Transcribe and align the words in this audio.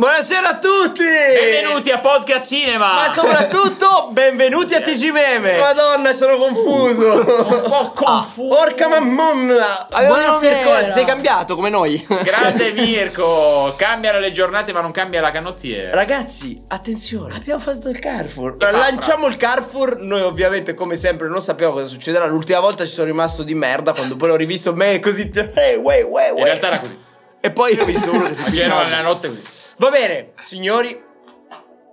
Buonasera 0.00 0.48
a 0.48 0.58
tutti! 0.58 1.04
Benvenuti 1.04 1.90
a 1.90 1.98
Podcast 1.98 2.46
Cinema! 2.46 2.94
Ma 2.94 3.12
soprattutto 3.12 4.08
benvenuti 4.12 4.74
a 4.74 4.80
TG 4.80 5.10
Meme! 5.10 5.58
Madonna, 5.58 6.14
sono 6.14 6.38
confuso! 6.38 7.16
un 7.20 7.60
po' 7.68 7.90
confuso. 7.94 8.58
Orca 8.58 8.88
mamma! 8.88 9.88
Avevamo 9.90 10.38
Mirko, 10.38 10.90
sei 10.90 11.04
cambiato 11.04 11.54
come 11.54 11.68
noi. 11.68 12.02
Grande 12.24 12.72
Mirko! 12.72 13.74
Cambiano 13.76 14.20
le 14.20 14.30
giornate 14.30 14.72
ma 14.72 14.80
non 14.80 14.90
cambia 14.90 15.20
la 15.20 15.30
canottiera. 15.30 15.90
Ragazzi, 15.90 16.58
attenzione, 16.68 17.34
abbiamo 17.34 17.60
fatto 17.60 17.90
il 17.90 17.98
Carrefour. 17.98 18.56
fa, 18.58 18.70
Lanciamo 18.70 19.26
il 19.26 19.36
Carrefour. 19.36 19.98
Noi, 19.98 20.22
ovviamente, 20.22 20.72
come 20.72 20.96
sempre, 20.96 21.28
non 21.28 21.42
sappiamo 21.42 21.74
cosa 21.74 21.84
succederà. 21.84 22.24
L'ultima 22.24 22.60
volta 22.60 22.86
ci 22.86 22.92
sono 22.92 23.06
rimasto 23.06 23.42
di 23.42 23.52
merda. 23.52 23.92
Quando 23.92 24.16
poi 24.16 24.28
l'ho 24.28 24.36
rivisto, 24.36 24.72
me 24.72 24.98
così. 24.98 25.30
Hey, 25.52 25.76
way, 25.76 26.00
way, 26.00 26.30
way. 26.30 26.38
In 26.38 26.44
realtà 26.44 26.68
era 26.68 26.78
così. 26.78 26.98
E 27.42 27.50
poi 27.50 27.78
ho 27.78 27.84
visto 27.84 28.10
uno 28.10 28.28
che 28.28 28.32
si 28.34 28.42
A 28.46 28.50
Genova 28.50 28.84
nella 28.84 29.02
notte 29.02 29.28
così. 29.28 29.58
Va 29.80 29.88
bene, 29.88 30.32
signori, 30.40 30.88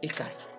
il 0.02 0.14
Carrefour. 0.14 0.52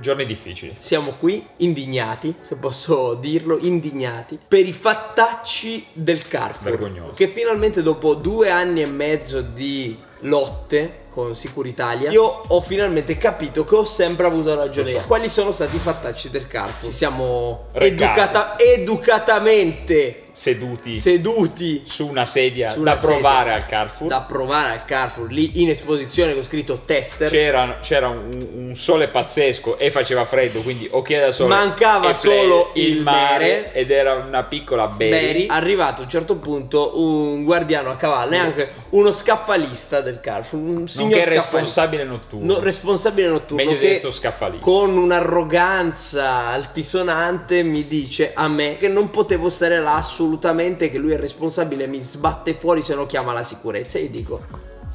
Giorni 0.00 0.24
difficili. 0.24 0.74
Siamo 0.78 1.12
qui 1.18 1.46
indignati, 1.58 2.34
se 2.40 2.56
posso 2.56 3.12
dirlo, 3.16 3.58
indignati 3.60 4.38
per 4.48 4.66
i 4.66 4.72
fattacci 4.72 5.88
del 5.92 6.26
Carrefour. 6.26 6.70
Vergognoso. 6.70 7.12
Che 7.14 7.28
finalmente 7.28 7.82
dopo 7.82 8.14
due 8.14 8.48
anni 8.48 8.80
e 8.80 8.86
mezzo 8.86 9.42
di 9.42 9.94
lotte 10.20 11.00
con 11.10 11.36
Sicuritalia, 11.36 12.10
io 12.10 12.24
ho 12.24 12.62
finalmente 12.62 13.18
capito 13.18 13.66
che 13.66 13.74
ho 13.74 13.84
sempre 13.84 14.24
avuto 14.24 14.54
ragione. 14.54 14.92
So. 14.92 15.02
Quali 15.06 15.28
sono 15.28 15.52
stati 15.52 15.76
i 15.76 15.80
fattacci 15.80 16.30
del 16.30 16.46
Carrefour? 16.46 16.90
Ci 16.90 16.96
siamo 16.96 17.66
educata- 17.72 18.58
educatamente 18.58 20.22
Seduti 20.36 20.98
seduti 20.98 21.82
su 21.86 22.06
una 22.06 22.26
sedia 22.26 22.72
su 22.72 22.82
da 22.82 22.96
provare 22.96 23.52
sedia 23.52 23.54
al 23.54 23.66
Carrefour. 23.66 24.10
da 24.10 24.20
provare 24.20 24.72
al 24.72 24.84
Carrefour 24.84 25.30
lì 25.30 25.62
in 25.62 25.70
esposizione 25.70 26.34
con 26.34 26.42
scritto 26.42 26.82
tester. 26.84 27.30
C'era, 27.30 27.78
c'era 27.80 28.08
un, 28.08 28.46
un 28.54 28.76
sole 28.76 29.08
pazzesco 29.08 29.78
e 29.78 29.90
faceva 29.90 30.26
freddo, 30.26 30.60
quindi 30.60 30.88
occhiali 30.90 31.24
da 31.24 31.32
sole. 31.32 31.48
Mancava 31.48 32.10
e 32.10 32.14
solo 32.14 32.72
il 32.74 33.00
mare 33.00 33.62
mare. 33.62 33.72
ed 33.72 33.90
era 33.90 34.12
una 34.12 34.42
piccola 34.42 34.88
berry. 34.88 35.10
Berry, 35.10 35.46
arrivato 35.48 36.02
a 36.02 36.04
un 36.04 36.10
certo 36.10 36.36
punto 36.36 37.00
un 37.00 37.42
guardiano 37.42 37.90
a 37.90 37.96
cavallo, 37.96 38.30
neanche 38.30 38.72
uno 38.90 39.12
scaffalista 39.12 40.02
del 40.02 40.20
Carrefour, 40.20 40.60
un 40.60 40.86
signor 40.86 41.12
Nonché 41.12 41.30
responsabile 41.30 42.04
notturno. 42.04 42.52
No, 42.52 42.60
responsabile 42.60 43.28
notturno 43.28 43.64
Meglio 43.64 43.78
detto 43.78 44.10
scaffalista. 44.10 44.62
con 44.62 44.98
un'arroganza 44.98 46.48
altisonante 46.48 47.62
mi 47.62 47.86
dice 47.86 48.32
a 48.34 48.48
me 48.48 48.76
che 48.76 48.88
non 48.88 49.08
potevo 49.08 49.48
stare 49.48 49.80
là 49.80 50.02
assolutamente 50.26 50.90
che 50.90 50.98
lui 50.98 51.12
è 51.12 51.18
responsabile 51.18 51.86
mi 51.86 52.02
sbatte 52.02 52.54
fuori 52.54 52.82
se 52.82 52.94
no 52.94 53.06
chiama 53.06 53.32
la 53.32 53.44
sicurezza 53.44 53.98
e 53.98 54.02
io 54.02 54.10
dico 54.10 54.40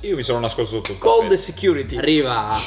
Io 0.01 0.15
mi 0.15 0.23
sono 0.23 0.39
nascosto 0.39 0.75
sotto 0.75 0.97
call 0.97 1.21
the 1.21 1.35
tappeto. 1.35 1.41
security 1.41 1.97
arriva 1.97 2.57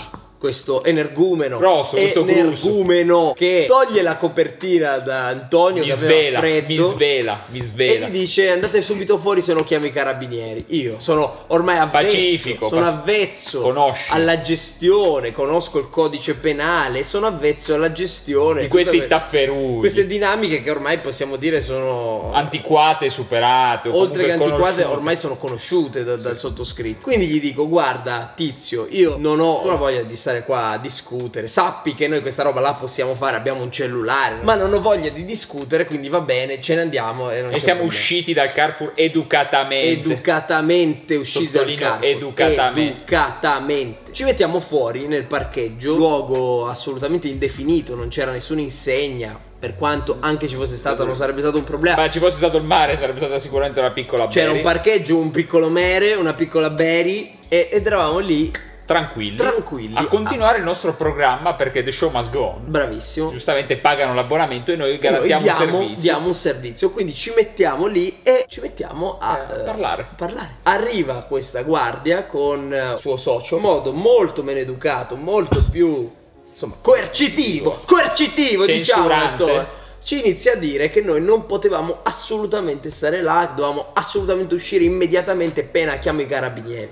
questo 0.44 0.84
energumeno 0.84 1.56
Grosso, 1.56 1.96
questo 1.96 2.26
energumeno 2.26 3.32
che 3.34 3.64
toglie 3.66 4.02
la 4.02 4.18
copertina 4.18 4.98
da 4.98 5.28
Antonio 5.28 5.82
Mi 5.82 5.88
che 5.88 5.96
svela, 5.96 6.38
freddo 6.38 6.66
mi 6.68 6.76
svela, 6.90 7.42
mi 7.50 7.58
e 7.60 7.62
svela. 7.62 8.06
gli 8.08 8.10
dice 8.10 8.50
andate 8.50 8.82
subito 8.82 9.16
fuori 9.16 9.40
se 9.40 9.54
no 9.54 9.64
chiamo 9.64 9.86
i 9.86 9.90
carabinieri. 9.92 10.66
Io 10.68 10.96
sono 10.98 11.38
ormai 11.46 11.78
avvezzo, 11.78 12.08
Pacifico, 12.08 12.68
sono 12.68 12.86
avvezzo 12.86 13.60
Conosci. 13.62 14.10
alla 14.12 14.42
gestione, 14.42 15.32
conosco 15.32 15.78
il 15.78 15.88
codice 15.88 16.34
penale, 16.34 17.04
sono 17.04 17.26
avvezzo 17.26 17.72
alla 17.72 17.90
gestione 17.90 18.60
Di 18.62 18.68
questi 18.68 18.98
que- 18.98 19.06
tafferugli. 19.06 19.78
Queste 19.78 20.06
dinamiche 20.06 20.62
che 20.62 20.70
ormai 20.70 20.98
possiamo 20.98 21.36
dire 21.36 21.62
sono 21.62 22.32
antiquate, 22.34 23.08
superate. 23.08 23.88
oltre 23.88 24.26
che 24.26 24.32
antiquate 24.32 24.58
conosciute. 24.60 24.84
ormai 24.84 25.16
sono 25.16 25.36
conosciute 25.36 26.04
da- 26.04 26.16
dal 26.16 26.36
sottoscritto. 26.36 27.04
Quindi 27.04 27.28
gli 27.28 27.40
dico 27.40 27.66
guarda 27.66 28.30
tizio 28.36 28.86
io 28.90 29.16
non 29.16 29.40
ho 29.40 29.62
una 29.64 29.76
voglia 29.76 30.02
di 30.02 30.16
stare 30.16 30.32
qua 30.42 30.70
a 30.70 30.78
discutere, 30.78 31.46
sappi 31.46 31.94
che 31.94 32.08
noi 32.08 32.20
questa 32.22 32.42
roba 32.42 32.60
la 32.60 32.74
possiamo 32.74 33.14
fare, 33.14 33.36
abbiamo 33.36 33.62
un 33.62 33.70
cellulare, 33.70 34.36
ma 34.42 34.54
non 34.56 34.72
ho 34.74 34.80
voglia 34.80 35.10
di 35.10 35.24
discutere 35.24 35.84
quindi 35.86 36.08
va 36.08 36.20
bene, 36.20 36.60
ce 36.60 36.74
ne 36.74 36.80
andiamo 36.82 37.30
e 37.30 37.46
E 37.52 37.58
siamo 37.60 37.82
usciti 37.84 38.32
dal 38.32 38.52
Carrefour 38.52 38.92
educatamente. 38.94 40.00
educatamente 40.10 41.14
usciti 41.16 41.50
dal 41.52 41.72
Carrefour 41.74 42.04
educatamente. 42.04 42.90
educatamente 43.02 44.12
ci 44.12 44.24
mettiamo 44.24 44.60
fuori 44.60 45.06
nel 45.06 45.24
parcheggio 45.24 45.94
luogo 45.94 46.66
assolutamente 46.68 47.28
indefinito 47.28 47.94
non 47.94 48.08
c'era 48.08 48.30
nessuna 48.30 48.60
insegna 48.60 49.38
per 49.58 49.76
quanto 49.76 50.16
anche 50.20 50.46
ci 50.48 50.54
fosse 50.56 50.76
stata 50.76 51.04
non 51.04 51.16
sarebbe 51.16 51.40
stato 51.40 51.56
un 51.56 51.64
problema 51.64 51.96
Ma 51.96 52.10
ci 52.10 52.18
fosse 52.18 52.36
stato 52.36 52.56
il 52.58 52.64
mare, 52.64 52.96
sarebbe 52.96 53.18
stata 53.18 53.38
sicuramente 53.38 53.78
una 53.80 53.90
piccola 53.92 54.26
c'era 54.28 54.46
berry. 54.46 54.58
un 54.58 54.62
parcheggio 54.64 55.16
un 55.16 55.30
piccolo 55.30 55.68
mere 55.68 56.14
una 56.14 56.34
piccola 56.34 56.70
berry 56.70 57.38
e- 57.48 57.68
ed 57.72 57.86
eravamo 57.86 58.18
lì 58.18 58.52
Tranquilli. 58.84 59.36
Tranquilli. 59.36 59.96
A 59.96 60.06
continuare 60.06 60.58
il 60.58 60.64
nostro 60.64 60.94
programma 60.94 61.54
perché 61.54 61.82
The 61.82 61.90
Show 61.90 62.10
Must 62.10 62.30
Go 62.30 62.40
On. 62.44 62.60
bravissimo 62.64 63.30
Giustamente 63.30 63.76
pagano 63.78 64.12
l'abbonamento 64.14 64.72
e 64.72 64.76
noi 64.76 64.88
E 64.98 65.10
noi 65.10 65.28
garantiamo 65.28 65.42
diamo, 65.42 65.62
un 65.62 65.68
servizio. 65.70 65.96
diamo 66.02 66.26
un 66.26 66.34
servizio 66.34 66.90
quindi 66.90 67.14
ci 67.14 67.32
mettiamo 67.34 67.86
lì 67.86 68.20
e 68.22 68.44
ci 68.48 68.60
mettiamo 68.60 69.16
a 69.20 69.38
Eh, 69.38 69.60
eh, 69.60 69.64
parlare. 69.64 70.06
parlare. 70.16 70.48
Arriva 70.64 71.22
questa 71.22 71.62
guardia 71.62 72.24
con 72.24 72.72
eh, 72.74 72.96
suo 72.98 73.16
socio, 73.16 73.56
in 73.56 73.62
modo 73.62 73.92
molto 73.92 74.42
meno 74.42 74.58
educato, 74.58 75.16
molto 75.16 75.64
più 75.70 76.10
insomma 76.52 76.74
coercitivo, 76.80 77.80
coercitivo 77.86 78.66
diciamo. 78.66 79.08
Dottore. 79.36 79.82
Ci 80.04 80.18
inizia 80.18 80.52
a 80.52 80.56
dire 80.56 80.90
che 80.90 81.00
noi 81.00 81.22
non 81.22 81.46
potevamo 81.46 82.00
assolutamente 82.02 82.90
stare 82.90 83.22
là, 83.22 83.50
dovevamo 83.56 83.86
assolutamente 83.94 84.52
uscire 84.52 84.84
immediatamente 84.84 85.62
appena 85.62 85.96
chiamo 85.98 86.20
i 86.20 86.26
carabinieri. 86.26 86.90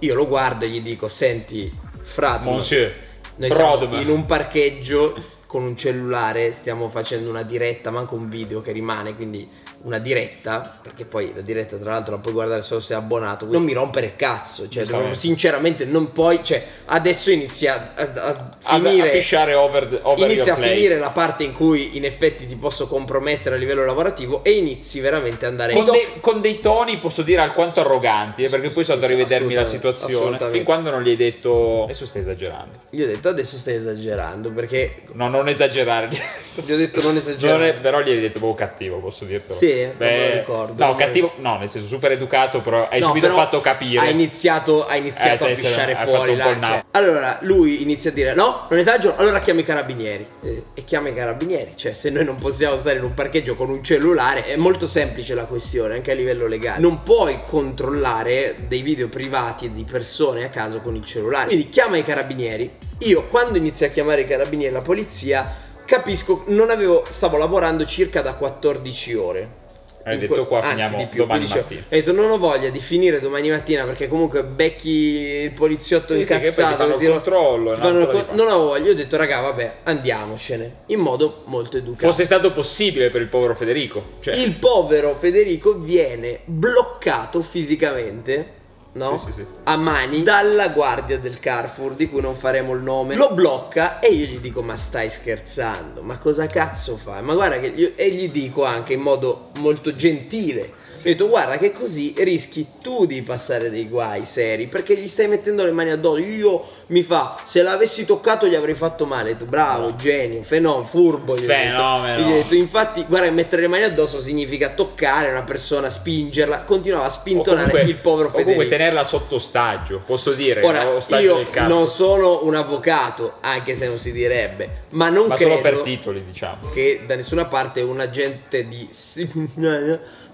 Io 0.00 0.14
lo 0.14 0.26
guardo 0.26 0.64
e 0.64 0.68
gli 0.68 0.80
dico: 0.80 1.08
Senti, 1.08 1.70
frate, 2.02 2.48
Monsieur. 2.48 2.94
noi 3.36 3.50
siamo 3.50 3.76
Brodman. 3.78 4.00
in 4.00 4.08
un 4.08 4.26
parcheggio 4.26 5.38
con 5.46 5.62
un 5.62 5.76
cellulare, 5.76 6.52
stiamo 6.52 6.88
facendo 6.88 7.28
una 7.28 7.42
diretta, 7.42 7.90
manco 7.90 8.14
un 8.14 8.28
video 8.28 8.60
che 8.60 8.72
rimane, 8.72 9.14
quindi 9.14 9.48
una 9.82 9.98
diretta, 9.98 10.78
perché 10.82 11.04
poi 11.04 11.32
la 11.34 11.40
diretta 11.40 11.76
tra 11.76 11.92
l'altro 11.92 12.14
la 12.14 12.20
puoi 12.20 12.34
guardare 12.34 12.60
solo 12.62 12.80
se 12.80 12.92
è 12.92 12.96
abbonato, 12.96 13.46
non 13.46 13.62
mi 13.62 13.72
rompere 13.72 14.06
il 14.06 14.16
cazzo, 14.16 14.68
cioè 14.68 14.82
Giustamente. 14.82 15.16
sinceramente 15.18 15.84
non 15.86 16.12
puoi, 16.12 16.40
cioè 16.42 16.62
adesso 16.86 17.30
inizia 17.30 17.92
a, 17.94 18.02
a 18.14 18.28
A, 18.64 18.74
finire... 18.76 19.18
a 19.18 19.60
over, 19.62 19.86
the- 19.88 20.00
over 20.02 20.30
Inizia 20.30 20.52
a 20.52 20.56
place. 20.56 20.74
finire 20.74 20.98
la 20.98 21.10
parte 21.10 21.44
in 21.44 21.52
cui 21.54 21.96
in 21.96 22.04
effetti 22.04 22.46
ti 22.46 22.56
posso 22.56 22.86
compromettere 22.86 23.54
a 23.54 23.58
livello 23.58 23.84
lavorativo 23.84 24.44
e 24.44 24.50
inizi 24.52 25.00
veramente 25.00 25.46
ad 25.46 25.52
andare 25.52 25.72
Con, 25.72 25.86
in 25.86 25.92
dei, 25.92 26.06
con 26.20 26.40
dei 26.42 26.60
toni 26.60 26.98
posso 26.98 27.22
dire 27.22 27.40
alquanto 27.40 27.80
arroganti, 27.80 28.44
eh, 28.44 28.48
perché 28.50 28.68
poi 28.68 28.84
sono 28.84 28.96
andato 28.96 29.12
a 29.12 29.16
rivedermi 29.16 29.54
la 29.54 29.64
situazione. 29.64 30.38
Fin 30.50 30.64
quando 30.64 30.90
non 30.90 31.02
gli 31.02 31.08
hai 31.10 31.16
detto. 31.16 31.84
Adesso 31.84 32.04
stai 32.06 32.20
esagerando. 32.22 32.78
Io 32.90 33.04
ho 33.04 33.08
detto 33.08 33.28
adesso 33.30 33.56
stai 33.56 33.74
esagerando 33.76 34.50
perché 34.52 35.02
No, 35.14 35.28
non 35.28 35.48
esagerare. 35.48 36.08
gli 36.54 36.72
ho 36.72 36.76
detto 36.76 37.00
non 37.00 37.16
esagerare. 37.16 37.58
Non 37.58 37.66
è- 37.68 37.74
però 37.80 38.00
gli 38.02 38.10
hai 38.10 38.20
detto 38.20 38.38
proprio 38.38 38.54
cattivo, 38.66 38.98
posso 38.98 39.24
dirtelo. 39.24 39.54
Sì, 39.54 39.69
non 39.74 39.94
me 39.98 40.28
lo 40.28 40.34
ricordo, 40.36 40.84
No, 40.84 40.94
cattivo, 40.94 41.32
no, 41.38 41.58
nel 41.58 41.68
senso 41.70 41.88
super 41.88 42.12
educato, 42.12 42.60
però 42.60 42.88
hai 42.88 43.00
No, 43.00 43.06
subito 43.08 43.26
però 43.28 43.38
fatto 43.38 43.60
capire. 43.60 44.00
Ha 44.00 44.08
iniziato, 44.08 44.86
ha 44.86 44.96
iniziato 44.96 45.46
Eh, 45.46 45.52
a 45.52 45.54
pisciare 45.54 45.94
fuori 45.96 46.36
là, 46.36 46.56
cioè. 46.60 46.84
Allora 46.92 47.38
lui 47.42 47.82
inizia 47.82 48.10
a 48.10 48.12
dire 48.12 48.34
no, 48.34 48.66
non 48.68 48.78
esagero, 48.78 49.14
allora 49.16 49.40
chiama 49.40 49.60
i 49.60 49.64
carabinieri. 49.64 50.26
Eh, 50.42 50.62
E 50.74 50.84
chiama 50.84 51.08
i 51.08 51.14
carabinieri. 51.14 51.72
Cioè, 51.76 51.92
se 51.92 52.10
noi 52.10 52.24
non 52.24 52.36
possiamo 52.36 52.76
stare 52.76 52.96
in 52.98 53.04
un 53.04 53.14
parcheggio 53.14 53.54
con 53.54 53.70
un 53.70 53.82
cellulare, 53.82 54.44
è 54.44 54.56
molto 54.56 54.86
semplice 54.86 55.34
la 55.34 55.44
questione, 55.44 55.94
anche 55.94 56.10
a 56.10 56.14
livello 56.14 56.46
legale. 56.46 56.80
Non 56.80 57.02
puoi 57.02 57.38
controllare 57.46 58.56
dei 58.68 58.82
video 58.82 59.08
privati 59.08 59.70
di 59.72 59.84
persone 59.84 60.44
a 60.44 60.48
caso 60.48 60.80
con 60.80 60.94
il 60.94 61.04
cellulare. 61.04 61.46
Quindi 61.46 61.68
chiama 61.68 61.96
i 61.96 62.04
carabinieri. 62.04 62.70
Io 63.04 63.24
quando 63.28 63.56
inizio 63.58 63.86
a 63.86 63.88
chiamare 63.88 64.22
i 64.22 64.26
carabinieri 64.26 64.74
e 64.74 64.76
la 64.76 64.82
polizia, 64.84 65.68
capisco, 65.90 66.44
non 66.46 66.70
avevo, 66.70 67.04
stavo 67.10 67.36
lavorando 67.36 67.84
circa 67.84 68.22
da 68.22 68.34
14 68.34 69.14
ore. 69.14 69.58
Hai 70.02 70.18
detto 70.18 70.34
que- 70.34 70.46
qua 70.46 70.62
finiamo 70.62 70.96
di 70.96 71.06
più. 71.06 71.20
domani 71.20 71.40
dicevo- 71.40 71.60
mattina. 71.60 71.80
Ho 71.82 71.84
detto 71.90 72.12
non 72.12 72.30
ho 72.30 72.38
voglia 72.38 72.70
di 72.70 72.80
finire 72.80 73.20
domani 73.20 73.50
mattina 73.50 73.84
perché 73.84 74.08
comunque 74.08 74.42
becchi 74.44 74.88
il 74.88 75.50
poliziotto 75.52 76.14
Sì, 76.14 76.20
sì, 76.24 76.26
ti 76.26 76.32
incazzato. 76.32 76.76
fanno 76.76 76.94
il 76.94 76.98
tiro- 77.00 77.12
controllo, 77.12 77.72
ti 77.72 77.80
fanno 77.80 78.06
co- 78.06 78.24
non 78.30 78.48
ho 78.48 78.58
voglia, 78.60 78.90
ho 78.92 78.94
detto 78.94 79.16
raga 79.18 79.40
vabbè 79.40 79.74
andiamocene 79.82 80.74
in 80.86 81.00
modo 81.00 81.42
molto 81.46 81.76
educato. 81.76 82.06
Fosse 82.06 82.24
stato 82.24 82.50
possibile 82.52 83.10
per 83.10 83.20
il 83.20 83.28
povero 83.28 83.54
Federico. 83.54 84.02
Cioè, 84.20 84.36
Il 84.36 84.52
povero 84.54 85.14
Federico 85.16 85.74
viene 85.74 86.40
bloccato 86.46 87.42
fisicamente. 87.42 88.58
No? 88.92 89.16
Sì, 89.16 89.26
sì, 89.26 89.32
sì. 89.32 89.46
A 89.64 89.76
mani 89.76 90.22
dalla 90.24 90.68
guardia 90.70 91.18
del 91.18 91.38
Carrefour, 91.38 91.94
di 91.94 92.08
cui 92.08 92.20
non 92.20 92.34
faremo 92.34 92.74
il 92.74 92.82
nome. 92.82 93.14
Lo 93.14 93.32
blocca 93.32 94.00
e 94.00 94.08
io 94.08 94.26
gli 94.26 94.38
dico: 94.40 94.62
Ma 94.62 94.76
stai 94.76 95.08
scherzando? 95.08 96.02
Ma 96.02 96.18
cosa 96.18 96.46
cazzo 96.46 96.96
fai? 96.96 97.22
Ma 97.22 97.34
guarda 97.34 97.60
che. 97.60 97.68
io- 97.68 97.92
E 97.94 98.10
gli 98.10 98.30
dico 98.30 98.64
anche 98.64 98.94
in 98.94 99.00
modo 99.00 99.50
molto 99.58 99.94
gentile. 99.94 100.78
Ho 101.00 101.08
detto: 101.08 101.28
Guarda 101.28 101.58
che 101.58 101.72
così 101.72 102.14
rischi 102.18 102.66
tu 102.80 103.06
di 103.06 103.22
passare 103.22 103.70
dei 103.70 103.88
guai 103.88 104.26
seri 104.26 104.66
perché 104.66 104.96
gli 104.96 105.08
stai 105.08 105.28
mettendo 105.28 105.64
le 105.64 105.70
mani 105.72 105.90
addosso. 105.90 106.18
Io 106.20 106.64
mi 106.88 107.02
fa: 107.02 107.36
Se 107.44 107.62
l'avessi 107.62 108.04
toccato 108.04 108.46
gli 108.46 108.54
avrei 108.54 108.74
fatto 108.74 109.06
male. 109.06 109.36
Tu, 109.36 109.46
bravo, 109.46 109.94
genio, 109.96 110.42
fenomeno, 110.42 110.84
furbo. 110.84 111.36
gli 111.36 111.44
ho 111.44 111.46
detto. 111.46 111.52
Fenomeno. 111.52 112.20
Gli 112.20 112.32
ho 112.32 112.34
detto, 112.36 112.54
infatti, 112.54 113.04
guarda, 113.08 113.30
mettere 113.30 113.62
le 113.62 113.68
mani 113.68 113.84
addosso 113.84 114.20
significa 114.20 114.70
toccare 114.70 115.30
una 115.30 115.42
persona, 115.42 115.88
spingerla. 115.88 116.60
Continuava 116.62 117.06
a 117.06 117.10
spintonare 117.10 117.70
comunque, 117.70 117.90
il 117.90 117.96
povero 117.96 118.28
o 118.28 118.30
comunque 118.30 118.52
Federico. 118.64 118.76
tenerla 118.76 119.04
sotto 119.04 119.34
ostaggio. 119.36 120.02
Posso 120.04 120.32
dire, 120.32 120.62
Ora, 120.62 120.82
io 121.18 121.46
non 121.66 121.86
sono 121.86 122.44
un 122.44 122.54
avvocato, 122.54 123.34
anche 123.40 123.74
se 123.74 123.86
non 123.86 123.98
si 123.98 124.12
direbbe, 124.12 124.70
ma 124.90 125.08
non 125.08 125.28
Ma 125.28 125.34
credo 125.36 125.50
solo 125.50 125.62
per 125.62 125.80
titoli, 125.82 126.24
diciamo. 126.24 126.70
che 126.70 127.02
da 127.06 127.14
nessuna 127.14 127.46
parte 127.46 127.80
un 127.80 128.00
agente 128.00 128.66
di 128.68 128.88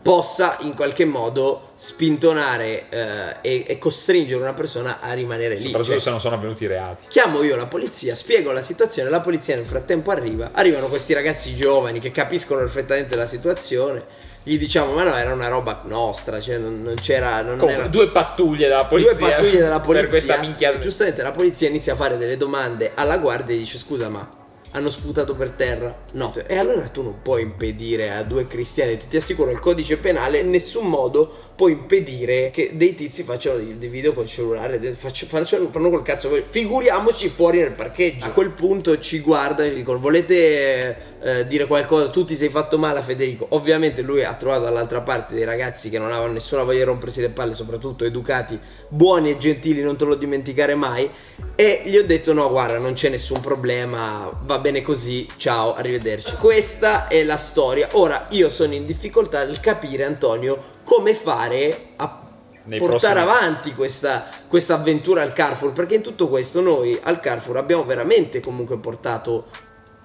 possa 0.06 0.56
in 0.60 0.74
qualche 0.74 1.04
modo 1.04 1.72
spintonare 1.74 2.88
eh, 2.88 3.36
e, 3.40 3.64
e 3.66 3.78
costringere 3.78 4.40
una 4.40 4.52
persona 4.52 5.00
a 5.00 5.12
rimanere 5.12 5.56
lì. 5.56 5.64
Soprattutto 5.64 5.92
Cioè, 5.92 6.00
se 6.00 6.10
non 6.10 6.20
sono 6.20 6.36
avvenuti 6.36 6.64
i 6.64 6.66
reati. 6.68 7.06
Chiamo 7.08 7.42
io 7.42 7.56
la 7.56 7.66
polizia, 7.66 8.14
spiego 8.14 8.52
la 8.52 8.62
situazione, 8.62 9.10
la 9.10 9.20
polizia 9.20 9.56
nel 9.56 9.66
frattempo 9.66 10.12
arriva, 10.12 10.50
arrivano 10.52 10.86
questi 10.86 11.12
ragazzi 11.12 11.56
giovani 11.56 11.98
che 11.98 12.12
capiscono 12.12 12.60
perfettamente 12.60 13.16
la 13.16 13.26
situazione, 13.26 14.04
gli 14.44 14.56
diciamo 14.58 14.92
ma 14.92 15.02
no 15.02 15.16
era 15.16 15.32
una 15.32 15.48
roba 15.48 15.82
nostra, 15.86 16.40
cioè 16.40 16.56
non, 16.56 16.80
non 16.80 16.94
c'era... 16.94 17.42
Non 17.42 17.58
Comunque, 17.58 17.82
era... 17.82 17.88
due 17.88 18.08
pattuglie 18.10 18.68
della 18.68 18.84
polizia. 18.84 19.12
Due 19.12 19.28
pattuglie 19.28 19.58
della 19.58 19.80
polizia. 19.80 20.08
Per 20.08 20.18
questa 20.18 20.38
minchia. 20.38 20.78
Giustamente 20.78 21.22
la 21.22 21.32
polizia 21.32 21.68
inizia 21.68 21.94
a 21.94 21.96
fare 21.96 22.16
delle 22.16 22.36
domande 22.36 22.92
alla 22.94 23.18
guardia 23.18 23.54
e 23.54 23.58
dice 23.58 23.76
scusa 23.78 24.08
ma 24.08 24.44
hanno 24.72 24.90
sputato 24.90 25.34
per 25.34 25.50
terra? 25.50 25.96
No. 26.12 26.32
E 26.46 26.56
allora 26.56 26.88
tu 26.88 27.02
non 27.02 27.22
puoi 27.22 27.42
impedire 27.42 28.12
a 28.12 28.22
due 28.22 28.46
cristiani, 28.46 28.98
ti 29.08 29.16
assicuro 29.16 29.50
il 29.50 29.60
codice 29.60 29.96
penale, 29.96 30.38
in 30.38 30.50
nessun 30.50 30.86
modo 30.88 31.45
può 31.56 31.68
impedire 31.68 32.50
che 32.50 32.72
dei 32.74 32.94
tizi 32.94 33.22
facciano 33.22 33.56
dei, 33.56 33.88
video 33.88 34.12
col 34.12 34.26
cellulare, 34.26 34.78
facciano, 34.94 35.70
fanno 35.70 35.90
col 35.90 36.02
cazzo. 36.02 36.30
Figuriamoci 36.48 37.30
fuori 37.30 37.60
nel 37.60 37.72
parcheggio. 37.72 38.26
A 38.26 38.30
quel 38.30 38.50
punto 38.50 39.00
ci 39.00 39.20
guarda 39.20 39.64
e 39.64 39.70
gli 39.70 39.76
dicono 39.76 39.98
volete 39.98 41.14
eh, 41.22 41.46
dire 41.46 41.66
qualcosa, 41.66 42.10
tu 42.10 42.26
ti 42.26 42.36
sei 42.36 42.50
fatto 42.50 42.76
male 42.76 42.98
a 42.98 43.02
Federico. 43.02 43.46
Ovviamente 43.50 44.02
lui 44.02 44.22
ha 44.22 44.34
trovato 44.34 44.64
dall'altra 44.64 45.00
parte 45.00 45.34
dei 45.34 45.44
ragazzi 45.44 45.88
che 45.88 45.98
non 45.98 46.12
avevano 46.12 46.34
nessuna 46.34 46.62
voglia 46.62 46.78
di 46.78 46.84
rompersi 46.84 47.22
le 47.22 47.30
palle, 47.30 47.54
soprattutto 47.54 48.04
educati, 48.04 48.60
buoni 48.88 49.30
e 49.30 49.38
gentili, 49.38 49.82
non 49.82 49.96
te 49.96 50.04
lo 50.04 50.14
dimenticare 50.14 50.74
mai. 50.74 51.10
E 51.54 51.82
gli 51.86 51.96
ho 51.96 52.04
detto 52.04 52.34
no 52.34 52.50
guarda 52.50 52.76
non 52.76 52.92
c'è 52.92 53.08
nessun 53.08 53.40
problema, 53.40 54.30
va 54.42 54.58
bene 54.58 54.82
così, 54.82 55.26
ciao, 55.38 55.74
arrivederci. 55.74 56.36
Questa 56.36 57.08
è 57.08 57.24
la 57.24 57.38
storia. 57.38 57.88
Ora 57.92 58.26
io 58.30 58.50
sono 58.50 58.74
in 58.74 58.84
difficoltà 58.84 59.42
nel 59.44 59.58
capire 59.58 60.04
Antonio 60.04 60.74
come 60.86 61.14
fare 61.14 61.86
a 61.96 62.22
Nei 62.62 62.78
portare 62.78 63.20
prossimi- 63.20 63.36
avanti 63.36 63.74
questa, 63.74 64.28
questa 64.48 64.74
avventura 64.74 65.22
al 65.22 65.32
Carrefour 65.32 65.72
perché 65.72 65.96
in 65.96 66.02
tutto 66.02 66.28
questo 66.28 66.60
noi 66.60 66.98
al 67.02 67.20
Carrefour 67.20 67.56
abbiamo 67.56 67.84
veramente 67.84 68.40
comunque 68.40 68.78
portato 68.78 69.48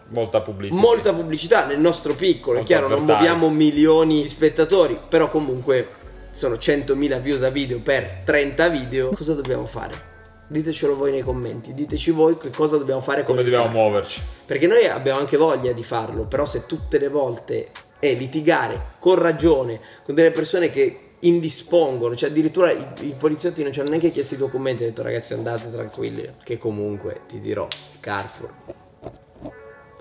Molta 0.09 0.41
pubblicità. 0.41 0.81
molta 0.81 1.13
pubblicità 1.13 1.65
nel 1.67 1.79
nostro 1.79 2.13
piccolo, 2.15 2.57
è 2.57 2.59
Molto 2.59 2.73
chiaro, 2.73 2.87
non 2.89 3.05
muoviamo 3.05 3.49
milioni 3.49 4.23
di 4.23 4.27
spettatori, 4.27 4.99
però 5.07 5.29
comunque 5.29 5.87
sono 6.33 6.55
100.000 6.55 7.21
views 7.21 7.43
a 7.43 7.49
video 7.49 7.79
per 7.79 8.23
30 8.25 8.67
video. 8.67 9.09
Cosa 9.09 9.33
dobbiamo 9.33 9.65
fare? 9.67 10.09
Ditecelo 10.47 10.97
voi 10.97 11.11
nei 11.11 11.21
commenti, 11.21 11.73
diteci 11.73 12.11
voi 12.11 12.37
che 12.37 12.49
cosa 12.49 12.77
dobbiamo 12.77 12.99
fare 12.99 13.23
Come 13.23 13.43
dobbiamo 13.43 13.69
muoverci. 13.69 14.21
Perché 14.45 14.67
noi 14.67 14.85
abbiamo 14.85 15.19
anche 15.19 15.37
voglia 15.37 15.71
di 15.71 15.83
farlo, 15.83 16.23
però 16.23 16.45
se 16.45 16.65
tutte 16.65 16.97
le 16.97 17.07
volte 17.07 17.69
è 18.01 18.13
litigare 18.15 18.95
con 18.99 19.15
ragione 19.15 19.79
con 20.03 20.15
delle 20.15 20.31
persone 20.31 20.71
che 20.71 21.11
indispongono, 21.19 22.15
cioè 22.15 22.31
addirittura 22.31 22.71
i, 22.71 22.85
i 23.01 23.13
poliziotti 23.15 23.61
non 23.61 23.71
ci 23.71 23.79
hanno 23.79 23.89
neanche 23.89 24.09
chiesto 24.09 24.33
i 24.33 24.37
documenti, 24.37 24.81
hanno 24.81 24.91
detto 24.91 25.03
ragazzi 25.03 25.33
andate 25.33 25.71
tranquilli, 25.71 26.27
che 26.43 26.57
comunque 26.57 27.21
ti 27.27 27.39
dirò, 27.39 27.67
il 27.91 27.99
Carrefour 27.99 28.53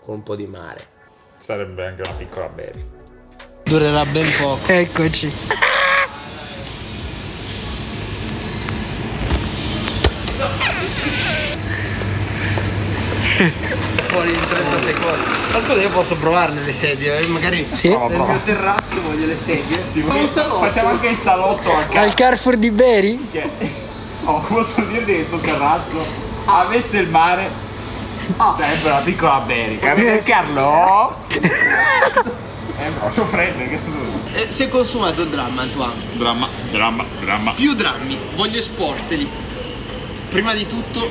con 0.02 0.14
un 0.14 0.23
po' 0.23 0.35
di 0.35 0.47
mare. 0.47 0.81
Sarebbe 1.37 1.87
anche 1.87 2.00
una 2.02 2.14
piccola 2.14 2.49
berry. 2.49 2.85
Durerà 3.64 4.05
ben 4.06 4.26
poco. 4.38 4.73
Eccoci. 4.73 5.32
Fuori 14.11 14.31
in 14.33 14.41
30 14.41 14.81
secondi. 14.83 15.25
Ma 15.53 15.61
scusa, 15.61 15.81
io 15.81 15.89
posso 15.91 16.17
provarne 16.17 16.62
le 16.65 16.73
sedie, 16.73 17.21
eh? 17.21 17.27
magari 17.29 17.69
Sì. 17.73 17.89
nel 17.89 18.11
mio 18.11 18.41
terrazzo 18.45 19.01
voglio 19.03 19.27
le 19.27 19.37
sedie. 19.37 19.85
Un 19.95 20.29
salotto. 20.33 20.59
Facciamo 20.59 20.89
anche 20.91 21.07
il 21.09 21.17
salotto 21.19 21.73
al 21.73 21.87
Al 21.97 22.15
Carrefour 22.15 22.57
di 22.57 22.71
Beri? 22.71 23.29
Oh, 24.23 24.41
posso 24.41 24.83
dirti 24.83 25.12
che 25.15 25.25
sto 25.27 25.39
terrazzo 25.39 26.05
avesse 26.45 26.99
il 26.99 27.09
mare 27.09 27.49
sarebbe 28.37 28.89
una 28.89 29.01
piccola 29.01 29.39
berica. 29.39 29.95
Vedi 29.95 30.23
Carlo? 30.29 31.17
Eh 31.29 31.41
bro, 32.99 33.11
c'ho 33.15 33.25
freddo, 33.25 33.67
che 33.67 33.79
sto 33.81 33.91
Eh, 34.35 34.47
si 34.51 34.65
è 34.65 34.69
consumato 34.69 35.23
il 35.23 35.29
dramma, 35.29 35.63
Antoine. 35.63 35.93
Dramma, 36.13 36.49
dramma, 36.71 37.05
dramma. 37.21 37.53
Più 37.53 37.75
drammi, 37.75 38.19
voglio 38.37 38.59
esporteli. 38.59 39.29
Prima 40.29 40.53
di 40.53 40.69
tutto, 40.69 41.09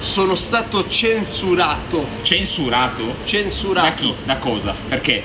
sono 0.00 0.34
stato 0.34 0.88
censurato. 0.88 2.06
Censurato? 2.22 3.14
Censurato. 3.24 3.86
Da 3.88 3.94
chi? 3.94 4.14
Da 4.24 4.36
cosa? 4.36 4.74
Perché? 4.88 5.22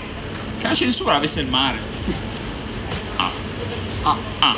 Che 0.60 0.68
la 0.68 0.74
censura 0.76 1.16
avesse 1.16 1.42
il 1.42 1.48
mare. 1.48 1.78
Ah, 3.18 3.30
Ah, 4.04 4.18
ah, 4.40 4.56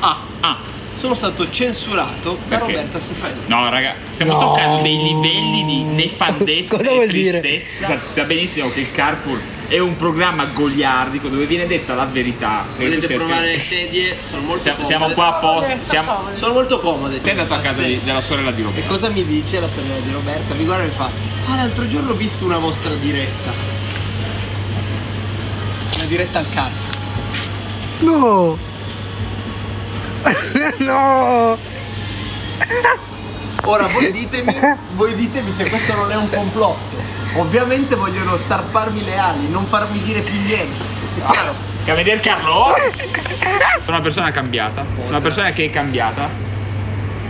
ah. 0.00 0.16
ah. 0.40 0.56
Sono 0.98 1.14
stato 1.14 1.50
censurato 1.50 2.38
da 2.46 2.58
Perché? 2.58 2.72
Roberta 2.72 3.00
Stefani. 3.00 3.34
No, 3.46 3.68
raga, 3.70 3.94
stiamo 4.10 4.32
No. 4.32 4.38
toccando 4.38 4.82
dei 4.82 5.02
livelli 5.02 5.64
di 5.64 5.82
nefandezza 5.82 6.76
Cosa 6.76 6.90
e 6.90 6.94
vuol 6.94 7.08
dire? 7.08 7.40
tristezza. 7.40 7.98
Si 8.04 8.12
sa 8.12 8.24
benissimo 8.24 8.68
che 8.70 8.80
il 8.80 8.92
Carrefour 8.92 9.40
è 9.70 9.78
un 9.78 9.96
programma 9.96 10.46
goliardico 10.46 11.28
dove 11.28 11.44
viene 11.44 11.64
detta 11.68 11.94
la 11.94 12.04
verità. 12.04 12.64
Stia 12.74 13.16
provare 13.16 13.46
le 13.46 13.58
sedie? 13.58 14.16
Sono 14.28 14.42
molto 14.42 14.62
Siamo, 14.62 14.78
comode. 14.78 14.96
siamo 14.96 15.14
qua 15.14 15.26
apposta. 15.36 15.78
Siamo... 15.80 16.22
Sono 16.34 16.52
molto 16.54 16.80
comode. 16.80 17.20
Sei 17.22 17.30
andato 17.30 17.54
a 17.54 17.58
casa 17.60 17.82
di- 17.82 18.00
della 18.02 18.20
sorella 18.20 18.50
di 18.50 18.62
E 18.62 18.64
Roberto. 18.64 18.88
cosa 18.88 19.08
mi 19.10 19.24
dice 19.24 19.60
la 19.60 19.68
sorella 19.68 20.00
di 20.00 20.10
Roberta? 20.10 20.54
Mi 20.54 20.64
guarda 20.64 20.82
e 20.82 20.86
mi 20.88 20.92
fa: 20.92 21.08
Ah, 21.48 21.54
l'altro 21.54 21.86
giorno 21.86 22.10
ho 22.10 22.14
visto 22.14 22.44
una 22.44 22.58
vostra 22.58 22.92
diretta. 22.94 23.52
Una 25.96 26.04
diretta 26.06 26.38
al 26.40 26.46
Carrefour. 26.50 26.98
No! 28.00 28.58
no! 30.78 31.58
Ora 33.64 33.86
voi 33.88 34.10
ditemi, 34.10 34.52
voi 34.96 35.14
ditemi 35.14 35.52
se 35.52 35.68
questo 35.68 35.94
non 35.94 36.10
è 36.10 36.16
un 36.16 36.28
complotto. 36.28 36.89
Ovviamente 37.36 37.94
vogliono 37.94 38.38
tarparmi 38.46 39.04
le 39.04 39.16
ali, 39.16 39.48
non 39.48 39.66
farmi 39.66 40.00
dire 40.02 40.20
più 40.20 40.34
niente. 40.42 40.84
È 41.16 41.30
chiaro? 41.30 41.54
Camerier 41.84 42.20
Carlo? 42.20 42.74
Una 43.86 44.00
persona 44.00 44.30
cambiata. 44.30 44.84
Una 45.06 45.20
persona 45.20 45.50
che 45.50 45.64
è 45.66 45.70
cambiata. 45.70 46.28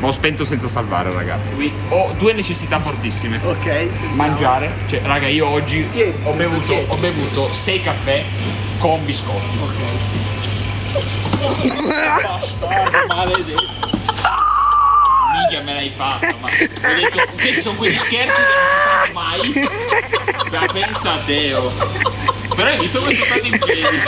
Ma 0.01 0.07
ho 0.09 0.13
spento 0.13 0.45
senza 0.45 0.67
salvare, 0.67 1.13
ragazzi. 1.13 1.55
Qui 1.55 1.71
ho 1.91 2.15
due 2.17 2.33
necessità 2.33 2.79
fortissime. 2.79 3.39
Ok. 3.45 4.15
Mangiare. 4.15 4.73
Cioè, 4.89 5.03
raga, 5.03 5.29
io 5.29 5.47
oggi 5.47 5.87
Sì, 5.89 6.11
ho, 6.25 6.33
bevuto, 6.33 6.73
sì. 6.73 6.85
ho 6.89 6.97
bevuto 6.97 7.53
6 7.53 7.83
caffè 7.83 8.25
con 8.79 9.05
biscotti. 9.05 9.59
Bastardo 12.23 13.07
maledetto. 13.15 13.79
Minchia 15.33 15.63
me 15.63 15.75
l'hai 15.75 15.93
fatta, 15.95 16.35
ma 16.41 16.49
ho 16.49 16.95
detto, 16.95 17.33
questi 17.35 17.61
sono 17.63 17.77
quegli 17.77 17.97
scherzi 17.97 18.35
che 18.35 18.43
non 18.43 18.70
mai. 19.31 19.53
Ma 20.53 20.67
pensa 20.73 21.13
a 21.13 21.19
te, 21.25 21.55
oh. 21.55 21.73
Però 22.55 22.69
hai 22.69 22.79
visto 22.79 22.99
come 23.01 23.15
sono 23.15 23.25
stato 23.27 23.47
in 23.47 23.59
piedi. 23.59 23.99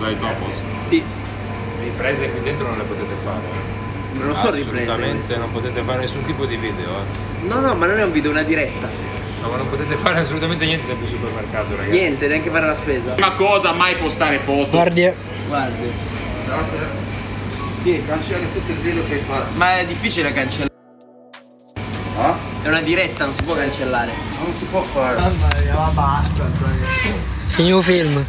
Dai, 0.00 0.16
dopo. 0.16 0.50
Sì, 0.86 1.02
Riprese 1.82 2.30
qui 2.30 2.40
dentro 2.42 2.68
non 2.68 2.78
le 2.78 2.84
potete 2.84 3.14
fare. 3.24 3.40
non 4.12 4.28
lo 4.28 4.34
so 4.34 4.52
riprendere. 4.52 4.92
Assolutamente 4.92 5.36
non 5.36 5.52
potete 5.52 5.82
fare 5.82 5.98
nessun 6.00 6.24
tipo 6.24 6.44
di 6.44 6.56
video. 6.56 6.88
eh. 6.88 7.46
No, 7.46 7.60
no, 7.60 7.74
ma 7.74 7.86
non 7.86 7.98
è 7.98 8.04
un 8.04 8.12
video, 8.12 8.30
è 8.30 8.34
una 8.34 8.42
diretta. 8.42 8.88
No, 9.40 9.48
ma 9.50 9.56
non 9.56 9.68
potete 9.68 9.94
fare 9.96 10.18
assolutamente 10.20 10.64
niente 10.64 10.86
del 10.86 11.08
supermercato, 11.08 11.76
ragazzi. 11.76 11.90
Niente, 11.90 12.26
neanche 12.26 12.50
fare 12.50 12.66
la 12.66 12.76
spesa. 12.76 13.14
Ma 13.18 13.32
cosa 13.32 13.72
mai 13.72 13.96
postare 13.96 14.38
foto? 14.38 14.70
Guardi. 14.70 15.10
Guardi. 15.46 15.90
Sì, 17.82 18.02
cancelli 18.06 18.46
tutto 18.52 18.70
il 18.72 18.78
video 18.78 19.04
che 19.06 19.14
hai 19.14 19.20
fatto. 19.26 19.56
Ma 19.56 19.78
è 19.78 19.86
difficile 19.86 20.32
cancellare. 20.32 20.67
È 22.68 22.70
una 22.70 22.82
diretta, 22.82 23.24
non 23.24 23.32
si 23.32 23.44
può 23.44 23.54
cancellare. 23.54 24.12
Non 24.44 24.52
si 24.52 24.66
può 24.66 24.82
fare. 24.82 25.18
Mamma 25.18 25.48
mia, 25.58 25.74
ma 25.74 25.88
basta. 25.88 26.50
New 27.62 27.80
film. 27.80 28.22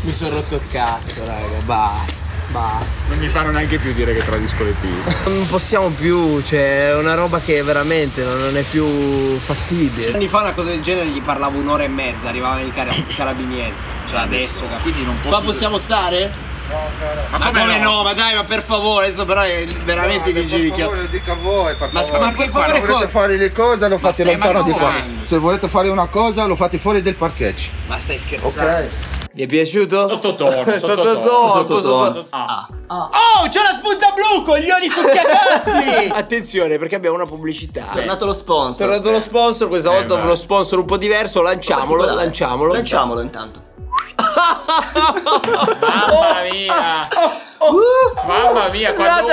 Mi 0.00 0.12
sono 0.14 0.36
rotto 0.36 0.54
il 0.54 0.66
cazzo, 0.70 1.26
raga. 1.26 1.58
Basta. 1.66 2.14
Basta. 2.52 2.86
Non 3.08 3.18
mi 3.18 3.28
fanno 3.28 3.50
neanche 3.50 3.76
più 3.76 3.92
dire 3.92 4.14
che 4.14 4.24
tradisco 4.24 4.64
le 4.64 4.74
pile. 4.80 5.14
Non 5.28 5.46
possiamo 5.46 5.88
più, 5.88 6.40
cioè 6.40 6.88
è 6.88 6.94
una 6.94 7.12
roba 7.12 7.38
che 7.38 7.62
veramente 7.62 8.24
non, 8.24 8.56
è 8.56 8.62
più 8.62 9.38
fattibile. 9.38 10.14
Anni 10.14 10.26
fa 10.26 10.40
una 10.40 10.54
cosa 10.54 10.70
del 10.70 10.80
genere 10.80 11.10
gli 11.10 11.20
parlavo 11.20 11.58
un'ora 11.58 11.82
e 11.82 11.88
mezza, 11.88 12.28
arrivavano 12.30 12.62
i, 12.62 12.66
i 12.66 13.14
carabinieri. 13.14 13.74
Cioè 14.06 14.20
adesso? 14.20 14.66
Quindi 14.80 15.04
non 15.04 15.20
posso. 15.20 15.38
Ma 15.38 15.44
possiamo 15.44 15.76
stare? 15.76 16.49
Ma 16.70 17.38
Ma 17.38 17.46
come, 17.46 17.60
come 17.60 17.78
no? 17.78 17.90
no? 17.96 18.02
Ma 18.02 18.12
dai, 18.12 18.34
ma 18.34 18.44
per 18.44 18.62
favore, 18.62 19.06
adesso 19.06 19.24
però 19.24 19.40
è 19.42 19.66
veramente 19.84 20.32
No, 20.32 20.40
vigili 20.40 20.68
per 20.68 20.76
che. 20.76 20.82
favore, 20.82 21.00
lo 21.02 21.06
dico 21.08 21.30
a 21.32 21.34
voi, 21.34 21.74
per 21.74 21.88
Ma, 21.92 22.02
favore. 22.02 22.18
ma 22.24 22.32
per 22.32 22.44
Se 22.46 22.50
favore 22.50 22.70
volete 22.80 22.92
cosa? 22.92 23.08
fare 23.08 23.36
le 23.36 23.52
cose 23.52 23.88
lo 23.88 23.98
fate 23.98 24.24
lontano 24.24 24.62
di 24.62 24.72
qua. 24.72 24.92
Se 25.24 25.38
volete 25.38 25.68
fare 25.68 25.88
una 25.88 26.06
cosa 26.06 26.44
lo 26.46 26.54
fate 26.56 26.78
fuori 26.78 27.02
del 27.02 27.14
parcheggio. 27.16 27.70
Ma 27.86 27.98
stai 27.98 28.18
scherzando? 28.18 28.60
Ok? 28.76 28.88
Vi 29.32 29.42
è 29.44 29.46
piaciuto? 29.46 30.08
Sottotono, 30.08 30.50
Sottotono, 30.76 30.78
sottotono. 30.78 32.04
sottotono. 32.12 32.26
Ah. 32.30 32.66
Oh, 32.88 33.48
c'è 33.48 33.60
la 33.62 33.78
spunta 33.78 34.12
blu, 34.12 34.42
coglioni 34.44 34.88
succhiacazzi! 34.88 36.10
Attenzione, 36.12 36.78
perché 36.78 36.96
abbiamo 36.96 37.14
una 37.16 37.26
pubblicità. 37.26 37.90
È 37.90 37.94
tornato 37.94 38.26
lo 38.26 38.32
sponsor. 38.32 38.86
È 38.86 38.88
tornato 38.90 39.10
lo 39.12 39.20
sponsor, 39.20 39.68
questa 39.68 39.90
Eh, 39.90 39.94
volta 39.94 40.14
vai. 40.14 40.24
uno 40.24 40.34
sponsor 40.34 40.78
un 40.80 40.84
po' 40.84 40.96
diverso, 40.96 41.42
lanciamolo, 41.42 42.04
lanciamolo. 42.12 42.72
Lanciamolo 42.72 43.20
intanto. 43.20 43.68
Mamma 45.80 46.42
mia! 46.50 47.08
Mamma 48.26 48.68
mia, 48.68 48.94
quando, 48.94 49.26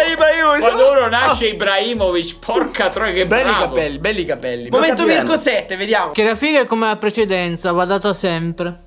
quando 0.59 0.91
uno 0.91 1.07
nasce 1.07 1.47
Ibrahimovic, 1.47 2.39
porca 2.39 2.89
troia 2.89 3.13
che 3.13 3.25
Belli 3.25 3.43
bravo. 3.43 3.65
capelli, 3.65 3.97
belli 3.99 4.25
capelli. 4.25 4.69
Momento 4.69 5.05
Mirko 5.05 5.37
7, 5.37 5.75
vediamo. 5.77 6.11
Che 6.11 6.23
la 6.23 6.35
figa 6.35 6.59
è 6.61 6.65
come 6.65 6.87
la 6.87 6.97
precedenza, 6.97 7.71
va 7.71 7.85
data 7.85 8.13
sempre. 8.13 8.85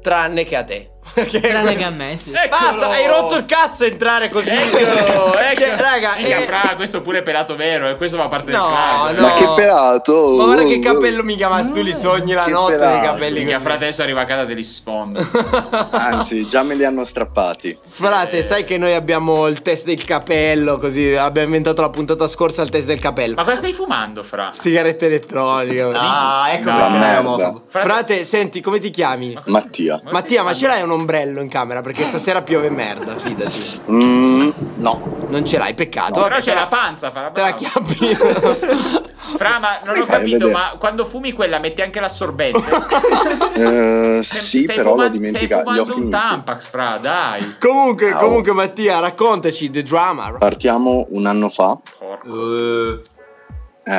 Tranne 0.00 0.44
che 0.44 0.56
a 0.56 0.64
te. 0.64 0.91
Tranne 1.14 1.74
che 1.74 1.84
a 1.84 1.90
me, 1.90 2.16
sì. 2.16 2.30
Basta, 2.48 2.88
hai 2.88 3.06
rotto 3.06 3.34
il 3.36 3.44
cazzo 3.44 3.82
a 3.84 3.86
entrare 3.86 4.28
così. 4.30 4.48
Eccolo, 4.50 5.34
ecco. 5.36 5.60
Cioè, 5.62 5.76
raga, 5.76 6.14
Mica, 6.16 6.38
eh, 6.38 6.40
fra, 6.42 6.72
questo 6.76 7.00
pure 7.02 7.18
è 7.18 7.22
pelato 7.22 7.54
vero, 7.54 7.88
e 7.88 7.96
questo 7.96 8.16
fa 8.16 8.26
parte 8.28 8.50
del 8.50 8.56
No, 8.60 8.66
clan. 8.68 9.14
no. 9.14 9.20
Ma 9.20 9.34
che 9.34 9.48
pelato! 9.54 10.34
Ma 10.36 10.44
guarda 10.44 10.64
che 10.64 10.78
capello 10.78 11.22
mica, 11.22 11.48
ma 11.48 11.60
tu 11.62 11.82
li 11.82 11.92
sogni 11.92 12.32
la 12.32 12.44
Che 12.44 12.50
notte 12.50 12.76
pelato. 12.76 12.92
dei 12.92 13.00
capelli 13.08 13.44
così. 13.44 13.58
fra 13.58 13.74
adesso 13.74 14.02
arriva 14.02 14.22
a 14.22 14.24
casa 14.24 14.46
te 14.46 14.54
li 14.54 14.64
sfondo. 14.64 15.24
Anzi, 15.90 16.46
già 16.46 16.62
me 16.62 16.74
li 16.74 16.84
hanno 16.84 17.04
strappati. 17.04 17.78
Frate, 17.84 18.42
sai 18.42 18.64
che 18.64 18.78
noi 18.78 18.94
abbiamo 18.94 19.46
il 19.48 19.60
test 19.62 19.84
del 19.84 20.02
capello, 20.04 20.78
così 20.78 21.14
abbiamo 21.14 21.46
inventato 21.48 21.80
la 21.82 21.90
puntata 21.90 22.26
scorsa 22.28 22.62
il 22.62 22.70
test 22.70 22.86
del 22.86 22.98
capello. 23.00 23.34
Ma 23.36 23.44
cosa 23.44 23.56
stai 23.56 23.72
fumando, 23.72 24.22
fra? 24.22 24.48
Sigarette 24.52 25.06
elettroniche. 25.06 25.82
Ah, 25.94 26.46
ecco 26.52 26.70
No. 26.70 26.76
perché 26.76 26.90
La 26.90 26.96
è 26.96 26.98
merda. 26.98 27.28
omofobo. 27.28 27.62
Frate, 27.68 28.24
senti, 28.24 28.60
come 28.60 28.78
ti 28.78 28.90
chiami? 28.90 29.36
Mattia. 29.46 30.00
Mattia, 30.10 30.42
ma 30.42 30.54
ce 30.54 30.66
l'hai 30.66 30.82
un 30.82 30.90
ombrello 30.92 31.40
in 31.40 31.48
camera? 31.48 31.80
Perché 31.80 32.04
stasera 32.04 32.42
piove 32.42 32.70
merda, 32.70 33.16
fidati. 33.16 33.80
Mm, 33.90 34.50
no. 34.76 35.16
Non 35.28 35.44
ce 35.46 35.58
l'hai, 35.58 35.74
peccato. 35.74 36.20
Però 36.22 36.36
c'è 36.36 36.54
la 36.54 36.66
panza, 36.68 37.10
fra. 37.10 37.30
Te 37.30 37.40
la 37.40 37.52
bravo. 37.52 37.56
chiappi. 37.56 39.10
Fra, 39.34 39.58
ma 39.60 39.78
non 39.84 39.98
ho 39.98 40.04
fai 40.04 40.18
capito, 40.18 40.46
vedere? 40.46 40.52
ma 40.52 40.74
quando 40.78 41.06
fumi 41.06 41.32
quella 41.32 41.58
metti 41.58 41.80
anche 41.80 42.00
l'assorbente? 42.00 42.60
Eh, 43.54 44.20
Stai- 44.22 44.40
sì, 44.40 44.60
stai 44.62 44.76
però 44.76 44.90
fuma- 44.90 45.04
l'ho 45.04 45.08
dimenticato. 45.10 45.62
Stai 45.62 45.74
Li 45.74 45.80
ho 45.80 45.84
fumando 45.84 45.94
un 45.94 45.98
finiti. 45.98 46.10
Tampax, 46.10 46.68
fra, 46.68 46.98
dai. 47.00 47.54
comunque, 47.58 48.10
Ciao. 48.10 48.20
comunque, 48.24 48.52
Mattia, 48.52 48.98
raccontaci 49.00 49.70
the 49.70 49.82
drama. 49.82 50.32
Partiamo 50.38 51.06
un 51.10 51.26
anno 51.26 51.48
fa. 51.48 51.78
Porco. 51.98 52.56
Eh, 52.56 53.02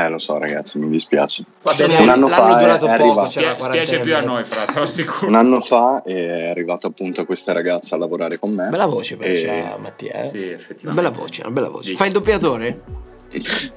lo 0.10 0.18
so, 0.18 0.38
ragazzi, 0.38 0.78
mi 0.80 0.90
dispiace. 0.90 1.44
Bene, 1.76 1.98
Un 1.98 2.10
anno 2.10 2.28
fa 2.28 2.60
è- 2.60 2.78
poco, 2.80 2.92
arrivato. 2.92 3.30
Spia- 3.32 3.56
spiace 3.60 4.00
più 4.00 4.16
a 4.16 4.22
noi, 4.22 4.44
fra, 4.46 4.66
te 4.66 4.74
lo 4.76 4.82
assicuro. 4.84 5.28
Un 5.28 5.36
anno 5.36 5.60
fa 5.60 6.02
è 6.04 6.50
arrivata 6.50 6.88
appunto 6.88 7.26
questa 7.26 7.52
ragazza 7.52 7.96
a 7.96 7.98
lavorare 8.00 8.38
con 8.40 8.54
me. 8.54 8.70
Bella 8.70 8.86
voce 8.86 9.18
però 9.18 9.30
E- 9.30 9.78
Mattia, 9.80 10.22
eh. 10.22 10.28
Sì, 10.30 10.38
Una 10.38 10.52
effettivamente. 10.54 11.10
bella 11.10 11.10
voce, 11.22 11.42
una 11.42 11.52
bella 11.52 11.70
voce. 11.70 11.84
Dici. 11.84 11.96
Fai 11.98 12.08
il 12.08 12.14
doppiatore? 12.14 12.82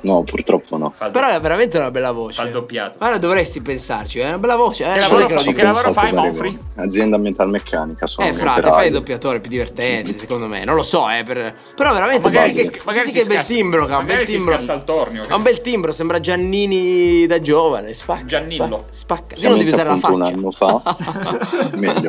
No, 0.02 0.22
purtroppo 0.24 0.76
no. 0.76 0.92
Fa 0.96 1.06
il 1.06 1.12
Però 1.12 1.28
è 1.28 1.40
veramente 1.40 1.78
una 1.78 1.90
bella 1.90 2.12
voce. 2.12 2.40
Fa 2.40 2.46
il 2.46 2.52
doppiato. 2.52 2.98
Guarda, 2.98 3.18
dovresti 3.18 3.60
pensarci, 3.62 4.18
è 4.20 4.28
una 4.28 4.38
bella 4.38 4.56
voce. 4.56 4.84
Eh, 4.84 4.92
Che 4.94 5.00
lavoro 5.00 5.28
fa- 5.28 5.52
che 5.52 5.62
lavoro 5.62 5.92
fai, 5.92 6.12
Monfri? 6.12 6.58
Azienda 6.76 7.16
metalmeccanica, 7.18 8.06
sono 8.06 8.26
Eh, 8.28 8.32
frate, 8.32 8.68
fai 8.68 8.86
il 8.86 8.92
doppiatore 8.92 9.40
più 9.40 9.50
divertente, 9.50 10.16
secondo 10.18 10.46
me. 10.46 10.64
Non 10.64 10.74
lo 10.74 10.82
so, 10.82 11.08
eh. 11.10 11.22
per- 11.24 11.54
Però 11.74 11.92
veramente 11.92 12.28
Magari, 12.28 12.52
senti 12.52 12.64
si, 12.68 12.78
che, 12.78 12.80
magari 12.84 13.06
senti 13.10 13.22
si 13.22 13.28
che 13.28 13.34
bel 13.36 13.44
timbro, 13.46 13.86
che 13.86 13.92
ha 13.92 13.98
un 13.98 14.06
bel 14.06 14.22
timbro. 14.24 14.54
il 14.54 14.82
tornio. 14.84 15.24
Ha 15.28 15.36
un 15.36 15.42
bel 15.42 15.60
timbro, 15.60 15.92
sembra 15.92 16.20
Giannini 16.20 17.26
da 17.26 17.40
giovane. 17.40 17.92
Spacca. 17.92 18.24
Giannillo. 18.24 18.84
Spacca. 18.90 19.36
Sì, 19.36 19.48
non 19.48 19.58
devi 19.58 19.70
usare 19.70 19.88
la 19.88 19.96
faccia. 19.96 20.14
un 20.14 20.22
anno 20.22 20.50
fa 20.50 20.82
meglio 21.74 22.08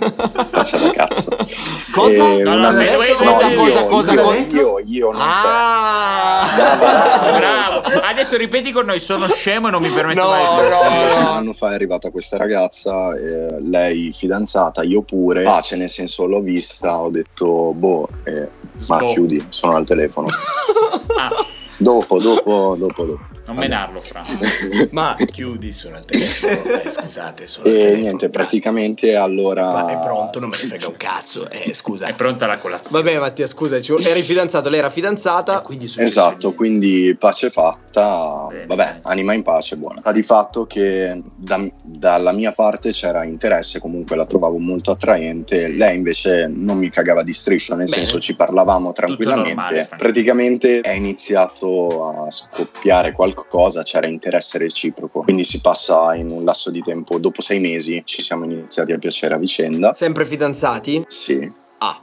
faccia 0.50 0.78
da 0.78 0.92
cazzo 0.92 1.36
Cosa? 1.92 2.34
E 2.34 2.44
No, 2.44 2.52
un 2.54 2.60
no, 2.60 2.72
no, 2.72 2.78
cosa, 3.18 3.86
cosa, 3.86 4.14
io, 4.14 4.22
cosa? 4.22 4.38
io, 4.56 4.80
io 4.86 5.12
non 5.12 5.22
Ah! 5.24 6.48
Bravo. 7.38 7.82
Adesso 8.04 8.38
ripeti 8.38 8.72
con 8.72 8.86
noi, 8.86 9.00
sono 9.00 9.28
scemo 9.28 9.68
e 9.68 9.72
non 9.72 9.82
mi 9.82 9.90
permetto 9.90 10.22
No, 10.22 10.30
mai 10.30 10.42
di 10.42 10.70
no, 10.70 10.82
no. 10.82 11.30
un 11.30 11.36
anno 11.38 11.54
fa 11.54 11.72
è 11.72 11.74
arrivata 11.74 12.10
questa 12.10 12.38
ragazza 12.38 13.16
eh, 13.16 13.58
lei 13.62 14.12
fidanzata 14.16 14.84
io 14.84 15.02
pure 15.02 15.44
pace 15.44 15.76
nel 15.76 15.90
senso 15.90 16.26
l'ho 16.26 16.42
vista 16.42 17.02
ho 17.02 17.10
detto 17.10 17.74
boh 17.74 18.08
eh, 18.24 18.50
ma 18.88 19.06
chiudi 19.06 19.46
sono 19.50 19.76
al 19.76 19.86
telefono. 19.86 20.28
Ah, 21.20 21.32
dopo 21.78 22.20
dopo 22.20 22.76
dopo 22.78 23.04
dopo 23.06 23.26
non 23.48 23.56
menarlo, 23.56 24.00
fra. 24.00 24.24
Ma 24.92 25.16
chiudi, 25.32 25.72
sono 25.74 25.96
al 25.98 26.06
telefono. 26.06 26.82
Eh, 26.82 26.90
scusate, 26.90 27.48
sono 27.48 27.66
e 27.66 27.72
telefono. 27.72 28.02
niente 28.02 28.30
praticamente 28.30 29.16
allora 29.16 29.72
Ma 29.72 29.88
è 29.88 30.00
pronto, 30.06 30.40
non 30.40 30.50
me 30.50 30.58
ne 30.62 30.68
frega 30.68 30.88
un 30.88 30.98
cazzo. 30.98 31.50
Eh, 31.50 31.74
scusa. 31.74 32.08
È 32.08 32.14
pronta 32.14 32.46
la 32.46 32.58
colazione. 32.58 33.04
Vabbè, 33.04 33.18
Mattia, 33.20 33.48
scusa, 33.48 33.80
ci- 33.82 33.94
eri 33.94 34.22
fidanzato, 34.22 34.70
lei 34.70 34.80
era 34.80 34.90
fidanzata. 34.90 35.62
Quindi 35.62 35.86
Esatto, 35.98 36.54
quindi 36.54 37.16
pace 37.18 37.50
fatta, 37.50 38.48
Bene, 38.50 38.66
vabbè, 38.66 38.84
bene. 38.86 39.00
anima 39.04 39.34
in 39.34 39.44
pace, 39.44 39.78
buona. 39.78 40.02
Ma 40.04 40.12
di 40.12 40.22
fatto 40.24 40.66
che 40.68 41.22
da- 41.36 41.66
dalla 41.84 42.32
mia 42.32 42.52
parte 42.52 42.92
c'era 42.92 43.24
interesse, 43.24 43.80
comunque 43.80 44.16
la 44.16 44.26
trovavo 44.26 44.58
molto 44.58 44.92
attraente, 44.92 45.68
lei 45.70 45.96
invece 45.96 46.48
non 46.54 46.78
mi 46.78 46.90
cagava 46.90 47.24
di 47.24 47.34
striscio, 47.34 47.76
nel 47.76 47.86
Bene. 47.90 47.98
senso 48.06 48.20
ci 48.20 48.36
parlavamo 48.36 48.92
tranquillamente. 48.94 49.54
normale. 49.54 49.90
Praticamente 49.98 50.82
è 50.82 50.92
iniziato 50.92 52.26
a 52.26 52.32
scoppiare 52.32 53.12
qualcosa, 53.12 53.36
c'era 53.84 54.08
interesse 54.08 54.58
reciproco, 54.58 55.22
quindi 55.22 55.44
si 55.44 55.62
passa 55.62 56.16
in 56.16 56.30
un 56.32 56.44
lasso 56.44 56.72
di 56.72 56.82
tempo, 56.82 57.20
dopo 57.20 57.42
sei 57.42 57.60
mesi 57.60 58.02
ci 58.06 58.24
siamo 58.24 58.46
iniziati 58.46 58.92
a 58.92 58.98
piacere 58.98 59.36
a 59.36 59.38
vicenda. 59.38 59.94
Sempre 59.94 60.26
fidanzati? 60.26 61.04
Sì, 61.08 61.52
Ah. 61.80 62.02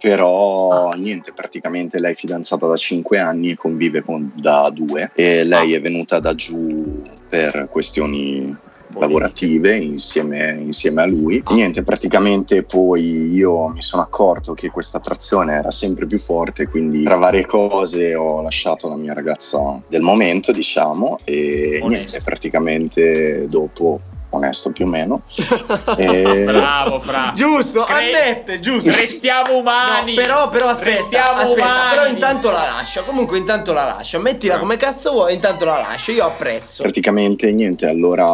però 0.00 0.92
niente, 0.92 1.32
praticamente 1.32 1.98
lei 1.98 2.12
è 2.12 2.16
fidanzata 2.16 2.66
da 2.66 2.76
5 2.76 3.18
anni 3.18 3.50
e 3.50 3.56
convive 3.56 4.02
con- 4.02 4.32
da 4.34 4.70
2 4.72 5.10
e 5.14 5.44
lei 5.44 5.74
è 5.74 5.80
venuta 5.80 6.20
da 6.20 6.34
giù 6.34 7.02
per 7.28 7.68
questioni 7.70 8.56
lavorative 8.98 9.76
insieme, 9.76 10.56
insieme 10.60 11.02
a 11.02 11.06
lui. 11.06 11.42
Niente, 11.50 11.82
praticamente 11.82 12.62
poi 12.62 13.32
io 13.32 13.68
mi 13.68 13.82
sono 13.82 14.02
accorto 14.02 14.54
che 14.54 14.70
questa 14.70 14.98
attrazione 14.98 15.54
era 15.54 15.70
sempre 15.70 16.06
più 16.06 16.18
forte, 16.18 16.68
quindi 16.68 17.04
tra 17.04 17.16
varie 17.16 17.46
cose 17.46 18.14
ho 18.14 18.42
lasciato 18.42 18.88
la 18.88 18.96
mia 18.96 19.12
ragazza 19.12 19.80
del 19.88 20.02
momento, 20.02 20.52
diciamo, 20.52 21.18
e 21.24 21.80
Onesto. 21.82 21.88
niente, 21.88 22.20
praticamente 22.22 23.46
dopo 23.48 24.00
onesto 24.30 24.70
più 24.72 24.86
o 24.86 24.88
meno. 24.88 25.22
e... 25.96 26.44
Bravo, 26.46 27.00
fra. 27.00 27.32
Giusto, 27.34 27.82
Cre- 27.82 27.94
ammette, 27.94 28.60
giusto. 28.60 28.90
Restiamo 28.90 29.56
umani. 29.56 30.14
No, 30.14 30.20
però, 30.22 30.48
però 30.48 30.68
aspetta, 30.68 30.98
Restiamo 30.98 31.40
aspetta, 31.40 31.64
umani. 31.64 31.90
però 31.90 32.06
intanto 32.06 32.50
la 32.50 32.62
lascia. 32.64 33.02
Comunque 33.02 33.38
intanto 33.38 33.72
la 33.72 33.84
lascia. 33.84 34.18
Mettila 34.18 34.58
come 34.58 34.76
cazzo 34.76 35.12
vuoi, 35.12 35.34
intanto 35.34 35.64
la 35.64 35.76
lascio. 35.78 36.12
Io 36.12 36.24
apprezzo. 36.24 36.82
Praticamente 36.82 37.50
niente, 37.52 37.86
allora 37.88 38.26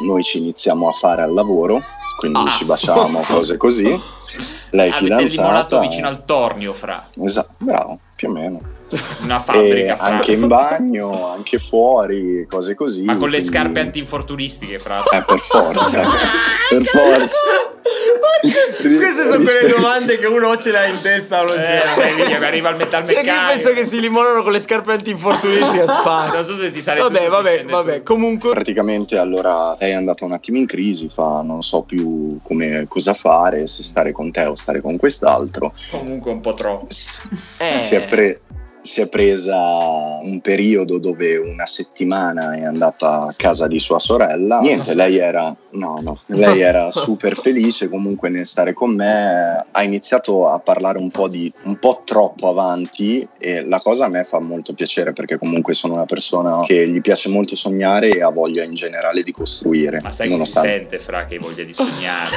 noi 0.00 0.22
ci 0.22 0.38
iniziamo 0.38 0.88
a 0.88 0.92
fare 0.92 1.22
al 1.22 1.32
lavoro, 1.32 1.80
quindi 2.18 2.38
Ah. 2.38 2.48
ci 2.50 2.64
baciamo, 2.64 3.20
cose 3.26 3.56
così. 3.56 3.86
Lei 4.70 4.90
Avete 4.90 5.04
limonato 5.04 5.28
fidanzata. 5.30 5.78
vicino 5.80 6.08
al 6.08 6.24
tornio, 6.24 6.72
fra. 6.72 7.08
Esatto, 7.22 7.54
bravo, 7.58 7.98
più 8.14 8.28
o 8.28 8.32
meno. 8.32 8.60
Una 9.22 9.38
fabbrica, 9.38 9.96
fra. 9.96 10.04
anche 10.06 10.32
in 10.32 10.46
bagno, 10.48 11.28
anche 11.30 11.58
fuori, 11.58 12.46
cose 12.48 12.74
così. 12.74 13.04
Ma 13.04 13.16
con 13.16 13.28
le 13.28 13.38
quindi- 13.38 13.54
scarpe 13.56 13.80
antinfortunistiche, 13.80 14.78
fra. 14.78 15.02
Eh, 15.02 15.22
per 15.26 15.38
forza, 15.38 16.02
per 16.70 16.84
forza. 16.84 17.36
Queste 18.80 19.22
sono 19.30 19.42
quelle 19.42 19.68
domande 19.74 20.18
che 20.18 20.26
uno 20.26 20.56
ce 20.58 20.70
l'ha 20.70 20.84
in 20.86 21.00
testa 21.00 21.42
o 21.42 21.46
non 21.46 21.56
ce 21.64 21.76
Eh, 21.80 21.84
l'ha. 21.84 22.14
minchia, 22.14 22.38
mi 22.38 22.44
arriva 22.44 22.68
il 22.70 22.76
C'è 22.76 22.86
chi 22.88 22.96
metalmeccanico. 22.98 23.46
penso 23.52 23.72
che 23.72 23.84
si 23.86 24.00
limonano 24.00 24.42
con 24.42 24.52
le 24.52 24.60
scarpe 24.60 24.92
antinfortunisti 24.92 25.78
a 25.80 25.86
sparo. 26.00 26.34
Non 26.34 26.44
so 26.44 26.54
se 26.54 26.70
ti 26.70 26.80
sarei 26.80 27.02
Vabbè, 27.02 27.28
vabbè, 27.28 27.64
vabbè. 27.64 27.96
tu. 27.98 28.02
Comunque, 28.04 28.50
Praticamente 28.50 29.16
allora 29.18 29.76
lei 29.78 29.90
è 29.90 29.94
andata 29.94 30.24
un 30.24 30.32
attimo 30.32 30.58
in 30.58 30.66
crisi, 30.66 31.08
fa 31.08 31.42
non 31.42 31.62
so 31.62 31.82
più 31.82 32.38
come 32.42 32.86
cosa 32.88 33.14
fare, 33.14 33.66
se 33.66 33.82
stare 33.82 34.12
con 34.12 34.30
te 34.30 34.44
o 34.44 34.54
stare 34.54 34.80
con 34.80 34.96
quest'altro. 34.96 35.72
Comunque 35.90 36.30
un 36.30 36.40
po' 36.40 36.54
troppo. 36.54 36.86
eh, 37.58 37.70
Si, 37.70 37.94
è 37.94 38.04
pre- 38.04 38.40
si 38.88 39.02
è 39.02 39.08
presa 39.08 40.16
un 40.22 40.40
periodo 40.40 40.98
dove 40.98 41.36
una 41.36 41.66
settimana 41.66 42.54
è 42.54 42.64
andata 42.64 43.24
a 43.24 43.34
casa 43.36 43.66
di 43.68 43.78
sua 43.78 43.98
sorella. 43.98 44.60
Niente, 44.60 44.94
lei 44.94 45.18
era, 45.18 45.54
no, 45.72 46.00
no, 46.02 46.20
lei 46.26 46.60
era 46.62 46.90
super 46.90 47.36
felice 47.36 47.90
comunque 47.90 48.30
nel 48.30 48.46
stare 48.46 48.72
con 48.72 48.94
me. 48.94 49.66
Ha 49.70 49.82
iniziato 49.82 50.48
a 50.48 50.58
parlare 50.58 50.98
un 50.98 51.10
po' 51.10 51.28
di 51.28 51.52
un 51.64 51.76
po' 51.76 52.00
troppo 52.04 52.48
avanti 52.48 53.28
e 53.36 53.62
la 53.66 53.80
cosa 53.80 54.06
a 54.06 54.08
me 54.08 54.24
fa 54.24 54.40
molto 54.40 54.72
piacere 54.72 55.12
perché 55.12 55.36
comunque 55.36 55.74
sono 55.74 55.92
una 55.92 56.06
persona 56.06 56.62
che 56.64 56.88
gli 56.88 57.02
piace 57.02 57.28
molto 57.28 57.56
sognare 57.56 58.08
e 58.08 58.22
ha 58.22 58.30
voglia 58.30 58.64
in 58.64 58.74
generale 58.74 59.22
di 59.22 59.32
costruire. 59.32 60.00
Ma 60.00 60.12
sai 60.12 60.28
che 60.28 60.32
si 60.32 60.38
nonostante- 60.38 60.70
sente, 60.70 60.98
Fra, 60.98 61.26
che 61.26 61.34
hai 61.34 61.40
voglia 61.40 61.62
di 61.62 61.74
sognare. 61.74 62.30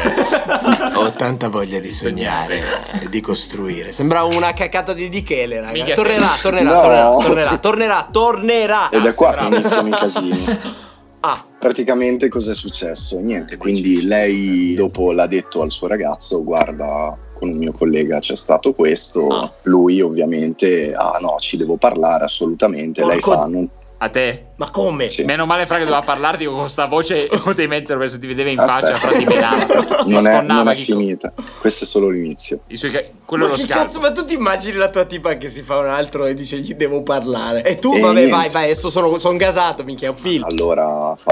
ho 0.95 1.11
tanta 1.13 1.47
voglia 1.47 1.79
di 1.79 1.91
sognare 1.91 2.61
e 3.01 3.07
di 3.09 3.21
costruire. 3.21 3.93
Sembrava 3.93 4.35
una 4.35 4.51
cacata 4.51 4.91
di 4.91 5.07
Dichele, 5.07 5.61
raga. 5.61 5.71
Minchia, 5.71 5.95
Tornerà, 5.95 6.27
tornerà, 6.41 6.73
No. 6.73 6.79
tornerà, 6.81 7.09
tornerà, 7.19 7.57
tornerà, 7.57 8.07
tornerà. 8.11 8.89
Ed 8.89 9.05
è 9.05 9.13
qua 9.13 9.33
che 9.33 9.45
iniziano 9.45 9.87
i 9.87 9.91
casini. 9.91 10.39
Ah, 11.23 11.45
Praticamente 11.59 12.29
cos'è 12.29 12.55
successo? 12.55 13.19
Niente, 13.19 13.55
quindi 13.57 14.07
lei 14.07 14.73
dopo 14.73 15.11
l'ha 15.11 15.27
detto 15.27 15.61
al 15.61 15.69
suo 15.69 15.85
ragazzo, 15.85 16.43
guarda, 16.43 17.15
con 17.35 17.49
un 17.49 17.57
mio 17.57 17.73
collega 17.73 18.17
c'è 18.17 18.35
stato 18.35 18.73
questo, 18.73 19.27
Ah. 19.27 19.51
lui 19.65 20.01
ovviamente, 20.01 20.93
ah 20.95 21.19
no, 21.21 21.35
ci 21.37 21.57
devo 21.57 21.75
parlare 21.75 22.23
assolutamente, 22.23 23.05
lei 23.05 23.19
Porco- 23.19 23.39
fa, 23.39 23.45
non, 23.45 23.69
A 24.03 24.09
te? 24.09 24.45
ma 24.55 24.69
come? 24.69 25.09
Sì. 25.09 25.23
Meno 25.23 25.45
male 25.47 25.65
Fra 25.65 25.77
che 25.77 25.83
doveva 25.85 26.01
parlarti 26.01 26.45
con 26.45 26.59
questa 26.59 26.85
voce 26.85 27.27
o 27.31 27.53
ti 27.53 27.65
mettere 27.67 27.97
perché 27.97 28.13
se 28.13 28.19
ti 28.19 28.27
vedeva 28.27 28.49
in 28.49 28.59
Aspetta. 28.59 28.95
faccia, 28.95 29.07
Fra 29.07 29.17
ti 29.17 29.25
menava. 29.25 29.89
Non 30.11 30.27
è, 30.27 30.41
non 30.41 30.67
è 30.67 30.75
finita, 30.75 31.31
questo 31.59 31.83
è 31.83 31.87
solo 31.87 32.09
l'inizio. 32.09 32.61
ca- 32.67 33.03
quello 33.25 33.45
è 33.45 33.47
Ma 33.49 33.53
lo 33.55 33.59
che 33.61 33.67
scarto. 33.67 33.83
cazzo, 33.83 33.99
ma 33.99 34.11
tu 34.11 34.25
ti 34.25 34.33
immagini 34.33 34.75
la 34.77 34.89
tua 34.89 35.05
tipa 35.05 35.35
che 35.37 35.49
si 35.49 35.61
fa 35.61 35.77
un 35.77 35.87
altro 35.87 36.25
e 36.25 36.33
dice 36.33 36.57
gli 36.57 36.73
devo 36.73 37.03
parlare? 37.03 37.63
E 37.63 37.77
tu, 37.77 37.93
E 37.93 37.99
vabbè, 37.99 38.13
niente. 38.13 38.31
vai, 38.31 38.49
vai, 38.49 38.63
adesso 38.65 38.89
sono, 38.89 39.17
sono 39.19 39.37
gasato, 39.37 39.83
minchia, 39.83 40.07
è 40.07 40.11
un 40.11 40.17
film. 40.17 40.43
Allora 40.49 41.13
fa... 41.15 41.31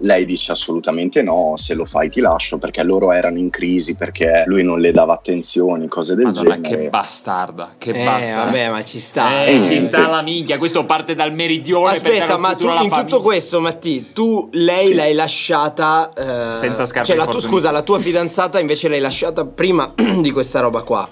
lei 0.00 0.24
dice 0.24 0.52
assolutamente 0.52 1.22
no, 1.22 1.52
se 1.56 1.74
lo 1.74 1.84
fai 1.84 2.08
ti 2.10 2.20
lascio 2.20 2.58
perché 2.58 2.82
loro 2.82 3.12
erano 3.12 3.38
in 3.38 3.50
crisi, 3.50 3.96
perché 3.96 4.44
lui 4.46 4.62
non 4.62 4.80
le 4.80 4.92
dava 4.92 5.14
attenzioni, 5.14 5.88
cose 5.88 6.14
del 6.14 6.26
Madonna, 6.26 6.60
genere. 6.60 6.82
che 6.84 6.90
bastarda, 6.90 7.74
che 7.78 7.90
Eh, 7.90 8.04
bastarda. 8.04 8.42
vabbè, 8.44 8.70
ma 8.70 8.84
ci 8.84 8.98
sta. 9.00 9.44
Eh, 9.44 9.56
Eh, 9.56 9.64
ci 9.64 9.80
sta 9.80 10.08
la 10.08 10.22
minchia, 10.22 10.58
questo 10.58 10.84
parte 10.84 11.14
dal 11.14 11.32
meridione 11.32 11.92
Aspetta, 11.94 12.36
ma 12.36 12.54
tu 12.54 12.66
in 12.68 12.78
tutto 12.78 12.88
famiglia. 12.88 13.18
questo, 13.20 13.60
Matti, 13.60 14.12
tu 14.12 14.48
lei 14.52 14.86
Sì. 14.86 14.94
l'hai 14.94 15.14
lasciata. 15.14 16.12
eh, 16.16 16.52
Senza 16.52 16.84
scarpe 16.86 17.06
Cioè, 17.08 17.16
la 17.16 17.22
infortunistiche. 17.24 17.48
scusa, 17.48 17.70
la 17.70 17.82
tua 17.82 17.98
fidanzata 17.98 18.60
invece 18.60 18.88
l'hai 18.88 19.00
lasciata 19.00 19.44
prima 19.44 19.92
di 20.20 20.30
questa 20.30 20.60
roba 20.60 20.82
qua. 20.82 21.08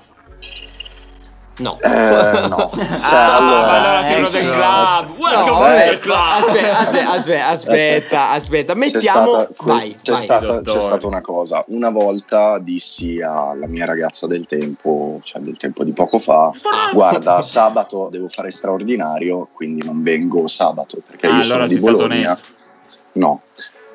No. 1.59 1.79
Eh, 1.81 2.49
no, 2.49 2.71
cioè, 2.75 2.87
Ah, 3.03 3.37
allora, 3.37 3.71
allora 3.71 4.03
sei 4.03 4.19
uno 4.19 4.29
eh, 4.29 4.31
del 4.31 4.51
club. 4.51 5.19
Welcome 5.19 5.93
No, 5.93 5.99
club. 6.01 6.17
Aspetta, 6.19 6.79
aspetta, 6.79 7.11
aspetta, 7.13 7.49
aspetta, 7.49 8.31
aspetta. 8.33 8.73
C'è 8.75 8.79
Mettiamo. 8.79 9.31
stata, 9.31 9.47
que- 9.57 9.73
vai, 9.73 9.97
c'è, 10.03 10.13
vai. 10.13 10.23
stata, 10.23 10.61
c'è 10.63 10.81
stata 10.81 11.07
una 11.07 11.21
cosa. 11.23 11.65
Una 11.69 11.91
volta 11.91 12.59
dissi 12.59 13.21
alla 13.23 13.67
mia 13.67 13.87
ragazza 13.87 14.27
del 14.27 14.45
tempo, 14.47 15.21
cioè 15.25 15.41
del 15.41 15.57
tempo 15.57 15.83
di 15.83 15.93
poco 15.93 16.19
fa, 16.19 16.51
guarda, 16.93 17.41
sabato 17.41 18.09
devo 18.11 18.29
fare 18.29 18.51
straordinario, 18.51 19.49
quindi 19.53 19.83
non 19.83 20.03
vengo 20.03 20.47
sabato 20.49 20.99
perché 21.07 21.27
Ah, 21.27 21.31
io 21.31 21.35
allora 21.37 21.45
sono 21.47 21.67
sei 21.69 21.77
di 21.77 21.83
stato 21.83 21.97
Bologna. 21.97 22.39
No, 23.13 23.41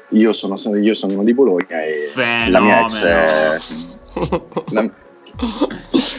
io 0.10 0.34
sono, 0.34 0.56
io 0.78 0.94
sono 0.96 1.24
di 1.24 1.34
Bologna 1.36 1.84
e 1.84 2.12
la 2.50 2.60
mia 2.60 2.82
ex 2.82 3.04
è, 3.04 3.58
la, 4.72 4.90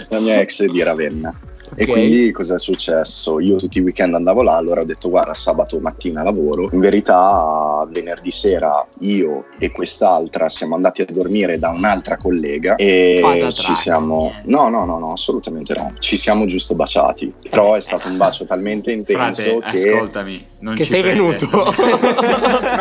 la 0.08 0.20
mia 0.20 0.40
ex 0.40 0.64
di 0.64 0.82
Ravenna. 0.82 1.34
E 1.74 1.84
Ok. 1.84 1.90
quindi 1.90 2.30
cos'è 2.32 2.58
successo? 2.58 3.40
Io 3.40 3.56
tutti 3.56 3.78
i 3.78 3.80
weekend 3.80 4.14
andavo 4.14 4.42
là, 4.42 4.56
allora 4.56 4.82
ho 4.82 4.84
detto 4.84 5.08
guarda 5.08 5.32
sabato 5.34 5.78
mattina 5.80 6.22
lavoro. 6.22 6.68
In 6.72 6.80
verità 6.80 7.86
venerdì 7.90 8.30
sera 8.30 8.86
io 9.00 9.46
e 9.58 9.70
quest'altra 9.70 10.48
siamo 10.48 10.74
andati 10.74 11.02
a 11.02 11.06
dormire 11.08 11.58
da 11.58 11.70
un'altra 11.70 12.16
collega 12.16 12.76
e 12.76 13.22
ci 13.54 13.74
siamo... 13.74 14.32
No, 14.44 14.68
no, 14.68 14.84
no, 14.84 14.98
no, 14.98 15.12
assolutamente 15.12 15.74
no. 15.76 15.94
Ci 15.98 16.16
siamo 16.16 16.44
giusto 16.44 16.74
baciati. 16.74 17.32
Però 17.48 17.74
è 17.74 17.80
stato 17.80 18.08
un 18.08 18.16
bacio 18.16 18.44
talmente 18.44 18.92
intenso 18.92 19.42
Frate, 19.58 19.76
che... 19.76 19.90
ascoltami. 19.92 20.46
Non 20.62 20.74
Che 20.74 20.84
ci 20.84 20.90
sei 20.90 21.02
venuto. 21.02 21.48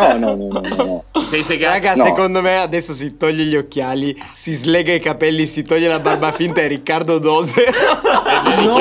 No, 0.02 0.18
no, 0.18 0.36
no, 0.36 0.48
no, 0.52 0.62
no, 0.62 1.04
no. 1.14 1.24
Sei 1.24 1.44
segato. 1.44 1.74
Raga, 1.74 1.96
No. 1.96 2.04
secondo 2.06 2.42
me 2.42 2.58
adesso 2.58 2.94
si 2.94 3.18
toglie 3.18 3.44
gli 3.46 3.56
occhiali, 3.56 4.16
si 4.36 4.54
slega 4.54 4.94
i 4.94 5.00
capelli, 5.00 5.46
si 5.48 5.64
toglie 5.64 5.88
la 5.88 6.00
barba 6.00 6.32
finta 6.32 6.62
e 6.62 6.68
Riccardo 6.68 7.18
Dose. 7.20 7.64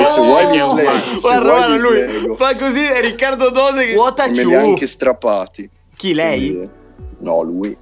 Che 0.01 0.07
se 0.07 0.21
vuoi 0.21 0.45
mi 0.47 0.57
No, 0.57 0.71
slego, 0.71 1.19
guarda, 1.21 1.49
guarda 1.49 1.73
mi 1.73 1.79
lui 1.79 1.97
slego. 2.01 2.35
fa 2.35 2.55
così 2.55 2.85
e 2.85 3.01
Riccardo 3.01 3.49
Dose 3.49 3.85
che 3.85 3.93
vuota 3.93 4.25
E 4.25 4.31
me 4.31 4.43
li 4.45 4.55
ha 4.55 4.61
anche 4.61 4.87
strappati. 4.87 5.69
Chi 5.95 6.13
lei? 6.13 6.47
Quindi- 6.49 6.69
No, 7.19 7.41
lui. 7.43 7.77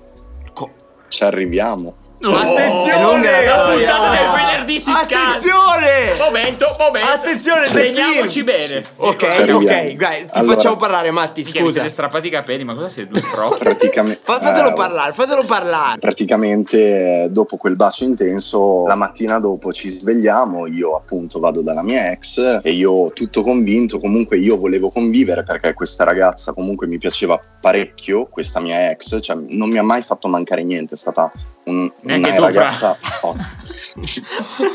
Co- 0.54 0.72
Ci 1.08 1.24
arriviamo. 1.24 1.94
Attenzione! 2.22 3.02
lunga 3.02 3.46
la 3.46 3.62
puntata 3.70 4.10
del 4.10 4.30
venerdì 4.36 4.80
si 4.80 4.90
Attenzione! 4.92 6.18
Momento, 6.20 6.76
momento. 6.78 7.08
Attenzione, 7.12 7.66
Film. 7.66 8.44
bene. 8.46 8.84
Ok, 8.98 9.24
ok, 9.54 9.92
dai, 9.94 9.96
ti 9.96 10.28
Allora- 10.32 10.56
facciamo 10.56 10.76
parlare, 10.76 11.12
Matti, 11.12 11.42
Minchia, 11.42 11.62
mi 11.62 11.68
scusa. 11.68 11.80
siete 11.80 11.90
strappati 11.94 12.28
i 12.28 12.30
capelli, 12.30 12.64
ma 12.66 12.74
cosa 12.74 12.90
siete 12.90 13.12
due 13.12 13.22
fro? 13.24 13.56
Praticamente. 13.58 14.20
Fa- 14.22 14.40
fatelo 14.42 14.70
eh, 14.70 14.74
parlare, 14.74 15.14
fatelo 15.14 15.44
parlare. 15.46 16.00
Praticamente 16.00 17.28
dopo 17.32 17.56
quel 17.58 17.76
bacio 17.78 18.04
intenso, 18.04 18.86
la 18.86 18.96
mattina 18.96 19.40
dopo 19.40 19.72
ci 19.72 19.90
svegliamo, 19.90 20.68
io 20.68 20.96
appunto 20.96 21.40
vado 21.40 21.62
dalla 21.62 21.84
mia 21.84 22.12
ex 22.12 22.60
e 22.62 22.72
io 22.72 23.12
tutto 23.14 23.44
convinto, 23.44 24.00
comunque 24.00 24.38
io 24.38 24.58
volevo 24.58 24.90
convivere 24.90 25.44
perché 25.44 25.74
questa 25.74 26.04
ragazza 26.04 26.52
comunque 26.54 26.86
mi 26.88 26.98
piaceva 26.98 27.40
parecchio, 27.62 28.26
questa 28.26 28.60
mia 28.60 28.90
ex, 28.90 29.20
cioè 29.22 29.38
non 29.48 29.70
mi 29.70 29.78
ha 29.78 29.84
mai 29.84 30.02
fatto 30.04 30.28
mancare 30.28 30.64
niente, 30.64 30.96
è 30.96 30.98
stata 30.98 31.32
un- 31.70 31.92
una 32.04 32.36
ragazza 32.40 32.98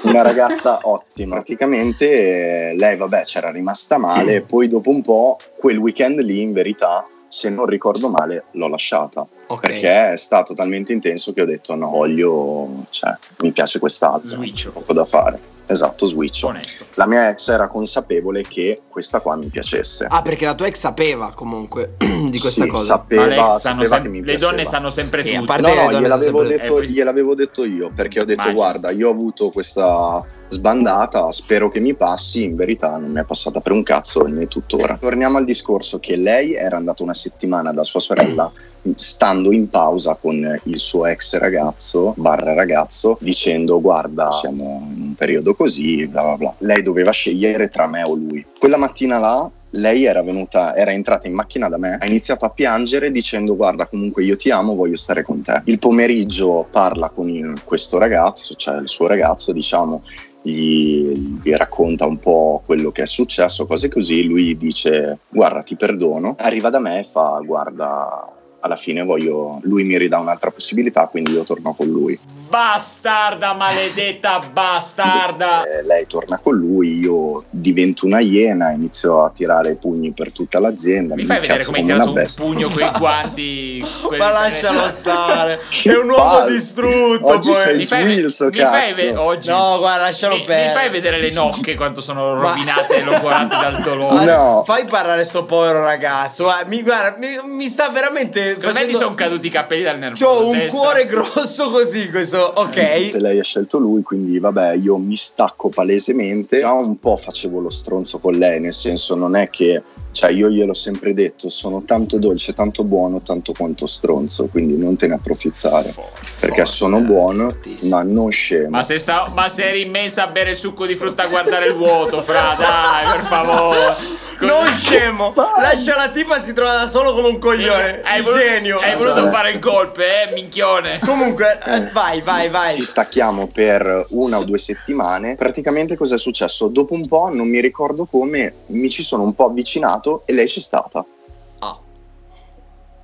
una 0.04 0.22
ragazza 0.22 0.78
ottima. 0.82 1.36
Praticamente 1.36 2.74
lei 2.76 2.96
vabbè 2.96 3.22
c'era 3.22 3.50
rimasta 3.50 3.98
male, 3.98 4.40
poi 4.42 4.68
dopo 4.68 4.90
un 4.90 5.02
po' 5.02 5.38
quel 5.58 5.76
weekend 5.78 6.20
lì 6.20 6.40
in 6.42 6.52
verità 6.52 7.06
se 7.28 7.50
non 7.50 7.66
ricordo 7.66 8.08
male 8.08 8.44
l'ho 8.52 8.68
lasciata 8.68 9.26
Ok. 9.46 9.60
perché 9.60 10.12
è 10.12 10.16
stato 10.16 10.54
talmente 10.54 10.92
intenso 10.92 11.32
che 11.32 11.42
ho 11.42 11.44
detto 11.44 11.74
no 11.74 11.88
voglio 11.90 12.84
cioè 12.90 13.12
mi 13.38 13.50
piace 13.50 13.78
quest'altro 13.80 14.28
Switcho. 14.28 14.70
poco 14.70 14.92
da 14.92 15.04
fare 15.04 15.38
esatto 15.66 16.06
switch 16.06 16.42
Onesto. 16.44 16.84
la 16.94 17.06
mia 17.06 17.28
ex 17.30 17.48
era 17.48 17.68
consapevole 17.68 18.42
che 18.42 18.82
questa 18.88 19.20
qua 19.20 19.34
mi 19.36 19.46
piacesse 19.46 20.06
Ah, 20.08 20.20
perché 20.22 20.44
la 20.44 20.54
tua 20.54 20.66
ex 20.66 20.76
sapeva 20.78 21.32
comunque 21.34 21.94
di 22.28 22.38
questa 22.38 22.64
Sì, 22.64 22.68
cosa. 22.68 22.84
sapeva, 22.84 23.58
sapeva 23.58 23.84
sem- 23.86 24.02
che 24.02 24.08
mi 24.08 24.18
le 24.18 24.24
piaceva. 24.24 24.50
donne 24.50 24.64
sanno 24.64 24.90
sempre 24.90 25.22
Sì, 25.22 25.28
a 25.30 25.40
tutto. 25.40 25.44
parte- 25.46 25.68
No, 25.68 25.74
che 25.74 25.86
le 25.86 25.92
no, 25.92 26.00
gliel'avevo 26.00 26.38
sempre- 26.40 26.56
detto, 26.58 26.78
eh, 26.80 26.86
gliel'avevo 26.86 27.34
detto 27.34 27.64
io 27.64 27.90
perché 27.94 28.20
ho 28.20 28.24
detto 28.24 28.48
Immagino. 28.48 28.54
guarda 28.56 28.90
io 28.90 29.08
ho 29.08 29.12
avuto 29.12 29.50
questa 29.50 30.22
sbandata 30.48 31.30
spero 31.32 31.70
che 31.70 31.80
mi 31.80 31.94
passi 31.94 32.42
in 32.44 32.54
verità 32.54 32.96
non 32.96 33.10
mi 33.10 33.20
è 33.20 33.24
passata 33.24 33.60
per 33.60 33.72
un 33.72 33.82
cazzo 33.82 34.22
né 34.24 34.46
tuttora 34.46 34.96
torniamo 35.00 35.38
al 35.38 35.44
discorso 35.44 35.98
che 35.98 36.16
lei 36.16 36.54
era 36.54 36.76
andata 36.76 37.02
una 37.02 37.14
settimana 37.14 37.72
da 37.72 37.82
sua 37.82 38.00
sorella 38.00 38.52
stando 38.96 39.52
in 39.52 39.68
pausa 39.70 40.16
con 40.20 40.60
il 40.64 40.78
suo 40.78 41.06
ex 41.06 41.38
ragazzo 41.38 42.14
barra 42.16 42.52
ragazzo 42.52 43.16
dicendo 43.20 43.80
guarda 43.80 44.32
siamo 44.32 44.86
in 44.94 45.02
un 45.02 45.14
periodo 45.14 45.54
così 45.54 46.06
bla 46.06 46.22
bla 46.22 46.36
bla. 46.36 46.54
Lei 46.58 46.82
doveva 46.82 47.10
scegliere 47.10 47.68
tra 47.68 47.86
me 47.86 48.02
o 48.02 48.14
lui. 48.14 48.44
Quella 48.58 48.76
mattina 48.76 49.18
là 49.18 49.50
lei 49.76 50.04
era 50.04 50.22
venuta, 50.22 50.74
era 50.74 50.92
entrata 50.92 51.26
in 51.26 51.34
macchina 51.34 51.68
da 51.68 51.78
me, 51.78 51.98
ha 52.00 52.06
iniziato 52.06 52.44
a 52.44 52.50
piangere 52.50 53.10
dicendo 53.10 53.56
guarda 53.56 53.86
comunque 53.86 54.24
io 54.24 54.36
ti 54.36 54.50
amo, 54.50 54.74
voglio 54.74 54.96
stare 54.96 55.22
con 55.22 55.42
te. 55.42 55.62
Il 55.64 55.78
pomeriggio 55.78 56.66
parla 56.70 57.10
con 57.10 57.60
questo 57.64 57.98
ragazzo, 57.98 58.54
cioè 58.54 58.76
il 58.76 58.88
suo 58.88 59.06
ragazzo, 59.06 59.52
diciamo, 59.52 60.02
gli, 60.42 61.40
gli 61.42 61.52
racconta 61.52 62.06
un 62.06 62.18
po' 62.18 62.62
quello 62.64 62.92
che 62.92 63.02
è 63.02 63.06
successo, 63.06 63.66
cose 63.66 63.88
così, 63.88 64.24
lui 64.24 64.56
dice 64.56 65.18
guarda 65.28 65.62
ti 65.62 65.74
perdono, 65.74 66.36
arriva 66.38 66.70
da 66.70 66.78
me 66.78 67.00
e 67.00 67.04
fa 67.04 67.40
guarda 67.44 68.30
alla 68.64 68.76
fine 68.76 69.02
voglio, 69.02 69.58
lui 69.64 69.84
mi 69.84 69.98
ridà 69.98 70.18
un'altra 70.18 70.50
possibilità, 70.50 71.06
quindi 71.06 71.32
io 71.32 71.42
torno 71.44 71.74
con 71.74 71.86
lui. 71.86 72.18
Bastarda, 72.48 73.52
maledetta 73.52 74.38
bastarda. 74.52 75.64
Eh, 75.64 75.82
lei 75.84 76.06
torna 76.06 76.38
con 76.42 76.54
lui, 76.56 76.98
io 76.98 77.44
divento 77.50 78.06
una 78.06 78.20
iena, 78.20 78.70
inizio 78.70 79.22
a 79.22 79.30
tirare 79.30 79.74
pugni 79.74 80.12
per 80.12 80.32
tutta 80.32 80.60
l'azienda. 80.60 81.14
Mi 81.14 81.24
fai 81.24 81.40
vedere 81.40 81.64
come 81.64 81.78
hai 81.78 81.84
tirato 81.84 82.08
un 82.08 82.14
bestia. 82.14 82.44
pugno 82.44 82.68
con 82.70 82.82
i 82.82 82.90
guanti? 82.98 83.84
Ma 84.16 84.30
lascialo 84.30 84.88
stare. 84.90 85.58
È 85.82 85.94
un 85.96 86.08
uomo 86.10 86.22
palle. 86.22 86.52
distrutto. 86.52 87.26
Oggi 87.26 87.50
poi. 87.50 87.60
sei 87.60 87.76
Mi 87.76 87.84
fai, 87.84 88.04
mi 88.22 88.60
fai 88.60 88.92
ve- 88.94 89.16
oggi 89.16 89.48
No, 89.48 89.78
guarda, 89.78 90.04
lascialo 90.04 90.34
mi, 90.34 90.40
mi 90.40 90.46
perdere. 90.46 90.72
fai 90.72 90.90
vedere 90.90 91.18
le 91.20 91.32
nocche 91.32 91.74
quanto 91.74 92.00
sono 92.00 92.40
rovinate 92.40 92.96
e 92.98 93.02
logorate 93.02 93.56
dal 93.56 93.80
dolore. 93.82 94.24
No. 94.24 94.62
Fai 94.64 94.84
parlare 94.86 95.24
sto 95.24 95.44
povero 95.44 95.82
ragazzo. 95.82 96.44
Guarda, 96.44 96.68
mi, 96.68 96.82
guarda, 96.82 97.16
mi, 97.18 97.28
mi 97.52 97.68
sta 97.68 97.88
veramente. 97.90 98.53
Secondo 98.54 98.80
me 98.80 98.86
ti 98.86 98.94
sono 98.94 99.14
caduti 99.14 99.46
i 99.46 99.50
capelli 99.50 99.82
dal 99.82 99.98
nervoso. 99.98 100.24
C'ho 100.24 100.48
un 100.48 100.58
testa. 100.58 100.78
cuore 100.78 101.06
grosso 101.06 101.70
così. 101.70 102.10
Questo, 102.10 102.52
Se 102.54 102.60
ok. 102.60 103.12
lei 103.20 103.38
ha 103.38 103.44
scelto 103.44 103.78
lui, 103.78 104.02
quindi 104.02 104.38
vabbè, 104.38 104.74
io 104.74 104.96
mi 104.96 105.16
stacco 105.16 105.68
palesemente. 105.68 106.58
Già 106.60 106.72
un 106.72 106.98
po' 106.98 107.16
facevo 107.16 107.60
lo 107.60 107.70
stronzo 107.70 108.18
con 108.18 108.34
lei, 108.34 108.60
nel 108.60 108.72
senso 108.72 109.14
non 109.14 109.36
è 109.36 109.50
che, 109.50 109.82
cioè 110.12 110.30
io 110.30 110.48
gliel'ho 110.48 110.74
sempre 110.74 111.12
detto, 111.12 111.48
sono 111.48 111.82
tanto 111.84 112.18
dolce, 112.18 112.54
tanto 112.54 112.84
buono, 112.84 113.22
tanto 113.22 113.52
quanto 113.52 113.86
stronzo, 113.86 114.46
quindi 114.46 114.76
non 114.76 114.96
te 114.96 115.06
ne 115.06 115.14
approfittare. 115.14 115.94
perché 116.40 116.64
sono 116.66 117.00
buono, 117.00 117.56
ma 117.82 118.02
non 118.02 118.30
scemo. 118.30 118.70
Ma 118.70 118.82
se, 118.82 118.98
sta, 118.98 119.30
ma 119.32 119.48
se 119.48 119.68
eri 119.68 119.82
in 119.82 119.90
messa 119.90 120.24
a 120.24 120.26
bere 120.28 120.50
il 120.50 120.56
succo 120.56 120.86
di 120.86 120.94
frutta 120.94 121.24
a 121.24 121.28
guardare 121.28 121.66
il 121.66 121.74
vuoto, 121.74 122.20
fra, 122.22 122.54
dai, 122.58 123.10
per 123.10 123.24
favore. 123.24 123.96
Non 124.44 124.66
scemo. 124.74 125.32
Lascia 125.58 125.96
la 125.96 126.08
tipa, 126.10 126.40
si 126.40 126.52
trova 126.52 126.76
da 126.76 126.88
solo 126.88 127.14
come 127.14 127.28
un 127.28 127.38
coglione. 127.38 128.02
Hai 128.02 128.18
Il 128.18 128.24
voluto, 128.24 128.42
genio. 128.42 128.78
hai 128.78 128.96
voluto 128.96 129.28
fare 129.30 129.50
il 129.50 129.58
golpe, 129.58 130.28
eh, 130.28 130.32
minchione. 130.32 131.00
Comunque, 131.04 131.58
eh, 131.66 131.88
vai, 131.92 132.20
vai, 132.20 132.48
vai. 132.48 132.74
Ci 132.74 132.84
stacchiamo 132.84 133.46
per 133.48 134.06
una 134.10 134.38
o 134.38 134.44
due 134.44 134.58
settimane. 134.58 135.34
Praticamente 135.34 135.96
cos'è 135.96 136.18
successo? 136.18 136.68
Dopo 136.68 136.94
un 136.94 137.06
po', 137.08 137.28
non 137.32 137.48
mi 137.48 137.60
ricordo 137.60 138.06
come, 138.06 138.54
mi 138.66 138.90
ci 138.90 139.02
sono 139.02 139.22
un 139.22 139.34
po' 139.34 139.46
avvicinato 139.46 140.22
e 140.26 140.32
lei 140.34 140.46
c'è 140.46 140.60
stata. 140.60 141.04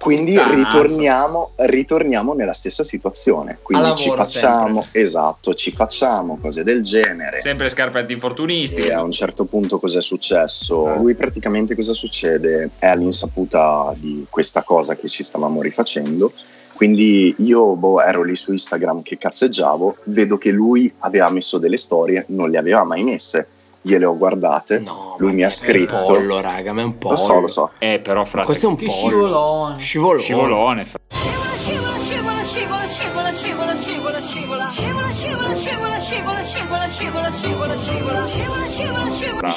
Quindi 0.00 0.34
ritorniamo, 0.42 1.50
ritorniamo 1.56 2.32
nella 2.32 2.54
stessa 2.54 2.82
situazione. 2.82 3.58
Quindi 3.60 3.84
Al 3.84 3.94
ci 3.94 4.08
lavoro 4.08 4.24
facciamo, 4.24 4.86
esatto, 4.92 5.52
ci 5.52 5.70
facciamo 5.72 6.38
cose 6.40 6.64
del 6.64 6.82
genere. 6.82 7.38
Sempre 7.40 7.68
scarpetti 7.68 8.14
infortunistici. 8.14 8.86
E 8.88 8.94
a 8.94 9.02
un 9.02 9.12
certo 9.12 9.44
punto 9.44 9.78
cos'è 9.78 10.00
successo? 10.00 10.96
Lui 10.96 11.14
praticamente 11.14 11.74
cosa 11.74 11.92
succede? 11.92 12.70
È 12.78 12.86
all'insaputa 12.86 13.92
di 13.94 14.24
questa 14.30 14.62
cosa 14.62 14.96
che 14.96 15.06
ci 15.06 15.22
stavamo 15.22 15.60
rifacendo. 15.60 16.32
Quindi 16.72 17.34
io 17.40 17.76
boh, 17.76 18.00
ero 18.00 18.22
lì 18.22 18.34
su 18.34 18.52
Instagram 18.52 19.02
che 19.02 19.18
cazzeggiavo, 19.18 19.96
vedo 20.04 20.38
che 20.38 20.50
lui 20.50 20.90
aveva 21.00 21.28
messo 21.28 21.58
delle 21.58 21.76
storie, 21.76 22.24
non 22.28 22.48
le 22.48 22.56
aveva 22.56 22.84
mai 22.84 23.04
messe. 23.04 23.46
Gliele 23.82 24.04
ho 24.04 24.16
guardate, 24.16 24.78
No, 24.78 25.14
lui 25.18 25.32
mi 25.32 25.40
ha 25.42 25.44
è 25.44 25.46
un 25.46 25.50
scritto. 25.50 26.02
pollo, 26.02 26.40
raga, 26.40 26.72
ma 26.74 26.82
è 26.82 26.84
un 26.84 26.98
pollo. 26.98 27.14
Lo 27.14 27.20
so, 27.20 27.40
lo 27.40 27.48
so. 27.48 27.70
Eh, 27.78 27.98
però, 27.98 28.24
frate, 28.24 28.44
Questo 28.46 28.66
è 28.66 28.68
un 28.68 28.76
pollo. 28.76 28.90
scivolone. 28.90 29.78
Scivolone. 29.78 30.20
scivolone. 30.22 30.84
fra-. 30.84 30.98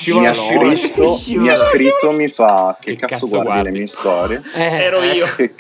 Mi 0.06 0.28
ha 0.28 0.34
scritto, 0.34 1.18
mi 1.38 1.50
ha 1.50 1.56
scritto, 1.56 2.12
mi 2.12 2.28
fa 2.28 2.78
che, 2.80 2.92
Che 2.94 2.98
cazzo, 3.00 3.26
cazzo 3.26 3.28
guardi, 3.28 3.48
guardi?" 3.50 3.64
le 3.72 3.72
mie 3.78 3.88
storie? 3.88 4.42
Eh, 4.56 4.64
Ero 4.64 5.04
io. 5.04 5.26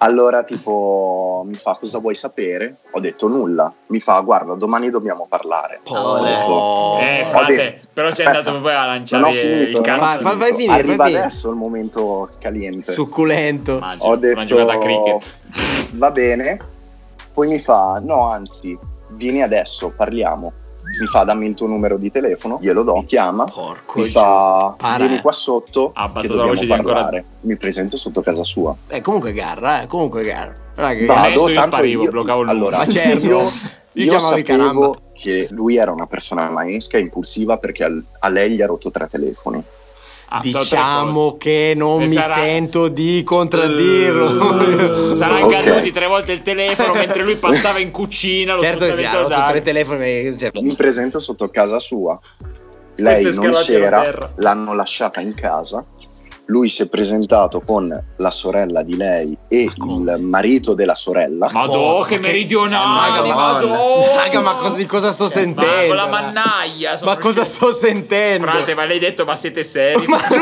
Allora, 0.00 0.44
tipo, 0.44 1.42
mi 1.44 1.54
fa 1.54 1.74
cosa 1.74 1.98
vuoi 1.98 2.14
sapere? 2.14 2.76
Ho 2.92 3.00
detto 3.00 3.26
nulla. 3.26 3.72
Mi 3.88 3.98
fa, 3.98 4.20
guarda, 4.20 4.54
domani 4.54 4.90
dobbiamo 4.90 5.26
parlare. 5.28 5.80
Ho 5.88 6.22
detto, 6.22 6.98
Eh, 7.00 7.22
Ho 7.22 7.24
frate, 7.26 7.54
detto- 7.56 7.86
però 7.92 8.10
sei 8.12 8.24
aspetta, 8.26 8.48
andato 8.50 8.60
poi 8.62 8.74
a 8.74 8.78
non 8.80 8.84
ho 8.86 8.90
lanciare 8.92 9.32
finito. 9.40 9.78
il 9.78 9.84
cazzo. 9.84 10.00
Vai, 10.00 10.18
vai, 10.22 10.36
vai 10.36 10.54
finire, 10.54 10.72
Arriva 10.74 10.96
vai 10.96 11.06
finire. 11.06 11.24
adesso 11.24 11.50
il 11.50 11.56
momento 11.56 12.28
caliente. 12.38 12.92
Succulento. 12.92 13.76
Immagino, 13.78 14.12
Ho 14.12 14.16
detto, 14.16 14.78
cricket. 14.78 15.22
va 15.94 16.10
bene. 16.12 16.58
Poi 17.34 17.48
mi 17.48 17.58
fa, 17.58 18.00
no, 18.04 18.28
anzi, 18.28 18.78
vieni 19.10 19.42
adesso, 19.42 19.92
parliamo. 19.96 20.52
Mi 20.98 21.06
fa, 21.06 21.22
dammi 21.24 21.46
il 21.46 21.54
tuo 21.54 21.66
numero 21.66 21.96
di 21.96 22.10
telefono, 22.10 22.58
glielo 22.60 22.82
do, 22.82 23.04
chiama. 23.06 23.44
Porco 23.44 24.00
Mi 24.00 24.06
fa, 24.08 24.74
Para. 24.76 25.06
vieni 25.06 25.20
qua 25.20 25.32
sotto 25.32 25.90
Ha 25.92 25.92
che 25.92 26.00
abbassato 26.08 26.34
la 26.34 26.42
dobbiamo 26.42 26.48
voce 26.54 26.66
di 26.66 26.72
ancora- 26.72 26.94
parlare. 26.94 27.24
Mi 27.42 27.56
presento 27.56 27.96
sotto 27.96 28.20
casa 28.22 28.42
sua. 28.44 28.74
Eh, 28.88 29.00
comunque 29.00 29.32
garra, 29.32 29.82
eh, 29.82 29.86
comunque 29.86 30.24
garra. 30.24 30.52
Raga, 30.74 31.06
Va. 31.06 31.14
garra. 31.14 31.26
Adesso 31.28 31.48
io 31.48 31.54
tanto 31.54 31.70
sparivo, 31.76 32.04
bloccavo 32.10 32.42
il 32.42 32.48
Allora, 32.48 32.76
numero. 32.78 32.92
Certo. 32.92 33.26
io, 33.26 33.38
Io 33.38 34.04
io 34.04 34.08
chiamavo 34.10 34.36
i 34.36 34.42
caramba. 34.42 34.66
sapevo 34.72 35.00
che 35.12 35.48
lui 35.50 35.76
era 35.76 35.90
una 35.92 36.06
persona 36.06 36.48
maesca 36.50 36.96
e 36.98 37.00
impulsiva 37.00 37.58
perché 37.58 37.84
al- 37.84 38.04
a 38.20 38.28
lei 38.28 38.52
gli 38.54 38.62
ha 38.62 38.66
rotto 38.66 38.90
tre 38.90 39.08
telefoni. 39.10 39.62
Ah, 40.30 40.40
Diciamo 40.42 41.38
che 41.38 41.72
non 41.74 42.02
E 42.02 42.06
mi 42.06 42.12
sarà- 42.12 42.34
sento 42.34 42.88
di 42.88 43.22
contraddirlo. 43.24 44.36
cose. 44.36 45.14
Saranno 45.16 45.46
Ok. 45.46 45.56
caduti 45.64 45.90
tre 45.90 46.06
volte 46.06 46.32
il 46.32 46.42
telefono 46.42 46.92
mentre 46.92 47.22
lui 47.22 47.36
passava 47.36 47.78
in 47.78 47.90
cucina. 47.90 48.52
Lo 48.52 48.58
certo 48.60 48.84
che 48.84 48.90
sì, 48.90 49.04
ha 49.04 49.08
spostamento 49.10 49.34
rotto 49.34 49.50
tre 49.50 49.62
telefoni. 49.62 50.38
cioè, 50.38 50.50
Mi 50.60 50.74
presento 50.74 51.18
sotto 51.18 51.48
casa 51.48 51.78
sua. 51.78 52.18
Lei 52.96 53.24
è 53.26 53.30
non 53.32 53.52
c'era, 53.54 54.30
l'hanno 54.36 54.74
lasciata 54.74 55.20
in 55.20 55.32
casa. 55.32 55.82
Lui 56.50 56.70
si 56.70 56.80
è 56.80 56.88
presentato 56.88 57.60
con 57.60 57.92
la 58.16 58.30
sorella 58.30 58.82
di 58.82 58.96
lei 58.96 59.36
e 59.48 59.64
il 59.64 60.16
marito 60.20 60.72
della 60.72 60.94
sorella. 60.94 61.50
Madò, 61.52 62.04
che 62.04 62.14
Ma 62.14 62.22
meridionale, 62.28 63.28
madò. 63.28 64.14
Raga, 64.16 64.40
ma 64.40 64.54
cosa, 64.54 64.74
di 64.76 64.86
cosa 64.86 65.12
sto 65.12 65.24
Ma 65.24 65.30
sentendo? 65.30 65.86
con 65.88 65.96
la 65.96 66.06
mannaia. 66.06 66.98
Ma 67.02 67.18
cosa 67.18 67.44
sto 67.44 67.70
sentendo? 67.74 68.46
Frate, 68.46 68.74
ma 68.74 68.86
l'hai 68.86 68.98
detto, 68.98 69.26
ma 69.26 69.36
siete 69.36 69.62
seri? 69.62 70.06
Ma 70.06 70.16
tu, 70.16 70.36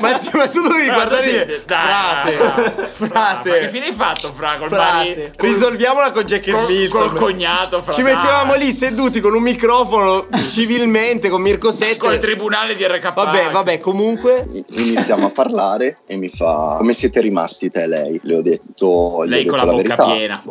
ma, 0.00 0.18
tu- 0.18 0.36
ma 0.36 0.48
tu 0.48 0.62
dovevi 0.62 0.86
Frate, 0.86 0.92
guardare 0.94 1.28
siete- 1.30 1.62
dai, 1.64 2.32
frate, 2.34 2.88
frate, 2.90 3.48
Ma 3.50 3.56
che 3.58 3.68
fine 3.68 3.86
hai 3.86 3.92
fatto, 3.92 4.32
fra? 4.32 4.56
Col 4.58 4.68
frate. 4.68 5.32
col- 5.36 5.48
Risolviamola 5.48 6.10
con 6.10 6.24
Jack 6.24 6.44
e 6.48 6.52
col- 6.52 6.64
Smith. 6.64 6.90
col 6.90 7.12
cognato, 7.14 7.80
fra, 7.82 7.92
Ci 7.92 8.02
mettevamo 8.02 8.54
lì 8.56 8.72
seduti 8.72 9.20
con 9.20 9.32
un 9.32 9.42
microfono 9.42 10.26
civilmente 10.50 11.28
con 11.28 11.40
Mirko 11.40 11.70
Sette. 11.70 11.98
Col 11.98 12.18
tribunale 12.18 12.74
di 12.74 12.84
RK. 12.84 13.14
Vabbè, 13.14 13.50
vabbè, 13.52 13.78
comunque. 13.78 14.44
Iniziamo 14.70 15.26
a 15.26 15.30
parlare 15.30 15.50
e 16.06 16.16
mi 16.16 16.28
fa: 16.28 16.74
Come 16.78 16.92
siete 16.92 17.20
rimasti 17.20 17.70
te 17.70 17.82
e 17.82 17.86
lei? 17.86 18.20
Le 18.22 18.36
ho 18.36 18.42
detto, 18.42 19.24
gli 19.26 19.28
Lei 19.30 19.46
ho 19.46 19.50
con 19.50 19.58
detto 19.58 19.64
la 19.64 19.64
la, 19.64 19.72
bocca 19.72 20.04
verità. 20.04 20.04
piena. 20.14 20.42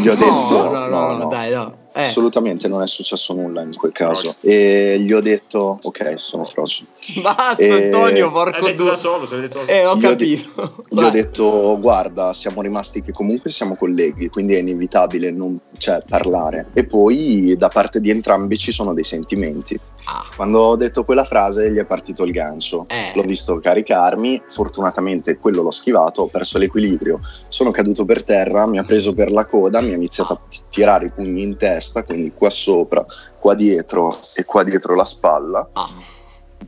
Gli 0.00 0.08
ho 0.08 0.14
detto: 0.16 0.70
no, 0.70 0.70
no, 0.70 0.86
no, 0.88 1.16
no, 1.16 1.28
dai, 1.28 1.52
no. 1.52 1.78
Eh. 1.92 2.04
Assolutamente 2.04 2.68
non 2.68 2.82
è 2.82 2.86
successo 2.86 3.34
nulla 3.34 3.62
in 3.62 3.74
quel 3.74 3.90
caso. 3.90 4.36
E 4.42 4.98
gli 5.00 5.12
ho 5.12 5.20
detto: 5.20 5.80
Ok, 5.82 6.14
sono 6.16 6.44
frocio. 6.44 6.84
Basta, 7.20 7.62
Eh, 7.62 7.86
Antonio, 7.86 8.30
porco 8.30 8.64
detto 8.64 8.82
due. 8.82 8.90
da 8.90 8.96
solo, 8.96 9.26
se 9.26 9.40
detto 9.40 9.58
solo. 9.58 9.70
Eh, 9.70 9.84
ho 9.84 9.96
Gli 9.96 10.04
ho 10.06 10.14
de- 10.14 10.36
capito. 10.36 10.84
Gli 10.88 11.02
ho 11.02 11.10
detto: 11.10 11.78
Guarda, 11.80 12.32
siamo 12.32 12.62
rimasti 12.62 13.02
che 13.02 13.10
comunque 13.10 13.50
siamo 13.50 13.74
colleghi, 13.74 14.28
quindi 14.28 14.54
è 14.54 14.58
inevitabile 14.58 15.32
non, 15.32 15.58
cioè, 15.78 16.02
parlare. 16.08 16.66
E 16.74 16.86
poi 16.86 17.56
da 17.58 17.68
parte 17.68 18.00
di 18.00 18.10
entrambi 18.10 18.56
ci 18.56 18.70
sono 18.70 18.94
dei 18.94 19.04
sentimenti. 19.04 19.78
Ah. 20.12 20.24
Quando 20.34 20.58
ho 20.58 20.76
detto 20.76 21.04
quella 21.04 21.22
frase 21.22 21.70
gli 21.70 21.78
è 21.78 21.84
partito 21.84 22.24
il 22.24 22.32
gancio. 22.32 22.86
Eh. 22.88 23.12
L'ho 23.14 23.22
visto 23.22 23.60
caricarmi, 23.60 24.42
fortunatamente 24.48 25.36
quello 25.36 25.62
l'ho 25.62 25.70
schivato, 25.70 26.22
ho 26.22 26.26
perso 26.26 26.58
l'equilibrio, 26.58 27.20
sono 27.46 27.70
caduto 27.70 28.04
per 28.04 28.24
terra, 28.24 28.66
mi 28.66 28.78
ha 28.78 28.82
preso 28.82 29.14
per 29.14 29.30
la 29.30 29.46
coda, 29.46 29.80
mi 29.80 29.92
ha 29.92 29.94
iniziato 29.96 30.32
a 30.32 30.36
t- 30.48 30.62
tirare 30.68 31.06
i 31.06 31.12
pugni 31.12 31.42
in 31.42 31.56
testa, 31.56 32.02
quindi 32.02 32.32
qua 32.34 32.50
sopra, 32.50 33.04
qua 33.38 33.54
dietro 33.54 34.12
e 34.34 34.44
qua 34.44 34.64
dietro 34.64 34.96
la 34.96 35.04
spalla. 35.04 35.68
Ah. 35.74 35.94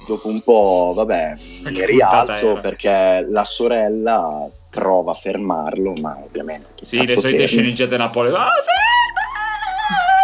Dopo 0.06 0.28
un 0.28 0.40
po', 0.42 0.92
vabbè, 0.94 1.34
mi 1.64 1.84
rialzo 1.84 2.58
perché 2.60 3.26
la 3.28 3.44
sorella 3.44 4.48
prova 4.70 5.10
a 5.10 5.14
fermarlo, 5.14 5.92
ma 6.00 6.16
ovviamente... 6.24 6.68
Sì, 6.80 6.98
le 6.98 7.08
solite 7.08 7.30
fermi? 7.30 7.46
sceneggiate 7.46 7.96
napoleone. 7.96 8.38
Ah, 8.38 8.48
Eh, 8.48 9.21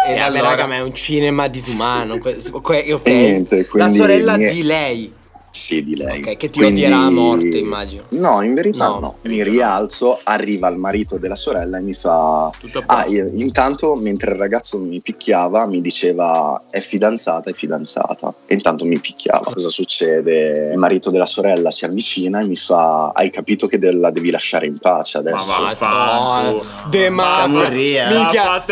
sì! 0.05 0.13
vabbè, 0.13 0.19
allora- 0.21 0.49
raga, 0.49 0.65
ma 0.67 0.75
è 0.75 0.81
un 0.81 0.93
cinema 0.93 1.47
disumano. 1.47 2.17
que- 2.19 2.37
que- 2.61 2.93
ok. 2.93 3.07
E 3.07 3.11
niente, 3.13 3.67
La 3.73 3.89
sorella 3.89 4.35
è- 4.35 4.51
di 4.51 4.63
lei. 4.63 5.13
Sì, 5.51 5.83
di 5.83 5.95
lei. 5.95 6.19
Ok, 6.21 6.37
che 6.37 6.49
ti 6.49 6.59
Quindi- 6.59 6.83
odierà 6.83 6.99
a 7.05 7.09
morte, 7.09 7.57
immagino. 7.57 8.03
No, 8.11 8.41
in 8.43 8.53
verità 8.53 8.87
No. 8.87 8.99
no. 8.99 9.17
Mi 9.23 9.43
rialzo, 9.43 10.19
arriva 10.23 10.67
il 10.69 10.77
marito 10.77 11.17
della 11.17 11.35
sorella 11.35 11.77
e 11.77 11.81
mi 11.81 11.93
fa... 11.93 12.51
Tutto 12.59 12.79
a 12.79 12.83
Ah, 12.99 13.05
io- 13.07 13.29
intanto 13.35 13.95
mentre 13.95 14.31
il 14.31 14.37
ragazzo 14.37 14.77
mi 14.77 14.99
picchiava 15.01 15.65
mi 15.67 15.81
diceva 15.81 16.61
è 16.69 16.79
fidanzata, 16.79 17.49
è 17.49 17.53
fidanzata. 17.53 18.33
E 18.45 18.53
intanto 18.53 18.85
mi 18.85 18.99
picchiava. 18.99 19.51
Cosa 19.51 19.69
succede? 19.69 20.69
Il 20.71 20.77
marito 20.77 21.09
della 21.09 21.25
sorella 21.25 21.71
si 21.71 21.85
avvicina 21.85 22.39
e 22.41 22.47
mi 22.47 22.55
fa 22.55 23.09
hai 23.13 23.29
capito 23.31 23.67
che 23.67 23.79
de- 23.79 23.91
la 23.91 24.11
devi 24.11 24.29
lasciare 24.31 24.65
in 24.67 24.77
pace 24.77 25.21
Ma 25.21 25.29
adesso? 25.29 25.47
vaffanculo. 25.59 26.65
De 26.89 27.09
mafia. 27.09 28.09
Ma 28.09 28.15
Minchia. 28.15 28.63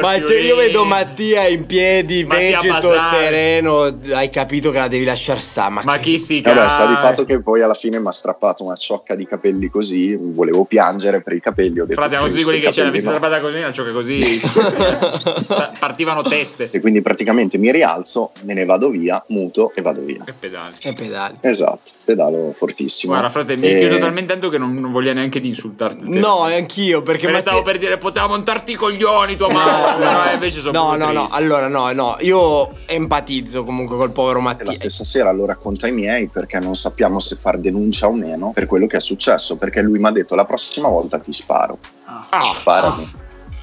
Ma 0.00 0.22
cioè, 0.24 0.38
io 0.40 0.56
vedo 0.56 0.84
Mattia 0.84 1.46
in 1.48 1.66
piedi, 1.66 2.24
Mattia 2.24 2.60
vegeto, 2.60 2.88
Basari. 2.88 3.16
sereno. 3.16 3.98
Hai 4.12 4.30
capito 4.30 4.70
che 4.70 4.78
la 4.78 4.88
devi 4.88 5.04
lasciare 5.04 5.40
sta. 5.40 5.68
Ma, 5.68 5.82
Ma 5.84 5.98
chi 5.98 6.18
Caratteristica. 6.20 6.54
Vabbè, 6.54 6.68
sta 6.68 6.86
di 6.86 6.94
fatto 6.96 7.24
che 7.24 7.42
poi 7.42 7.62
alla 7.62 7.74
fine 7.74 7.98
mi 7.98 8.06
ha 8.06 8.12
strappato 8.12 8.64
una 8.64 8.76
ciocca 8.76 9.14
di 9.14 9.26
capelli 9.26 9.68
così, 9.68 10.16
volevo 10.18 10.64
piangere 10.64 11.20
per 11.20 11.32
i 11.34 11.40
capelli, 11.40 11.80
ho 11.80 11.86
detto 11.86 12.00
Frate, 12.00 12.16
tutti 12.16 12.30
"Questi 12.30 12.44
quelli 12.44 12.60
che 12.60 12.70
c'è 12.70 12.82
la 12.82 12.90
capelli 12.90 12.92
vista 12.92 13.10
no". 13.10 13.16
strappata 13.16 13.40
così, 13.40 13.58
una 13.58 13.72
ciocca 13.72 13.92
così. 13.92 14.40
partivano 15.78 16.22
teste. 16.22 16.68
E 16.70 16.80
quindi 16.80 17.00
praticamente 17.02 17.58
mi 17.58 17.70
rialzo, 17.72 18.32
me 18.42 18.54
ne 18.54 18.64
vado 18.64 18.90
via, 18.90 19.22
muto 19.28 19.72
e 19.74 19.82
vado 19.82 20.00
via. 20.02 20.22
E 20.26 20.32
pedali. 20.38 20.74
E 20.80 20.92
pedali. 20.92 21.36
Esatto, 21.40 21.92
pedalo 22.04 22.52
fortissimo. 22.54 23.12
Guarda, 23.12 23.30
frate, 23.30 23.56
mi 23.56 23.66
hai 23.66 23.74
E- 23.74 23.78
chiuso 23.80 23.98
talmente 23.98 24.32
tanto 24.32 24.48
che 24.48 24.58
non, 24.58 24.74
non 24.74 24.92
voglio 24.92 25.12
neanche 25.12 25.40
di 25.40 25.48
insultarti. 25.48 26.18
No, 26.18 26.48
e 26.48 26.54
anch'io 26.56 27.02
perché 27.02 27.26
Me 27.26 27.32
Matteo- 27.32 27.48
stavo 27.48 27.62
per 27.62 27.78
dire, 27.78 27.96
poteva 27.98 28.26
montarti 28.26 28.72
i 28.72 28.74
coglioni 28.76 29.36
tua 29.36 29.50
mamma. 29.52 29.98
No, 30.30 30.32
invece 30.32 30.60
sono 30.60 30.78
No, 30.78 30.96
no, 30.96 31.12
no, 31.12 31.28
allora 31.30 31.68
no, 31.68 31.90
no, 31.92 32.16
io 32.20 32.70
empatizzo 32.86 33.64
comunque 33.64 33.96
col 33.96 34.12
povero 34.12 34.38
E 34.38 34.42
la 34.42 34.48
Mattia. 34.48 34.72
stessa 34.72 35.04
sera 35.04 35.30
lo 35.32 35.44
racconto 35.46 35.84
ai 35.86 35.92
miei 36.00 36.26
perché 36.28 36.58
non 36.58 36.74
sappiamo 36.74 37.18
se 37.20 37.36
far 37.36 37.58
denuncia 37.58 38.06
o 38.08 38.12
meno 38.12 38.52
per 38.52 38.66
quello 38.66 38.86
che 38.86 38.96
è 38.96 39.00
successo. 39.00 39.56
Perché 39.56 39.80
lui 39.82 39.98
mi 39.98 40.06
ha 40.06 40.10
detto 40.10 40.34
la 40.34 40.44
prossima 40.44 40.88
volta 40.88 41.18
ti 41.18 41.32
sparo. 41.32 41.78
Ah, 42.04 42.42
Sparami. 42.58 43.10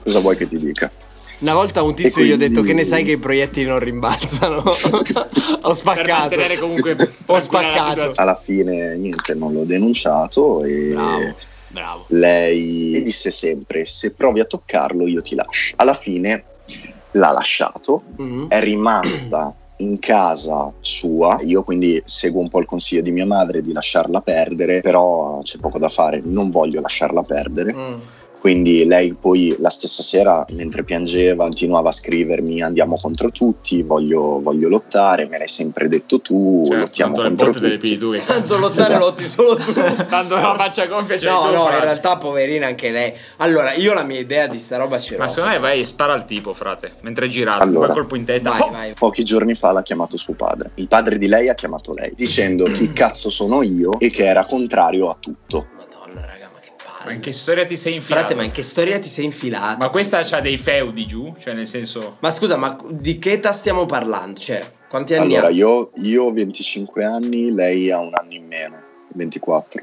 Cosa 0.03 0.19
vuoi 0.19 0.37
che 0.37 0.47
ti 0.47 0.57
dica? 0.57 0.89
Una 1.39 1.53
volta 1.53 1.81
a 1.81 1.83
un 1.83 1.93
tizio 1.93 2.21
E 2.21 2.25
gli 2.25 2.31
ho 2.31 2.35
quindi- 2.37 2.53
detto 2.55 2.65
che 2.65 2.73
ne 2.73 2.83
sai 2.83 3.03
che 3.03 3.11
i 3.11 3.17
proiettili 3.17 3.67
non 3.67 3.77
rimbalzano. 3.79 4.63
Ho 4.65 5.69
per 5.69 5.75
spaccato. 5.75 6.19
mantenere 6.19 6.57
comunque 6.57 6.95
Ho 7.27 7.39
spaccato. 7.39 8.11
Alla 8.15 8.33
fine 8.35 8.95
niente, 8.95 9.35
non 9.35 9.53
l'ho 9.53 9.63
denunciato 9.63 10.63
e 10.63 10.91
Bravo, 10.93 11.35
bravo. 11.67 12.05
lei 12.07 13.01
disse 13.03 13.29
sempre 13.29 13.85
se 13.85 14.13
provi 14.13 14.39
a 14.39 14.45
toccarlo 14.45 15.05
io 15.05 15.21
ti 15.21 15.35
lascio. 15.35 15.75
Alla 15.77 15.93
fine 15.93 16.43
l'ha 17.11 17.31
lasciato, 17.31 18.01
Mhm. 18.15 18.47
è 18.49 18.59
rimasta 18.59 19.53
in 19.77 19.99
casa 19.99 20.71
sua, 20.79 21.39
io 21.41 21.63
quindi 21.63 22.01
seguo 22.05 22.41
un 22.41 22.49
po' 22.49 22.59
il 22.59 22.65
consiglio 22.65 23.01
di 23.01 23.11
mia 23.11 23.25
madre 23.25 23.61
di 23.61 23.73
lasciarla 23.73 24.21
perdere, 24.21 24.81
però 24.81 25.41
c'è 25.43 25.57
poco 25.59 25.77
da 25.77 25.89
fare, 25.89 26.21
non 26.23 26.49
voglio 26.49 26.81
lasciarla 26.81 27.23
perdere. 27.23 27.73
Mm. 27.73 27.99
Quindi 28.47 28.85
lei 28.85 29.13
poi 29.13 29.53
la 29.59 29.69
stessa 29.69 30.01
sera, 30.01 30.45
mentre 30.51 30.85
piangeva, 30.85 31.43
continuava 31.43 31.89
a 31.89 31.91
scrivermi 31.91 32.61
andiamo 32.61 32.97
contro 32.97 33.29
tutti, 33.29 33.81
voglio, 33.81 34.39
voglio 34.41 34.69
lottare, 34.69 35.27
me 35.27 35.37
l'hai 35.37 35.49
sempre 35.49 35.89
detto 35.89 36.21
tu, 36.21 36.63
Certo, 36.65 36.79
lottiamo 36.79 37.15
contro 37.15 37.51
tutti. 37.51 37.97
tu. 37.97 38.11
Tanto 38.25 38.57
lottare 38.57 38.97
lotti 38.97 39.27
solo 39.27 39.57
tu. 39.57 39.73
Tanto 40.07 40.35
la 40.35 40.53
faccia 40.55 40.85
gonfia 40.85 41.17
c'è 41.17 41.29
No, 41.29 41.41
tu, 41.41 41.51
no, 41.55 41.61
in 41.63 41.67
frate. 41.67 41.83
realtà 41.83 42.15
poverina 42.15 42.67
anche 42.67 42.89
lei. 42.89 43.11
Allora, 43.37 43.73
io 43.73 43.93
la 43.93 44.03
mia 44.03 44.19
idea 44.21 44.47
di 44.47 44.59
sta 44.59 44.77
roba 44.77 44.97
ce 44.97 45.17
l'ho. 45.17 45.23
Ma 45.23 45.27
secondo 45.27 45.49
me 45.49 45.59
vai 45.59 45.81
e 45.81 45.85
spara 45.85 46.13
al 46.13 46.23
tipo, 46.25 46.53
frate. 46.53 46.93
Mentre 47.01 47.25
è 47.25 47.27
girato, 47.29 47.63
Allora. 47.63 47.87
un 47.87 47.93
colpo 47.95 48.15
in 48.15 48.23
testa. 48.23 48.51
Vai, 48.51 48.61
Oh! 48.61 48.71
vai. 48.71 48.93
Pochi 48.93 49.25
giorni 49.25 49.55
fa 49.55 49.73
l'ha 49.73 49.83
chiamato 49.83 50.15
suo 50.15 50.35
padre. 50.35 50.71
Il 50.75 50.87
padre 50.87 51.17
di 51.17 51.27
lei 51.27 51.49
ha 51.49 51.53
chiamato 51.53 51.91
lei, 51.93 52.13
dicendo 52.15 52.63
chi 52.71 52.93
cazzo 52.93 53.29
sono 53.29 53.61
io 53.61 53.99
e 53.99 54.09
che 54.09 54.23
era 54.25 54.45
contrario 54.45 55.09
a 55.09 55.17
tutto. 55.19 55.67
Ma 57.07 57.13
palle. 57.13 57.15
in 57.15 57.21
che 57.21 57.31
storia 57.31 57.65
ti 57.65 57.77
sei 57.77 57.93
infilato? 57.95 58.25
Frate, 58.27 58.35
ma 58.35 58.43
in 58.43 58.51
che 58.51 58.63
storia 58.63 58.99
ti 58.99 59.07
sei 59.09 59.25
infilato? 59.25 59.77
Ma 59.79 59.89
questa 59.89 60.21
c'ha 60.23 60.39
dei 60.41 60.57
feudi 60.57 61.05
giù? 61.05 61.33
Cioè, 61.37 61.53
nel 61.53 61.67
senso. 61.67 62.17
Ma 62.19 62.31
scusa, 62.31 62.55
ma 62.57 62.77
di 62.89 63.17
che 63.17 63.33
età 63.33 63.53
stiamo 63.53 63.85
parlando? 63.85 64.39
Cioè, 64.39 64.63
quanti 64.89 65.15
anni 65.15 65.33
Allora, 65.33 65.47
ha? 65.47 65.51
io, 65.51 65.91
io 65.95 66.23
ho 66.25 66.31
25 66.33 67.03
anni, 67.03 67.51
lei 67.53 67.89
ha 67.91 67.99
un 67.99 68.13
anno 68.13 68.33
in 68.33 68.45
meno, 68.45 68.75
24. 69.13 69.81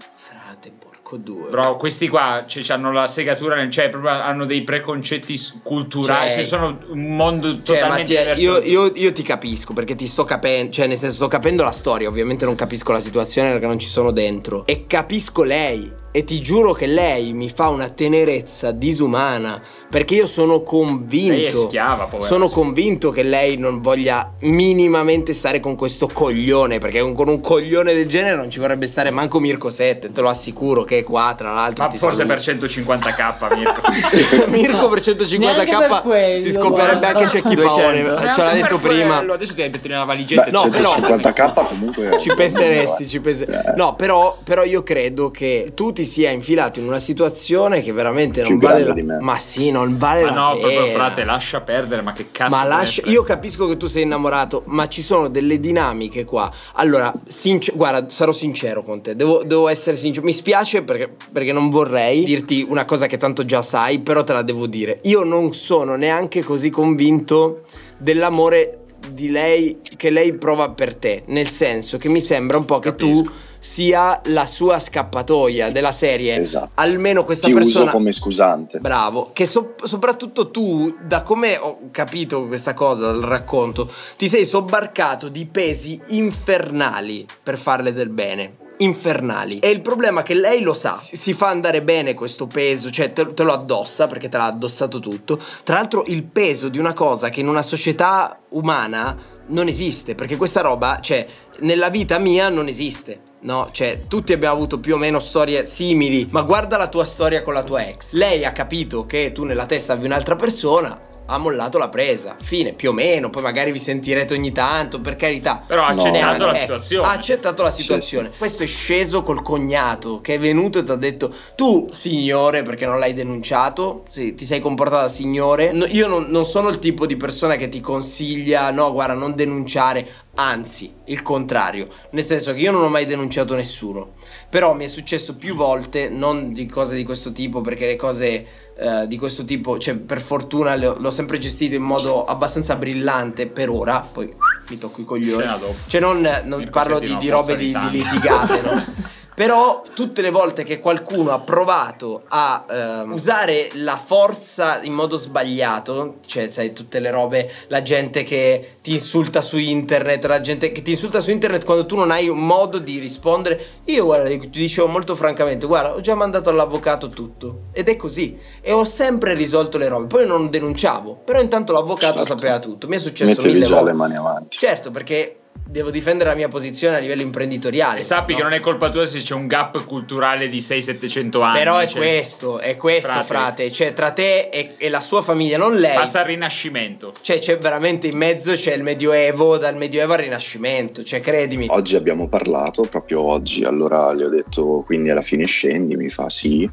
Frate, 1.15 1.23
porco 1.23 1.41
due. 1.41 1.51
Bro, 1.51 1.77
questi 1.77 2.09
qua 2.09 2.45
cioè, 2.47 2.63
hanno 2.69 2.93
la 2.93 3.07
segatura 3.07 3.57
nel. 3.57 3.71
Cioè, 3.71 3.89
proprio 3.89 4.11
hanno 4.13 4.45
dei 4.45 4.63
preconcetti 4.63 5.39
culturali. 5.63 6.31
Cioè- 6.31 6.39
Cioè, 6.39 6.45
sono 6.47 6.79
un 6.89 7.17
mondo 7.17 7.51
Cioè, 7.63 7.79
totalmente 7.81 8.15
Mattia, 8.15 8.35
diverso. 8.35 8.43
io, 8.67 8.87
io- 8.87 8.93
io 8.95 9.13
ti 9.13 9.23
capisco 9.23 9.73
perché 9.73 9.95
ti 9.95 10.07
sto 10.07 10.25
capendo, 10.25 10.73
cioè, 10.73 10.87
nel 10.87 10.97
senso, 10.99 11.17
sto 11.17 11.29
capendo 11.29 11.63
la 11.63 11.71
storia. 11.71 12.09
Ovviamente 12.09 12.45
non 12.45 12.55
capisco 12.55 12.93
la 12.93 13.01
situazione 13.01 13.51
perché 13.53 13.67
non 13.67 13.79
ci 13.79 13.87
sono 13.89 14.11
dentro. 14.11 14.67
E 14.67 14.87
capisco 14.87 15.43
lei. 15.43 15.93
E 16.17 16.23
ti 16.23 16.41
giuro 16.41 16.73
che 16.75 16.87
lei 16.87 17.33
mi 17.33 17.49
fa 17.49 17.69
una 17.69 17.89
tenerezza 17.89 18.71
disumana. 18.71 19.61
Perché 19.95 20.17
io 20.17 20.27
sono 20.27 20.63
convinto. 20.63 21.35
Lei 21.35 21.45
è 21.45 21.51
schiava, 21.51 22.07
povera. 22.07 22.27
Sono 22.27 22.49
convinto 22.49 23.11
che 23.11 23.23
lei 23.23 23.57
non 23.57 23.81
voglia 23.81 24.29
minimamente 24.41 25.33
stare 25.33 25.61
con 25.61 25.77
questo 25.77 26.11
coglione. 26.13 26.81
Perché 26.81 26.99
con 27.13 27.29
un 27.29 27.41
coglione 27.41 27.95
del 27.95 28.09
genere 28.09 28.35
non 28.35 28.51
ci 28.51 28.59
vorrebbe 28.59 28.89
stare 28.89 29.11
manco 29.11 29.39
Mirko 29.39 29.71
7. 29.71 30.11
Te 30.11 30.21
lo 30.21 30.29
assicuro 30.29 30.83
che 30.83 30.99
è 30.99 31.05
qua, 31.05 31.35
tra 31.37 31.53
l'altro. 31.53 31.85
Ma 31.85 31.91
ti 31.91 31.99
forse 31.99 32.27
saluto. 32.27 32.35
per 32.35 32.71
150k, 32.71 33.57
Mirko. 33.57 34.51
Mirko 34.51 34.89
per 34.89 34.99
150k 34.99 35.39
Neanche 35.39 35.77
per 35.77 36.01
quello, 36.03 36.41
si 36.41 36.51
scoprirebbe 36.51 37.07
anche 37.07 37.29
Cecchi 37.29 37.55
Paone. 37.55 38.03
200. 38.03 38.35
Ce 38.35 38.43
l'ha 38.43 38.53
detto 38.53 38.79
prima. 38.79 39.19
quello. 39.19 39.33
Adesso 39.35 39.55
ti 39.55 39.63
hai 39.63 39.71
messo 39.71 39.87
nella 39.87 40.05
valigetta. 40.05 40.45
Beh, 40.45 40.51
no, 40.51 40.69
però- 40.71 40.95
150k 40.95 41.67
comunque... 41.69 42.19
Ci 42.19 42.35
penseresti, 42.35 43.07
ci 43.07 43.21
pense- 43.21 43.45
Eh. 43.47 43.75
No, 43.77 43.95
però, 43.95 44.37
però 44.43 44.65
io 44.65 44.83
credo 44.83 45.31
che 45.31 45.71
tu 45.73 45.93
ti 45.93 46.05
sia 46.05 46.31
infilato 46.31 46.81
in 46.81 46.89
una 46.89 46.99
situazione 46.99 47.81
che 47.81 47.93
veramente 47.93 48.43
non 48.43 48.59
vale 48.59 48.83
la 48.83 48.93
di 48.93 49.03
me. 49.03 49.19
Ma 49.21 49.39
sì, 49.39 49.71
non 49.71 49.84
vale 49.89 50.25
Ma 50.25 50.31
la 50.31 50.35
no, 50.35 50.47
pena. 50.57 50.61
proprio 50.69 50.87
frate, 50.89 51.25
lascia 51.25 51.61
perdere, 51.61 52.03
ma 52.03 52.13
che 52.13 52.31
cazzo. 52.31 52.51
Ma 52.55 52.65
lascia, 52.65 53.03
io 53.07 53.23
capisco 53.23 53.67
che 53.67 53.77
tu 53.77 53.87
sei 53.87 54.03
innamorato, 54.03 54.63
ma 54.67 54.89
ci 54.89 55.03
sono 55.03 55.29
delle 55.29 55.61
dinamiche 55.61 56.25
qua. 56.25 56.51
Allora, 56.75 57.13
sincer- 57.27 57.77
guarda, 57.77 58.09
sarò 58.09 58.33
sincero 58.33 58.83
con 58.83 59.01
te, 59.03 59.15
devo, 59.17 59.43
devo 59.45 59.69
essere 59.69 59.97
sincero. 59.97 60.25
Mi 60.27 60.33
spiace 60.33 60.83
perché, 60.83 61.11
perché 61.33 61.53
non 61.53 61.71
vorrei 61.71 62.25
dirti 62.25 62.65
una 62.69 62.85
cosa 62.85 63.07
che 63.07 63.17
tanto 63.17 63.45
già 63.45 63.63
sai, 63.63 64.01
però 64.01 64.25
te 64.25 64.33
la 64.33 64.43
devo 64.43 64.67
dire. 64.67 65.01
Io 65.03 65.23
non 65.25 65.55
sono 65.55 65.97
neanche 65.97 66.43
così 66.43 66.71
convinto 66.71 67.63
dell'amore 67.99 68.79
di 69.11 69.31
lei 69.31 69.81
che 69.97 70.11
lei 70.11 70.33
prova 70.35 70.71
per 70.71 70.95
te, 70.95 71.25
nel 71.27 71.49
senso 71.49 71.99
che 71.99 72.09
mi 72.09 72.21
sembra 72.21 72.57
un 72.57 72.65
po' 72.65 72.79
che 72.79 72.95
tu 72.95 73.07
Capisco. 73.23 73.33
Sia 73.65 74.21
la 74.25 74.45
sua 74.45 74.79
scappatoia 74.79 75.71
della 75.71 75.91
serie. 75.91 76.39
Esatto. 76.39 76.73
Almeno 76.75 77.25
questa 77.25 77.47
Ti 77.47 77.55
persona 77.55 77.85
uso 77.85 77.93
come 77.93 78.13
scusante. 78.13 78.79
Bravo, 78.79 79.31
che 79.33 79.47
so- 79.47 79.75
soprattutto 79.83 80.51
tu, 80.51 80.95
da 81.03 81.23
come 81.23 81.57
ho 81.57 81.79
capito 81.91 82.47
questa 82.47 82.75
cosa 82.75 83.07
dal 83.07 83.23
racconto, 83.23 83.91
ti 84.19 84.29
sei 84.29 84.45
sobbarcato 84.45 85.31
di 85.31 85.47
pesi 85.47 85.99
infernali 86.09 87.27
per 87.43 87.57
farle 87.57 87.95
del 87.95 88.11
bene. 88.11 88.57
Infernali. 88.77 89.61
E 89.61 89.71
il 89.71 89.81
problema 89.81 90.21
è 90.21 90.25
che 90.25 90.35
lei 90.35 90.61
lo 90.61 90.75
sa, 90.75 90.99
si 90.99 91.33
fa 91.33 91.49
andare 91.49 91.81
bene 91.81 92.13
questo 92.13 92.47
peso, 92.47 92.91
cioè 92.91 93.15
te, 93.15 93.33
te 93.33 93.43
lo 93.45 93.55
addossa 93.55 94.07
perché 94.07 94.29
te 94.29 94.37
l'ha 94.37 94.45
addossato 94.45 95.01
tutto. 95.01 95.41
Tra 95.63 95.77
l'altro 95.77 96.05
il 96.09 96.23
peso 96.25 96.69
di 96.69 96.79
una 96.79 96.93
cosa 96.93 97.31
che 97.31 97.41
in 97.41 97.49
una 97.49 97.63
società 97.63 98.39
umana 98.51 99.33
non 99.49 99.69
esiste, 99.69 100.15
perché 100.15 100.37
questa 100.37 100.61
roba, 100.61 100.99
cioè, 101.01 101.27
nella 101.61 101.89
vita 101.89 102.19
mia 102.19 102.49
non 102.49 102.69
esiste. 102.69 103.21
No, 103.41 103.69
cioè, 103.73 104.07
tutti 104.09 104.33
abbiamo 104.33 104.55
avuto 104.55 104.81
più 104.81 104.95
o 104.95 104.99
meno 104.99 105.19
storie 105.19 105.67
simili, 105.67 106.27
ma 106.31 106.43
guarda 106.43 106.77
la 106.77 106.89
tua 106.89 107.05
storia 107.05 107.43
con 107.43 107.55
la 107.55 107.63
tua 107.63 107.87
ex. 107.87 108.13
Lei 108.13 108.45
ha 108.45 108.53
capito 108.53 109.05
che 109.05 109.33
tu 109.33 109.45
nella 109.45 109.67
testa 109.67 109.93
avevi 109.93 110.07
un'altra 110.07 110.37
persona, 110.37 110.99
ha 111.27 111.39
mollato 111.39 111.79
la 111.79 111.89
presa. 111.89 112.37
Fine, 112.43 112.73
più 112.73 112.91
o 112.91 112.93
meno, 112.93 113.31
poi 113.31 113.43
magari 113.43 113.73
vi 113.73 113.79
sentirete 113.79 114.35
ogni 114.35 114.53
tanto, 114.53 115.01
per 115.01 115.17
carità. 115.17 115.63
Però 115.67 115.83
ha 115.83 115.93
No, 115.93 116.03
accettato 116.03 116.47
la 116.47 116.53
Eh, 116.53 116.57
situazione. 116.61 117.07
Ha 117.07 117.11
accettato 117.13 117.63
la 117.63 117.71
situazione. 117.71 118.31
Questo 118.37 118.63
è 118.63 118.67
sceso 118.67 119.23
col 119.23 119.43
cognato 119.43 120.21
che 120.21 120.35
è 120.35 120.39
venuto 120.39 120.79
e 120.79 120.83
ti 120.83 120.91
ha 120.91 120.97
detto: 120.97 121.33
Tu, 121.55 121.89
signore, 121.93 122.63
perché 122.63 122.87
non 122.87 122.99
l'hai 122.99 123.15
denunciato, 123.15 124.05
sì, 124.09 124.35
ti 124.35 124.45
sei 124.45 124.61
comportato 124.61 125.03
da 125.03 125.09
signore. 125.09 125.73
No, 125.73 125.87
io 125.87 126.07
non, 126.09 126.27
non 126.29 126.45
sono 126.45 126.69
il 126.69 126.79
tipo 126.79 127.07
di 127.07 127.17
persona 127.17 127.57
che 127.57 127.69
ti 127.69 127.81
consiglia: 127.81 128.71
No, 128.71 128.93
guarda, 128.93 129.15
non 129.15 129.35
denunciare. 129.35 130.07
Anzi, 130.37 130.93
il 131.05 131.23
contrario. 131.23 131.89
Nel 132.11 132.25
senso 132.25 132.53
che 132.53 132.61
io 132.61 132.73
non 132.73 132.83
ho 132.83 132.89
mai 132.89 133.07
denunciato 133.07 133.55
nessuno. 133.55 134.15
Però 134.51 134.75
mi 134.75 134.85
è 134.85 134.89
successo 134.89 135.37
più 135.37 135.55
volte, 135.55 136.09
non 136.09 136.53
di 136.53 136.67
cose 136.67 136.97
di 136.97 137.05
questo 137.05 137.33
tipo, 137.33 137.61
perché 137.61 137.87
le 137.87 137.97
cose 137.97 138.47
eh, 138.77 139.07
di 139.07 139.17
questo 139.17 139.45
tipo, 139.45 139.79
cioè, 139.79 139.95
per 139.95 140.21
fortuna 140.21 140.75
le 140.75 140.89
ho- 140.89 140.97
l'ho 140.99 141.11
sempre 141.13 141.39
gestito 141.39 141.77
in 141.77 141.83
modo 141.83 142.25
abbastanza 142.25 142.75
brillante 142.75 143.47
per 143.47 143.71
ora. 143.71 144.01
Poi 144.01 144.35
mi 144.69 144.79
tocco 144.79 145.01
i 145.01 145.05
coglioni. 145.05 145.47
Dopo. 145.47 145.75
Cioè, 145.87 146.01
non, 146.01 146.29
non 146.45 146.69
parlo 146.71 146.99
di, 146.99 147.17
di 147.17 147.29
robe 147.29 147.57
di, 147.57 147.67
di 147.67 147.91
litigate, 147.91 148.61
no? 148.63 148.85
Però 149.35 149.83
tutte 149.95 150.23
le 150.23 150.31
volte 150.31 150.63
che 150.63 150.79
qualcuno 150.79 151.33
ha 151.33 151.41
provato 151.41 152.23
a 152.29 152.65
ehm, 152.71 153.13
usare 153.13 153.69
la 153.75 153.97
forza 153.97 154.81
in 154.83 154.93
modo 154.93 155.17
sbagliato, 155.17 156.19
cioè 156.25 156.51
sai 156.51 156.73
tutte 156.73 157.01
le 157.01 157.11
robe, 157.11 157.51
la 157.67 157.83
gente 157.83 158.23
che 158.23 158.77
ti 158.81 158.93
insulta 158.93 159.41
su 159.43 159.59
internet, 159.59 160.25
la 160.27 160.41
gente 160.41 160.71
che 160.71 160.83
ti 160.83 160.93
insulta 160.93 161.19
su 161.19 161.33
internet 161.33 161.65
quando 161.65 161.85
tu 161.85 161.97
non 161.97 162.13
hai 162.13 162.29
un 162.29 162.47
modo 162.47 162.79
di 162.79 163.01
rispondere, 163.01 163.61
io 163.87 164.05
guarda, 164.05 164.29
ti 164.29 164.49
dicevo 164.51 164.87
molto 164.87 165.17
francamente, 165.17 165.67
guarda, 165.67 165.95
ho 165.95 166.01
già 166.01 166.15
mandato 166.15 166.51
all'avvocato 166.51 167.09
tutto 167.09 167.59
ed 167.73 167.89
è 167.89 167.97
così 167.97 168.39
e 168.61 168.71
ho 168.73 168.85
sempre 168.85 169.35
risolto 169.35 169.79
le 169.79 169.89
robe, 169.89 170.07
poi 170.07 170.27
non 170.29 170.49
denunciavo, 170.49 171.23
però 171.25 171.41
intanto 171.41 171.73
l'avvocato 171.73 172.19
Certo. 172.19 172.37
sapeva 172.39 172.61
tutto, 172.61 172.87
mi 172.87 172.95
è 172.95 172.99
successo 173.01 173.31
Mettevi 173.31 173.53
mille 173.55 173.67
volte. 173.69 173.85
le 173.85 173.93
mani 173.95 174.17
avanti. 174.17 174.57
Certo, 174.59 174.93
perché 174.93 175.39
devo 175.75 175.91
difendere 175.91 176.31
la 176.31 176.37
mia 176.37 176.47
posizione 176.47 176.97
a 176.97 176.99
livello 177.01 177.23
imprenditoriale. 177.23 177.99
E 177.99 178.03
sappi 178.03 178.31
no? 178.33 178.39
che 178.39 178.45
non 178.45 178.53
è 178.53 178.61
colpa 178.61 178.91
tua 178.91 179.07
se 179.07 179.19
c'è 179.19 179.35
un 179.35 179.49
gap 179.49 179.85
culturale 179.85 180.49
di 180.49 180.59
600-700 180.59 181.43
anni. 181.43 181.59
Però 181.59 181.79
è 181.79 181.87
cioè, 181.89 182.01
questo, 182.01 182.59
è 182.61 182.77
questo, 182.77 183.09
Frate. 183.09 183.25
frate. 183.25 183.73
Cioè, 183.73 183.93
tra 183.93 184.13
te 184.13 184.51
e, 184.51 184.75
e 184.79 184.89
la 184.89 185.01
sua 185.01 185.21
famiglia, 185.21 185.57
non 185.59 185.75
lei. 185.77 185.97
Passa 185.97 186.21
al 186.21 186.27
rinascimento. 186.27 187.13
Cioè, 187.21 187.41
c'è 187.41 187.59
veramente 187.59 188.07
in 188.07 188.17
mezzo 188.17 188.53
c'è 188.53 188.75
il 188.75 188.85
Medioevo, 188.85 189.59
dal 189.59 189.75
Medioevo 189.75 190.13
al 190.13 190.21
Rinascimento. 190.21 191.03
Cioè, 191.03 191.19
credimi. 191.19 191.67
Oggi 191.69 191.97
abbiamo 191.97 192.29
parlato, 192.29 192.83
proprio 192.83 193.23
oggi, 193.23 193.65
allora 193.65 194.13
le 194.13 194.27
ho 194.27 194.31
detto 194.31 194.85
quindi 194.87 195.11
alla 195.11 195.23
fine 195.23 195.45
scendi, 195.45 195.97
mi 195.97 196.09
fa 196.09 196.29
sì, 196.29 196.71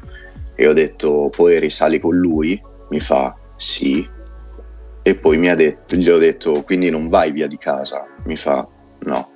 e 0.54 0.68
ho 0.68 0.72
detto 0.72 1.28
poi 1.34 1.58
risali 1.58 1.98
con 1.98 2.14
lui, 2.14 2.60
mi 2.90 3.00
fa 3.00 3.34
sì, 3.56 4.08
e 5.02 5.16
poi 5.16 5.38
mi 5.38 5.48
ha 5.48 5.56
detto, 5.56 5.96
gli 5.96 6.08
ho 6.08 6.18
detto 6.18 6.62
quindi 6.62 6.88
non 6.88 7.08
vai 7.08 7.32
via 7.32 7.48
di 7.48 7.58
casa, 7.58 8.06
mi 8.24 8.36
fa 8.36 8.66
no. 9.04 9.30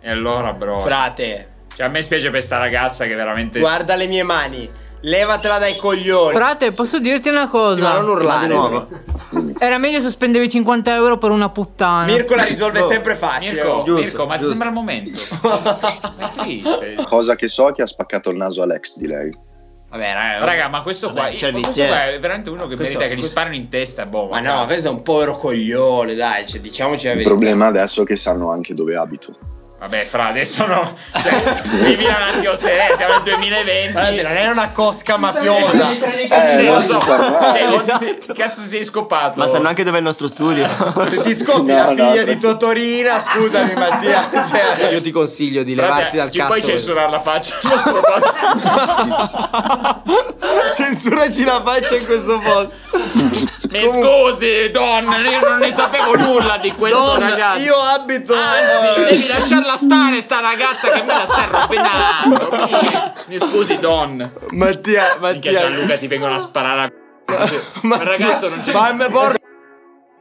E 0.00 0.10
allora, 0.10 0.52
bro. 0.52 0.78
Frate, 0.78 1.48
Cioè, 1.74 1.86
a 1.86 1.88
me 1.90 2.02
spiace 2.02 2.30
per 2.30 2.42
sta 2.42 2.58
ragazza 2.58 3.06
che 3.06 3.14
veramente. 3.14 3.58
guarda 3.58 3.94
le 3.96 4.06
mie 4.06 4.22
mani. 4.22 4.70
Levatela 5.00 5.58
dai 5.58 5.76
coglioni. 5.76 6.34
Frate, 6.34 6.70
posso 6.72 6.98
dirti 6.98 7.28
una 7.28 7.48
cosa? 7.48 7.74
Sì, 7.74 7.80
ma 7.82 7.94
non 8.00 8.08
urlare. 8.08 8.46
Nuovo. 8.48 8.88
Era 9.58 9.78
meglio 9.78 10.00
se 10.00 10.08
spendevi 10.08 10.48
50 10.48 10.94
euro 10.94 11.18
per 11.18 11.30
una 11.30 11.48
puttana. 11.50 12.06
Mirko 12.10 12.34
la 12.34 12.44
risolve 12.44 12.80
Oh. 12.80 12.86
sempre 12.88 13.14
facile. 13.14 13.62
Mirko. 13.62 13.82
Giusto, 13.84 14.02
Mirko, 14.04 14.26
ma 14.26 14.36
ti 14.38 14.44
sembra 14.44 14.68
il 14.68 14.74
momento? 14.74 15.10
ma 15.42 16.28
è 16.28 16.30
triste. 16.42 16.94
Cosa 17.06 17.36
che 17.36 17.46
so 17.46 17.70
che 17.72 17.82
ha 17.82 17.86
spaccato 17.86 18.30
il 18.30 18.36
naso 18.36 18.62
all'ex 18.62 18.96
di 18.96 19.06
lei. 19.06 19.36
Vabbè, 19.96 20.12
raga. 20.12 20.44
Raga, 20.44 20.68
ma 20.68 20.82
questo 20.82 21.12
qua, 21.12 21.22
Vabbè, 21.22 21.36
cioè, 21.36 21.50
ma 21.52 21.60
questo 21.60 21.86
qua 21.86 22.04
è 22.06 22.18
veramente 22.20 22.50
uno 22.50 22.66
che 22.66 22.76
Questo- 22.76 22.98
merita 22.98 23.08
che 23.08 23.14
gli 23.14 23.18
questo- 23.20 23.30
sparano 23.38 23.54
in 23.54 23.68
testa. 23.68 24.06
Boh, 24.06 24.28
Ma 24.28 24.40
no, 24.40 24.64
questo 24.66 24.88
è 24.88 24.90
un 24.90 25.02
povero 25.02 25.36
coglione, 25.36 26.14
dai, 26.14 26.46
cioè, 26.46 26.60
diciamoci 26.60 27.04
la 27.06 27.12
Il 27.12 27.16
verità. 27.18 27.34
problema 27.34 27.66
adesso 27.66 28.02
è 28.02 28.04
che 28.06 28.16
sanno 28.16 28.50
anche 28.50 28.74
dove 28.74 28.96
abito. 28.96 29.36
Vabbè, 29.78 30.06
fra 30.06 30.28
adesso 30.28 30.64
no. 30.66 30.96
Cioè, 31.12 31.42
vivi 31.82 32.06
un 32.06 32.12
attimo 32.12 32.54
sereno, 32.56 32.96
siamo 32.96 33.12
nel 33.14 33.22
2020. 33.24 33.92
Guardate, 33.92 34.22
non 34.22 34.32
è 34.36 34.48
una 34.48 34.70
cosca 34.70 35.18
mafiosa. 35.18 35.90
Eh, 35.90 36.62
non 36.62 36.74
lo 36.76 36.80
si 36.80 36.86
so. 36.88 36.98
Cioè, 37.00 37.66
o 37.70 37.80
ti- 37.98 38.18
che 38.26 38.32
cazzo 38.32 38.62
sei 38.62 38.84
scopato? 38.84 39.38
Ma 39.38 39.48
sanno 39.48 39.68
anche 39.68 39.84
dove 39.84 39.96
è 39.96 40.00
il 40.00 40.06
nostro 40.06 40.28
studio. 40.28 40.66
Se 41.10 41.20
ti 41.22 41.34
scoppi 41.34 41.72
No, 41.72 41.76
la 41.76 41.86
figlia 41.88 42.14
no. 42.14 42.22
di 42.24 42.38
Totorina, 42.38 43.20
scusami 43.20 43.74
Mattia. 43.74 44.28
Cioè, 44.48 44.88
io 44.92 45.02
ti 45.02 45.10
consiglio 45.10 45.62
di 45.62 45.74
Frate, 45.74 45.92
levarti 45.92 46.16
dal 46.16 46.30
ci 46.30 46.38
cazzo. 46.38 46.50
puoi 46.52 46.62
censurare 46.64 47.10
la 47.10 47.20
faccia 47.20 47.54
al 47.62 47.70
nostro 47.70 48.00
podcast? 48.00 48.34
Censuraci 50.74 51.44
la 51.44 51.62
faccia 51.62 51.96
in 51.96 52.04
questo 52.06 52.38
posto. 52.38 52.72
Mi 53.70 53.88
scusi, 53.90 54.70
Don, 54.70 55.04
io 55.04 55.40
non 55.40 55.58
ne 55.58 55.70
sapevo 55.72 56.16
nulla 56.16 56.56
di 56.58 56.70
questo 56.72 56.98
Donna, 56.98 57.28
ragazzo. 57.30 57.62
io 57.62 57.76
abito. 57.76 58.34
Anzi, 58.34 59.00
devi 59.04 59.26
lasciarla 59.26 59.76
stare 59.76 60.20
sta 60.20 60.40
ragazza 60.40 60.88
che 60.90 61.02
me 61.02 61.12
la 61.12 61.26
sta 61.28 61.46
rovinando. 61.50 63.14
Mi 63.28 63.38
scusi, 63.38 63.78
Don. 63.78 64.30
Mattia, 64.50 65.16
Minchia 65.20 65.52
Mattia. 65.52 65.60
Gianluca 65.60 65.96
ti 65.96 66.06
vengono 66.06 66.34
a 66.34 66.38
sparare 66.38 66.80
a... 66.82 66.92
Ma 67.82 68.02
ragazzo 68.02 68.48
non 68.48 68.60
c'è- 68.62 68.72
Fammi 68.72 69.06
porco. 69.10 69.44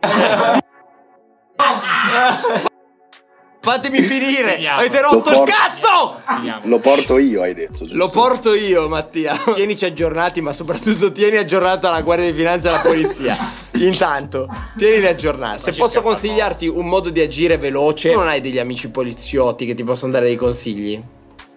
Fatemi 3.66 4.00
finire. 4.04 4.54
Finiamo. 4.54 4.80
Avete 4.80 5.02
rotto 5.02 5.32
Lo 5.32 5.44
il 5.44 5.50
cazzo! 5.50 6.22
Finiamo. 6.36 6.62
Lo 6.66 6.80
porto 6.80 7.18
io, 7.18 7.42
hai 7.42 7.56
detto, 7.56 7.80
giusto? 7.80 7.96
Lo 7.96 8.10
porto 8.10 8.54
io, 8.54 8.88
Mattia. 8.88 9.36
Tienici 9.56 9.86
aggiornati, 9.86 10.40
ma 10.40 10.54
soprattutto 10.54 11.12
tieni 11.12 11.38
aggiornata 11.38 11.90
la 11.90 12.04
Guardia 12.04 12.30
di 12.30 12.38
Finanza 12.38 12.70
e 12.70 12.72
la 12.74 12.80
polizia. 12.82 13.36
Intanto, 13.78 14.48
tienili 14.78 15.08
aggiornati. 15.08 15.64
Se 15.64 15.74
posso 15.74 16.02
consigliarti 16.02 16.68
un 16.68 16.86
modo 16.86 17.10
di 17.10 17.22
agire 17.22 17.58
veloce, 17.58 18.14
non 18.14 18.28
hai 18.28 18.40
degli 18.40 18.60
amici 18.60 18.90
poliziotti 18.92 19.66
che 19.66 19.74
ti 19.74 19.84
possono 19.84 20.12
dare 20.12 20.26
dei 20.26 20.36
consigli? 20.36 21.02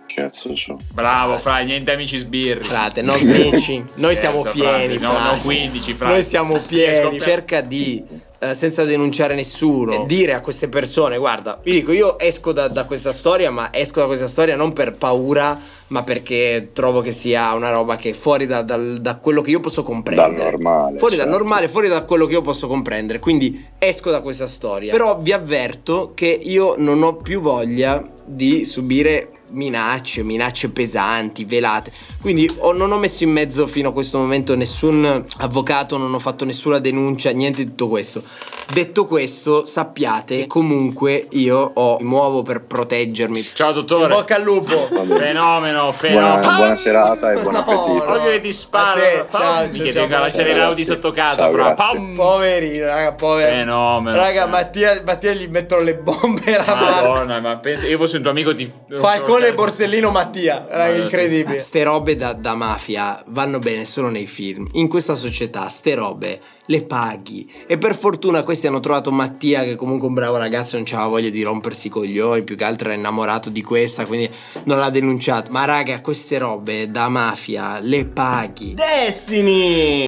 Cazzo, 0.07 0.53
c'ho. 0.55 0.79
Bravo, 0.95 1.37
fra, 1.39 1.59
niente 1.59 1.93
amici 1.93 2.17
sbirri. 2.17 2.65
Frate, 2.65 3.03
no 3.03 3.13
snitching. 3.13 3.87
Noi 3.97 4.17
Scherzo, 4.17 4.21
siamo 4.21 4.41
frate. 4.41 4.59
pieni, 4.59 4.99
No, 4.99 5.11
frate. 5.11 5.35
no, 5.37 5.41
15, 5.43 5.95
frate. 5.95 6.13
Noi 6.15 6.23
siamo 6.25 6.59
pieni. 6.67 7.21
Cerca 7.21 7.61
di, 7.61 8.03
eh, 8.41 8.55
senza 8.55 8.85
denunciare 8.85 9.35
nessuno, 9.35 10.05
dire 10.07 10.33
a 10.33 10.41
queste 10.41 10.69
persone: 10.69 11.19
Guarda, 11.19 11.59
vi 11.63 11.73
dico, 11.73 11.93
io 11.93 12.19
esco 12.19 12.53
da, 12.53 12.69
da 12.69 12.85
questa 12.85 13.13
storia, 13.13 13.51
ma 13.51 13.71
esco 13.73 14.01
da 14.01 14.07
questa 14.07 14.29
storia 14.29 14.57
non 14.57 14.73
per 14.73 14.95
paura, 14.95 15.59
ma 15.89 16.03
perché 16.03 16.71
trovo 16.73 17.01
che 17.01 17.13
sia 17.13 17.53
una 17.55 17.71
roba 17.71 17.97
che 17.97 18.11
è 18.11 18.13
fuori 18.13 18.47
da, 18.47 18.63
dal- 18.63 18.99
da 19.01 19.17
quello 19.17 19.41
che 19.41 19.51
io 19.51 19.61
posso 19.61 19.83
comprendere. 19.83 20.35
Dal 20.37 20.51
normale, 20.51 20.99
Fuori 20.99 21.17
dal 21.17 21.25
certo. 21.27 21.39
normale, 21.41 21.69
fuori 21.69 21.89
da 21.89 22.03
quello 22.03 22.27
che 22.27 22.33
io 22.33 22.43
posso 22.43 22.67
comprendere. 22.69 23.19
Quindi 23.19 23.67
esco 23.79 24.11
da 24.11 24.21
questa 24.21 24.47
storia. 24.47 24.93
Però 24.93 25.19
vi 25.21 25.33
avverto 25.33 26.13
che 26.15 26.27
io 26.27 26.75
non 26.77 27.03
ho 27.03 27.17
più 27.17 27.41
voglia 27.41 28.07
di 28.25 28.65
subire 28.65 29.31
minacce, 29.53 30.23
minacce 30.23 30.71
pesanti, 30.71 31.45
velate. 31.45 31.93
Quindi 32.21 32.51
ho- 32.59 32.73
non 32.73 32.91
ho 32.93 32.99
messo 32.99 33.25
in 33.25 33.31
mezzo 33.31 33.67
fino 33.67 33.91
a 33.91 33.93
questo 33.93 34.19
momento 34.19 34.55
nessun 34.57 35.25
avvocato, 35.39 35.97
non 35.97 36.13
ho 36.13 36.19
fatto 36.19 36.45
nessuna 36.45 36.79
denuncia, 36.79 37.31
niente 37.31 37.63
di 37.65 37.71
tutto 37.71 37.89
questo. 37.89 38.23
Detto 38.71 39.07
questo, 39.07 39.65
sappiate 39.65 40.37
che 40.41 40.47
comunque 40.47 41.27
io 41.31 41.71
ho, 41.75 41.97
mi 42.01 42.07
muovo 42.07 42.43
per 42.43 42.61
proteggermi. 42.63 43.41
Ciao, 43.43 43.73
dottore. 43.73 44.03
In 44.05 44.09
bocca 44.11 44.35
al 44.37 44.43
lupo. 44.43 44.77
Fenomeno, 45.17 45.91
fenomeno. 45.93 46.37
Buona, 46.39 46.57
buona 46.57 46.77
serata 46.77 47.33
e 47.33 47.41
buon 47.41 47.55
No, 47.55 47.61
appetito. 47.61 48.05
Proprio 48.05 48.31
che 48.33 48.41
ti 48.43 48.53
sparo. 48.53 49.01
te, 49.01 49.25
ciao, 49.31 49.63
Mi 49.67 49.75
ciao, 49.75 49.83
chiedo 49.83 49.93
ciao, 49.93 50.07
di 50.07 50.13
lasciare 50.13 50.55
l'Audi 50.57 50.85
sotto 50.85 51.13
casa, 51.13 51.51
Ciao. 51.51 51.75
Poverino, 52.15 52.87
raga, 52.87 53.13
povero. 53.13 53.51
Fenomeno. 53.57 54.17
Raga, 54.17 54.47
Mattia, 54.47 55.03
Mattia 55.05 55.33
gli 55.33 55.47
mettono 55.49 55.83
le 55.83 55.95
bombe 55.95 56.57
alla 56.59 56.75
mano. 56.75 57.09
Madonna, 57.13 57.41
ma 57.41 57.57
penso, 57.57 57.87
io 57.87 57.97
fossi 57.97 58.17
un 58.17 58.23
tuo 58.23 58.31
amico 58.33 58.55
ti... 58.55 58.71
Falcone 58.99 59.38
e 59.47 59.53
Borsellino 59.53 60.11
Mattia, 60.11 60.69
Eh, 60.69 61.01
incredibile. 61.01 61.59
Ste 61.59 61.83
robe 61.85 62.17
da, 62.17 62.33
da 62.33 62.55
mafia 62.55 63.23
vanno 63.29 63.59
bene 63.59 63.85
solo 63.85 64.09
nei 64.09 64.27
film. 64.27 64.67
In 64.73 64.89
questa 64.89 65.15
società, 65.15 65.69
ste 65.69 65.95
robe 65.95 66.41
le 66.67 66.83
paghi. 66.83 67.51
E 67.67 67.79
per 67.79 67.97
fortuna 67.97 68.43
questi 68.43 68.67
hanno 68.67 68.81
trovato 68.81 69.11
Mattia, 69.11 69.63
che 69.63 69.77
comunque 69.77 70.09
un 70.09 70.15
bravo 70.15 70.37
ragazzo, 70.37 70.77
non 70.77 70.85
c'aveva 70.85 71.09
voglia 71.09 71.31
di 71.31 71.43
rompersi 71.43 71.87
i 71.87 71.91
coglioni, 71.91 72.45
più 72.45 72.57
che 72.57 72.65
altro 72.65 72.89
era 72.89 72.97
innamorato 72.97 73.51
di 73.51 73.63
questa, 73.63 74.07
quindi 74.07 74.31
non 74.65 74.79
l'ha 74.79 74.91
denunciato. 74.91 75.51
Ma 75.51 75.65
raga, 75.65 76.01
queste 76.01 76.39
robe 76.39 76.91
da 76.91 77.09
mafia 77.09 77.79
le 77.81 78.05
paghi. 78.05 78.75
Destiny! 78.75 80.07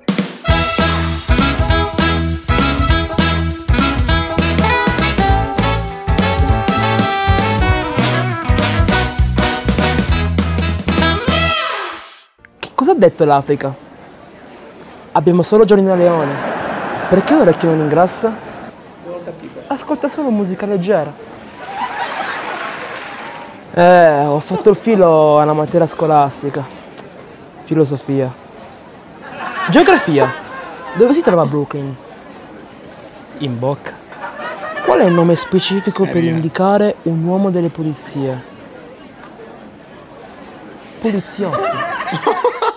Detto 13.01 13.25
l'Africa? 13.25 13.75
Abbiamo 15.13 15.43
solo 15.43 15.65
giorni 15.65 15.87
da 15.87 15.97
leone. 15.97 16.33
Perché 17.09 17.35
l'orecchio 17.35 17.71
non 17.71 17.81
ingrassa? 17.81 18.33
Ascolta 19.67 20.07
solo 20.07 20.31
musica 20.31 20.67
leggera. 20.67 21.13
Eh, 23.73 24.25
ho 24.27 24.39
fatto 24.39 24.71
il 24.71 24.77
filo 24.77 25.41
alla 25.41 25.53
materia 25.55 25.87
scolastica. 25.87 26.63
Filosofia. 27.65 28.33
Geografia. 29.71 30.33
Dove 30.95 31.15
si 31.15 31.23
trova 31.23 31.47
Brooklyn? 31.47 31.97
In 33.39 33.59
bocca. 33.59 33.93
Qual 34.85 35.01
è 35.01 35.05
il 35.05 35.13
nome 35.13 35.37
specifico 35.37 36.05
per 36.05 36.23
indicare 36.23 36.97
un 37.03 37.25
uomo 37.25 37.51
delle 37.51 37.69
pulizie? 37.69 38.43
Poliziotto. 41.01 42.69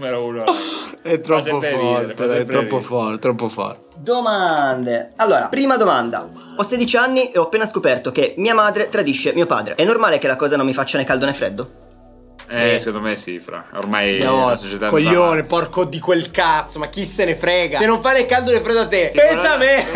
Numero 0.00 0.24
uno. 0.24 0.44
È 1.02 1.20
troppo 1.20 1.60
ridere, 1.60 1.78
forte, 1.78 2.14
fa 2.14 2.24
è 2.24 2.44
troppo 2.44 2.60
ridere. 2.60 2.80
forte, 2.80 3.18
troppo 3.20 3.48
forte. 3.48 3.80
Domande. 3.96 5.12
Allora, 5.16 5.46
prima 5.46 5.78
domanda. 5.78 6.28
Ho 6.56 6.62
16 6.62 6.96
anni 6.98 7.30
e 7.30 7.38
ho 7.38 7.44
appena 7.44 7.64
scoperto 7.64 8.10
che 8.10 8.34
mia 8.36 8.54
madre 8.54 8.90
tradisce 8.90 9.32
mio 9.32 9.46
padre. 9.46 9.76
È 9.76 9.84
normale 9.84 10.18
che 10.18 10.26
la 10.26 10.36
cosa 10.36 10.56
non 10.56 10.66
mi 10.66 10.74
faccia 10.74 10.98
né 10.98 11.04
caldo 11.04 11.24
né 11.24 11.32
freddo? 11.32 11.70
Eh, 12.52 12.78
secondo 12.78 13.06
me 13.06 13.16
sì, 13.16 13.38
fra. 13.38 13.66
Ormai 13.74 14.18
No, 14.18 14.48
la 14.48 14.56
società 14.56 14.88
coglione, 14.88 15.44
porco 15.44 15.84
di 15.84 16.00
quel 16.00 16.30
cazzo, 16.30 16.80
ma 16.80 16.88
chi 16.88 17.04
se 17.04 17.24
ne 17.24 17.36
frega? 17.36 17.78
Se 17.78 17.86
non 17.86 18.00
fa 18.00 18.12
né 18.12 18.26
caldo 18.26 18.50
né 18.50 18.60
freddo 18.60 18.80
a 18.80 18.86
te, 18.86 19.12
pensa 19.14 19.54
a 19.54 19.56
me. 19.56 19.86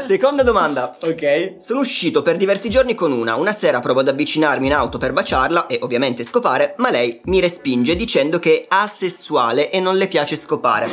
Seconda 0.02 0.42
domanda. 0.42 0.96
ok. 1.00 1.56
Sono 1.58 1.80
uscito 1.80 2.22
per 2.22 2.36
diversi 2.36 2.70
giorni 2.70 2.94
con 2.94 3.12
una. 3.12 3.34
Una 3.36 3.52
sera 3.52 3.80
provo 3.80 4.00
ad 4.00 4.08
avvicinarmi 4.08 4.66
in 4.66 4.74
auto 4.74 4.96
per 4.98 5.12
baciarla 5.12 5.66
e 5.66 5.78
ovviamente 5.82 6.24
scopare, 6.24 6.74
ma 6.78 6.90
lei 6.90 7.20
mi 7.24 7.40
respinge 7.40 7.94
dicendo 7.94 8.38
che 8.38 8.62
è 8.62 8.64
asessuale 8.68 9.70
e 9.70 9.78
non 9.80 9.96
le 9.96 10.08
piace 10.08 10.36
scopare. 10.36 10.88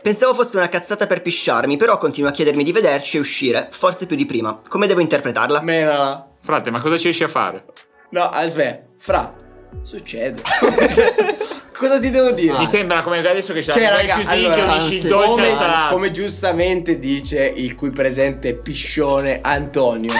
Pensavo 0.00 0.32
fosse 0.32 0.56
una 0.56 0.68
cazzata 0.68 1.06
per 1.06 1.22
pisciarmi, 1.22 1.76
però 1.76 1.98
continua 1.98 2.30
a 2.30 2.32
chiedermi 2.32 2.62
di 2.62 2.72
vederci 2.72 3.16
e 3.16 3.20
uscire, 3.20 3.66
forse 3.70 4.06
più 4.06 4.14
di 4.14 4.26
prima. 4.26 4.60
Come 4.68 4.86
devo 4.86 5.00
interpretarla? 5.00 5.60
Menala. 5.60 6.28
Frate, 6.40 6.70
ma 6.70 6.80
cosa 6.80 6.96
ci 6.96 7.04
riesci 7.04 7.24
a 7.24 7.28
fare? 7.28 7.64
No, 8.10 8.22
aspetta, 8.22 8.87
fra. 8.98 9.34
Succede. 9.82 10.42
Cosa 11.78 12.00
ti 12.00 12.10
devo 12.10 12.32
dire? 12.32 12.58
Mi 12.58 12.66
sembra 12.66 13.02
come 13.02 13.18
adesso 13.18 13.52
che 13.52 13.60
c'è 13.60 13.72
Cioè, 13.72 13.82
la 13.82 13.96
raga, 13.96 14.14
chiusi 14.14 14.28
che 14.28 14.34
allora, 14.34 14.72
unisci 14.72 14.94
il 14.94 15.02
dolce 15.02 15.30
come, 15.30 15.46
al 15.46 15.56
salato. 15.56 15.94
come 15.94 16.10
giustamente 16.10 16.98
dice 16.98 17.44
il 17.44 17.76
qui 17.76 17.90
presente 17.90 18.56
piscione 18.56 19.38
Antonio, 19.40 20.12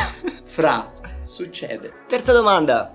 fra, 0.44 0.84
succede. 1.26 1.92
Terza 2.06 2.32
domanda. 2.32 2.92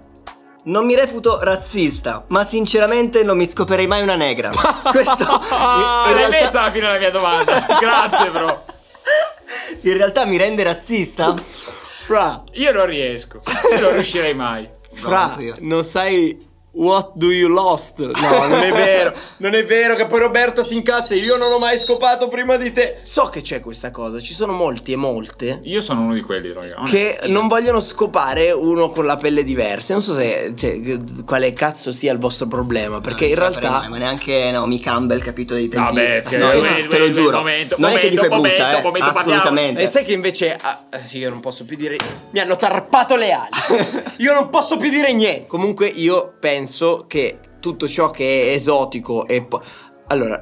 Non 0.65 0.85
mi 0.85 0.95
reputo 0.95 1.39
razzista, 1.41 2.23
ma 2.29 2.45
sinceramente 2.45 3.21
non 3.23 3.35
mi 3.35 3.45
scoperei 3.45 3.85
mai 3.85 4.01
una 4.01 4.15
negra. 4.15 4.49
Questo 4.89 5.23
in, 5.23 5.49
l'hai 5.51 6.13
realtà, 6.13 6.39
messa 6.39 6.61
alla 6.61 6.71
fine 6.71 6.87
la 6.89 6.97
mia 6.97 7.11
domanda. 7.11 7.65
Grazie, 7.81 8.31
bro. 8.31 8.65
in 9.81 9.97
realtà 9.97 10.25
mi 10.25 10.37
rende 10.37 10.63
razzista. 10.63 11.33
Fra, 11.43 12.43
Io 12.53 12.71
non 12.71 12.85
riesco. 12.85 13.41
Io 13.73 13.79
non 13.81 13.91
riuscirei 13.91 14.33
mai. 14.33 14.69
Fra, 14.93 15.37
non 15.59 15.83
sai 15.83 16.51
what 16.73 17.11
do 17.15 17.31
you 17.31 17.49
lost? 17.49 17.99
No, 17.99 18.47
non 18.47 18.61
è 18.61 18.71
vero. 18.71 19.13
Non 19.37 19.53
è 19.53 19.65
vero 19.65 19.95
che 19.95 20.05
poi 20.05 20.19
Roberto 20.19 20.63
si 20.63 20.75
incazza. 20.75 21.13
Io 21.15 21.37
non 21.37 21.51
ho 21.51 21.59
mai 21.59 21.77
scopato 21.77 22.27
prima 22.27 22.55
di 22.57 22.71
te. 22.71 22.99
So 23.03 23.23
che 23.25 23.41
c'è 23.41 23.59
questa 23.59 23.91
cosa. 23.91 24.19
Ci 24.19 24.33
sono 24.33 24.53
molti 24.53 24.91
e 24.93 24.95
molte 24.95 25.59
Io 25.63 25.81
sono 25.81 26.01
uno 26.01 26.13
di 26.13 26.21
quelli, 26.21 26.51
raga. 26.53 26.81
che 26.85 27.19
non 27.25 27.47
vogliono 27.47 27.79
scopare 27.79 28.51
uno 28.51 28.89
con 28.89 29.05
la 29.05 29.17
pelle 29.17 29.43
diversa. 29.43 29.93
Non 29.93 30.01
so 30.01 30.13
se 30.15 30.53
cioè, 30.55 30.79
quale 31.25 31.53
cazzo 31.53 31.91
sia 31.91 32.11
il 32.11 32.19
vostro 32.19 32.47
problema. 32.47 32.99
Perché 33.01 33.25
in 33.25 33.35
la 33.35 33.51
farei 33.51 33.59
realtà. 33.59 33.79
mai, 33.79 33.89
ma 33.89 33.97
neanche 33.97 34.49
Naomi 34.51 34.79
Campbell, 34.79 35.19
capito 35.21 35.53
dei 35.53 35.67
tempi. 35.67 35.85
Vabbè, 35.95 36.21
No, 36.23 36.29
che- 36.29 36.37
no, 36.37 36.47
momento, 36.53 36.89
te 36.89 36.97
lo 36.97 37.11
giuro. 37.11 37.37
momento, 37.37 37.75
non 37.77 37.91
è 37.91 37.99
che 37.99 38.09
dico 38.09 38.25
è 38.25 38.29
momento, 38.29 38.61
brutta, 38.63 38.79
eh, 38.79 38.81
momento, 38.81 39.07
assolutamente. 39.09 39.81
E 39.81 39.87
sai 39.87 40.03
che 40.03 40.13
invece. 40.13 40.57
ah, 40.59 40.83
eh, 40.91 40.99
sì, 40.99 41.17
io 41.19 41.29
non 41.29 41.39
posso 41.39 41.65
più 41.65 41.75
dire. 41.77 41.97
Mi 42.31 42.39
hanno 42.39 42.55
tarpato 42.57 43.15
le 43.15 43.31
ali. 43.31 43.49
io 44.17 44.33
non 44.33 44.49
posso 44.49 44.77
più 44.77 44.89
dire 44.89 45.13
niente. 45.13 45.45
Comunque, 45.47 45.87
io 45.87 46.33
penso 46.39 46.61
che 47.07 47.39
tutto 47.59 47.87
ciò 47.87 48.09
che 48.11 48.43
è 48.43 48.53
esotico 48.53 49.27
e. 49.27 49.43
po- 49.45 49.61
allora. 50.07 50.41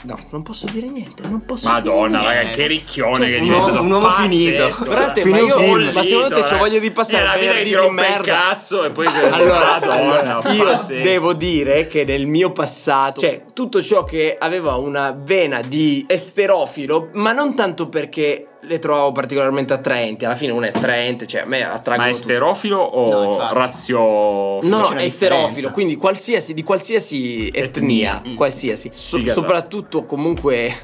No, 0.00 0.16
non 0.30 0.42
posso 0.44 0.66
dire 0.70 0.86
niente. 0.88 1.26
Non 1.26 1.44
posso 1.44 1.68
Madonna, 1.68 2.20
dire 2.20 2.34
raga, 2.34 2.50
che 2.50 2.66
ricchione 2.68 3.16
Cioè, 3.16 3.26
che 3.30 3.36
è 3.38 3.40
un 3.40 3.50
uomo- 3.90 3.98
pazzesco, 4.06 4.22
finito. 4.22 4.70
Frate, 4.70 5.24
ma 5.24 5.38
io- 5.40 5.56
bollito, 5.56 5.92
ma 5.92 6.02
secondo 6.04 6.28
te 6.28 6.54
eh. 6.54 6.56
voglia 6.56 6.78
di 6.78 6.90
passare 6.92 7.24
un 7.24 7.30
vita 7.32 7.40
venerdì 7.52 7.68
di 7.70 7.90
merda? 7.90 8.22
cazzo 8.22 8.84
e 8.84 8.90
poi 8.92 9.06
Allora, 9.06 9.78
Madonna, 9.80 10.52
io 10.52 10.64
pazzesco. 10.64 11.02
devo 11.02 11.32
dire 11.32 11.88
che 11.88 12.04
nel 12.04 12.28
mio 12.28 12.52
passato, 12.52 13.20
cioè 13.22 13.42
tutto 13.52 13.82
ciò 13.82 14.04
che 14.04 14.36
aveva 14.38 14.76
una 14.76 15.10
vena 15.20 15.62
di 15.62 16.04
esterofilo, 16.06 17.08
ma 17.14 17.32
non 17.32 17.56
tanto 17.56 17.88
perché 17.88 18.46
le 18.62 18.78
trovavo 18.78 19.12
particolarmente 19.12 19.72
attraenti, 19.72 20.24
alla 20.24 20.34
fine 20.36 20.52
uno 20.52 20.66
è 20.66 20.68
attraente, 20.74 21.26
cioè 21.26 21.42
a 21.42 21.46
me 21.46 21.62
attraggono 21.62 22.06
Ma 22.06 22.12
è 22.12 22.12
tutti. 22.12 22.30
esterofilo 22.30 22.78
o 22.78 23.52
razio? 23.52 23.98
No, 23.98 24.60
no, 24.62 24.90
è 24.94 25.04
esterofilo, 25.04 25.70
quindi 25.70 25.96
qualsiasi, 25.96 26.54
di 26.54 26.62
qualsiasi 26.62 27.48
etnia, 27.52 28.22
Mm. 28.26 28.34
qualsiasi. 28.34 28.90
So- 28.94 29.24
soprattutto 29.26 30.04
comunque... 30.04 30.74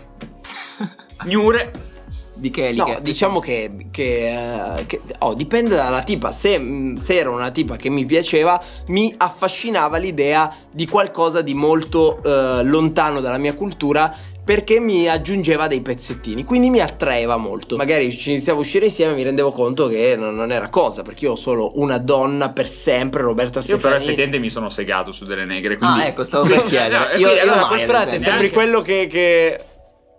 Gnure. 1.24 1.92
Di 2.36 2.50
che 2.50 2.72
No, 2.72 2.98
diciamo 3.00 3.38
che, 3.38 3.86
che, 3.92 4.76
eh, 4.78 4.86
che- 4.86 5.00
oh, 5.20 5.34
dipende 5.34 5.76
dalla 5.76 6.02
tipa. 6.02 6.32
Se, 6.32 6.58
mm, 6.58 6.96
se 6.96 7.14
era 7.16 7.30
una 7.30 7.50
tipa 7.52 7.76
che 7.76 7.88
mi 7.90 8.04
piaceva, 8.04 8.60
mi 8.88 9.14
affascinava 9.16 9.98
l'idea 9.98 10.52
di 10.68 10.86
qualcosa 10.88 11.42
di 11.42 11.54
molto 11.54 12.20
eh, 12.24 12.64
lontano 12.64 13.20
dalla 13.20 13.38
mia 13.38 13.54
cultura. 13.54 14.12
Perché 14.44 14.78
mi 14.78 15.08
aggiungeva 15.08 15.66
dei 15.68 15.80
pezzettini, 15.80 16.44
quindi 16.44 16.68
mi 16.68 16.80
attraeva 16.80 17.36
molto. 17.38 17.76
Magari 17.76 18.14
ci 18.14 18.30
iniziavo 18.32 18.58
a 18.58 18.62
uscire 18.62 18.84
insieme 18.84 19.12
e 19.12 19.14
mi 19.14 19.22
rendevo 19.22 19.52
conto 19.52 19.88
che 19.88 20.16
non, 20.16 20.34
non 20.34 20.52
era 20.52 20.68
cosa, 20.68 21.00
perché 21.00 21.24
io 21.24 21.32
ho 21.32 21.36
solo 21.36 21.72
una 21.80 21.96
donna 21.96 22.50
per 22.50 22.68
sempre, 22.68 23.22
Roberta 23.22 23.60
Io 23.60 23.64
però 23.64 23.78
Stefani. 23.78 23.96
effettivamente 24.02 24.38
mi 24.38 24.50
sono 24.50 24.68
segato 24.68 25.12
su 25.12 25.24
delle 25.24 25.46
negre, 25.46 25.78
quindi... 25.78 26.00
Ah, 26.00 26.06
ecco, 26.08 26.24
stavo 26.24 26.44
per 26.44 26.64
chiedere. 26.68 27.16
Io- 27.16 27.30
io 27.32 27.40
allora, 27.40 27.68
mai, 27.70 27.86
frate. 27.86 28.10
Sembri 28.18 28.28
neanche- 28.30 28.50
quello 28.50 28.82
che, 28.82 29.06
che- 29.10 29.64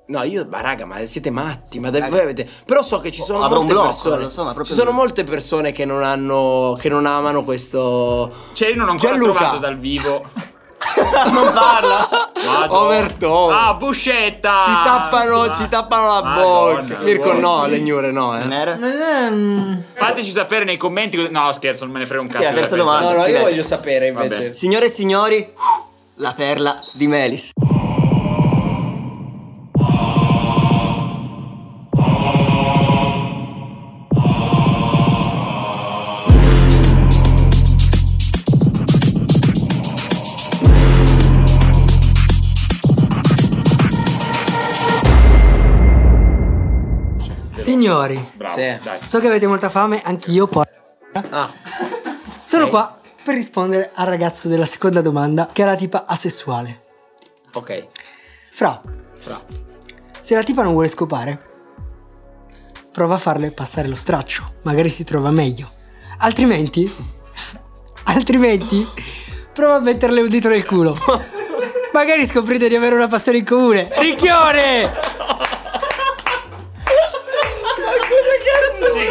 No, 0.07 0.23
io, 0.23 0.47
ma 0.49 0.61
raga, 0.61 0.85
ma 0.85 1.05
siete 1.05 1.29
matti, 1.29 1.79
ma 1.79 1.91
da- 1.91 2.09
voi 2.09 2.19
avete... 2.21 2.47
Però 2.65 2.81
so 2.81 2.99
che 2.99 3.11
ci 3.11 3.21
sono 3.21 3.43
Avrò 3.43 3.59
un 3.59 3.65
molte 3.67 3.73
blocco, 3.73 4.09
persone... 4.09 4.29
so, 4.31 4.63
ci 4.63 4.73
sono 4.73 4.89
lui. 4.89 4.99
molte 4.99 5.23
persone 5.23 5.71
che 5.71 5.85
non 5.85 6.03
hanno... 6.03 6.75
che 6.79 6.89
non 6.89 7.05
amano 7.05 7.43
questo... 7.43 8.31
Cioè, 8.53 8.69
io 8.69 8.75
non 8.75 8.87
ho 8.87 8.91
ancora 8.91 9.11
Gianluca. 9.13 9.37
trovato 9.37 9.57
dal 9.59 9.77
vivo... 9.77 10.23
non 11.31 11.51
parla! 11.53 12.07
Madonna. 12.35 12.79
Overtone! 12.79 13.55
Ah, 13.55 13.73
buscetta! 13.73 14.59
Ci 14.65 14.71
tappano, 14.83 15.53
ci 15.53 15.67
tappano 15.69 16.13
la 16.13 16.33
bocca. 16.33 16.99
Mirko, 16.99 17.33
no, 17.33 17.63
sì. 17.63 17.69
le 17.71 17.79
gnure 17.79 18.11
no, 18.11 18.37
eh. 18.37 18.53
Era? 18.53 18.77
Fateci 19.95 20.29
sapere 20.31 20.65
nei 20.65 20.77
commenti. 20.77 21.27
No, 21.29 21.51
scherzo, 21.53 21.85
non 21.85 21.93
me 21.93 21.99
ne 21.99 22.05
frega 22.05 22.21
un 22.21 22.29
Sì, 22.29 22.37
cazzo. 22.37 22.49
la 22.49 22.53
terza 22.53 22.75
domanda. 22.75 23.11
No, 23.11 23.17
no, 23.19 23.25
io 23.27 23.39
voglio 23.39 23.63
sapere 23.63 24.07
invece. 24.07 24.35
Vabbè. 24.35 24.53
Signore 24.53 24.85
e 24.85 24.89
signori, 24.89 25.53
la 26.15 26.33
perla 26.33 26.79
di 26.93 27.07
Melis. 27.07 27.51
Signori, 47.85 48.29
Bravo, 48.33 48.53
Sì. 48.55 48.79
dai. 48.81 48.99
so 49.05 49.19
che 49.19 49.27
avete 49.27 49.45
molta 49.45 49.69
fame, 49.69 50.01
anch'io 50.03 50.47
poi. 50.47 50.65
Ah, 51.29 51.51
Sono 52.45 52.63
Ok. 52.63 52.69
qua 52.71 52.99
per 53.23 53.35
rispondere 53.35 53.91
al 53.93 54.07
ragazzo 54.07 54.47
della 54.47 54.65
seconda 54.65 55.01
domanda, 55.01 55.49
che 55.51 55.61
è 55.61 55.65
la 55.65 55.75
tipa 55.75 56.05
asessuale. 56.07 56.81
ok. 57.53 57.85
Fra, 58.51 58.81
Fra. 59.19 59.39
se 60.21 60.33
la 60.35 60.43
tipa 60.43 60.63
non 60.63 60.73
vuole 60.73 60.87
scopare, 60.87 61.39
prova 62.91 63.15
a 63.15 63.17
farle 63.19 63.51
passare 63.51 63.87
lo 63.87 63.95
straccio, 63.95 64.55
magari 64.63 64.89
si 64.89 65.03
trova 65.03 65.29
meglio. 65.29 65.69
Altrimenti, 66.19 66.89
altrimenti, 68.05 68.87
prova 69.53 69.75
a 69.75 69.79
metterle 69.79 70.21
un 70.21 70.29
dito 70.29 70.47
nel 70.49 70.65
culo. 70.65 70.97
Magari 71.93 72.27
scoprite 72.27 72.67
di 72.67 72.75
avere 72.75 72.93
una 72.95 73.07
passione 73.07 73.37
in 73.37 73.45
comune. 73.45 73.87
Ricchione! 73.97 74.91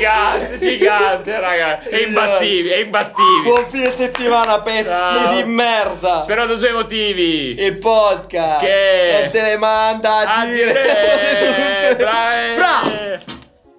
Gigante, 0.04 0.58
gigante, 0.58 1.40
raga. 1.40 1.80
È 1.80 2.06
imbattibile, 2.06 2.74
è 2.74 2.78
imbattibile. 2.84 3.42
Buon 3.44 3.64
fine 3.70 3.90
settimana, 3.90 4.60
pezzi 4.60 4.88
Ciao. 4.90 5.34
di 5.34 5.48
merda. 5.48 6.20
Sperato 6.20 6.56
due 6.56 6.72
motivi. 6.72 7.58
Il 7.58 7.78
podcast. 7.78 8.60
Che- 8.60 9.24
E 9.24 9.30
te 9.30 9.40
le 9.42 9.56
manda 9.56 10.18
a, 10.18 10.40
A 10.42 10.44
dire. 10.44 10.72
dire. 10.72 11.96
Fra. 12.54 13.20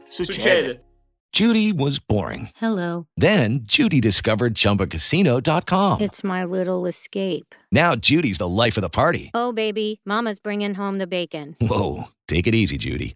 Succede. 0.09 0.82
Judy 1.32 1.71
was 1.73 1.99
boring. 1.99 2.49
Hello. 2.59 3.05
Then 3.15 3.59
Judy 3.65 3.99
discovered 3.99 4.55
ChumbaCasino.com. 4.55 6.01
It's 6.01 6.23
my 6.23 6.43
little 6.45 6.88
escape. 6.88 7.53
Now 7.71 7.93
Judy's 7.95 8.38
the 8.39 8.47
life 8.47 8.78
of 8.78 8.82
the 8.84 8.89
party. 8.89 9.30
Oh, 9.36 9.51
baby, 9.51 9.99
Mama's 10.05 10.39
bringing 10.39 10.73
home 10.76 10.97
the 10.97 11.07
bacon. 11.07 11.55
Whoa, 11.61 12.05
take 12.28 12.47
it 12.47 12.55
easy, 12.55 12.78
Judy. 12.78 13.15